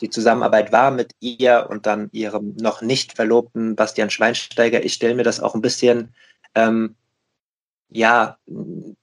die 0.00 0.10
Zusammenarbeit 0.10 0.70
war 0.70 0.92
mit 0.92 1.10
ihr 1.18 1.66
und 1.68 1.86
dann 1.86 2.08
ihrem 2.12 2.54
noch 2.60 2.82
nicht 2.82 3.16
verlobten 3.16 3.74
Bastian 3.74 4.10
Schweinsteiger? 4.10 4.84
Ich 4.84 4.94
stelle 4.94 5.16
mir 5.16 5.24
das 5.24 5.40
auch 5.40 5.56
ein 5.56 5.62
bisschen 5.62 6.14
ähm, 6.54 6.94
ja, 7.94 8.38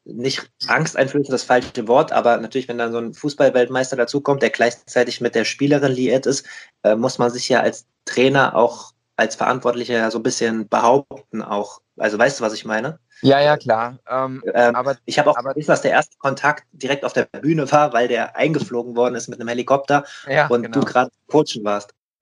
nicht 0.03 0.51
Angst 0.67 0.97
einflößen, 0.97 1.31
das 1.31 1.43
falsche 1.43 1.87
Wort, 1.87 2.11
aber 2.11 2.37
natürlich, 2.37 2.67
wenn 2.67 2.77
dann 2.77 2.91
so 2.91 2.97
ein 2.97 3.13
Fußballweltmeister 3.13 3.95
dazukommt, 3.95 4.41
der 4.41 4.49
gleichzeitig 4.49 5.21
mit 5.21 5.33
der 5.33 5.45
Spielerin 5.45 5.93
liiert 5.93 6.25
ist, 6.25 6.45
äh, 6.83 6.95
muss 6.95 7.17
man 7.17 7.31
sich 7.31 7.47
ja 7.47 7.61
als 7.61 7.85
Trainer 8.03 8.53
auch 8.53 8.91
als 9.15 9.35
Verantwortlicher 9.35 10.11
so 10.11 10.19
ein 10.19 10.23
bisschen 10.23 10.67
behaupten 10.67 11.41
auch. 11.41 11.79
Also 11.97 12.17
weißt 12.17 12.39
du, 12.39 12.43
was 12.43 12.53
ich 12.53 12.65
meine? 12.65 12.99
Ja, 13.21 13.39
ja, 13.39 13.55
klar. 13.55 13.99
Ähm, 14.09 14.43
ähm, 14.53 14.75
aber 14.75 14.97
ich 15.05 15.19
habe 15.19 15.29
auch 15.29 15.37
aber, 15.37 15.53
gewusst, 15.53 15.69
dass 15.69 15.83
der 15.83 15.91
erste 15.91 16.17
Kontakt 16.17 16.65
direkt 16.73 17.05
auf 17.05 17.13
der 17.13 17.25
Bühne 17.25 17.71
war, 17.71 17.93
weil 17.93 18.09
der 18.09 18.35
eingeflogen 18.35 18.97
worden 18.97 19.15
ist 19.15 19.29
mit 19.29 19.39
einem 19.39 19.47
Helikopter 19.47 20.03
ja, 20.27 20.47
und 20.47 20.63
genau. 20.63 20.79
du 20.79 20.85
gerade 20.85 21.11
coachen 21.27 21.63
warst. 21.63 21.93